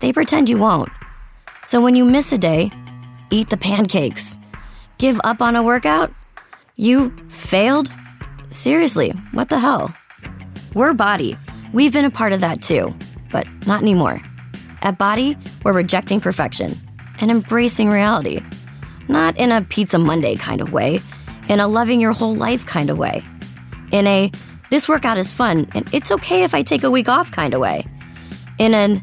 they 0.00 0.12
pretend 0.12 0.48
you 0.48 0.58
won't. 0.58 0.90
So 1.64 1.80
when 1.80 1.94
you 1.94 2.04
miss 2.04 2.32
a 2.32 2.38
day, 2.38 2.70
eat 3.30 3.50
the 3.50 3.56
pancakes. 3.56 4.38
Give 4.98 5.20
up 5.24 5.42
on 5.42 5.56
a 5.56 5.62
workout? 5.62 6.12
You 6.76 7.14
failed? 7.28 7.90
Seriously, 8.50 9.10
what 9.32 9.48
the 9.48 9.58
hell? 9.58 9.94
We're 10.74 10.94
Bodi. 10.94 11.38
We've 11.72 11.92
been 11.92 12.04
a 12.04 12.10
part 12.10 12.32
of 12.32 12.40
that 12.40 12.62
too, 12.62 12.94
but 13.32 13.46
not 13.66 13.82
anymore. 13.82 14.22
At 14.82 14.98
Bodi, 14.98 15.36
we're 15.64 15.72
rejecting 15.72 16.20
perfection 16.20 16.78
and 17.20 17.30
embracing 17.30 17.88
reality. 17.88 18.40
Not 19.08 19.36
in 19.36 19.52
a 19.52 19.62
Pizza 19.62 19.98
Monday 19.98 20.36
kind 20.36 20.60
of 20.60 20.72
way, 20.72 21.00
in 21.48 21.60
a 21.60 21.68
loving 21.68 22.00
your 22.00 22.12
whole 22.12 22.34
life 22.34 22.66
kind 22.66 22.90
of 22.90 22.98
way. 22.98 23.24
In 23.92 24.06
a 24.06 24.30
this 24.68 24.88
workout 24.88 25.16
is 25.16 25.32
fun 25.32 25.68
and 25.74 25.88
it's 25.92 26.10
okay 26.10 26.42
if 26.42 26.54
I 26.54 26.62
take 26.62 26.82
a 26.82 26.90
week 26.90 27.08
off 27.08 27.30
kind 27.30 27.54
of 27.54 27.60
way. 27.60 27.86
In 28.58 28.74
an 28.74 29.02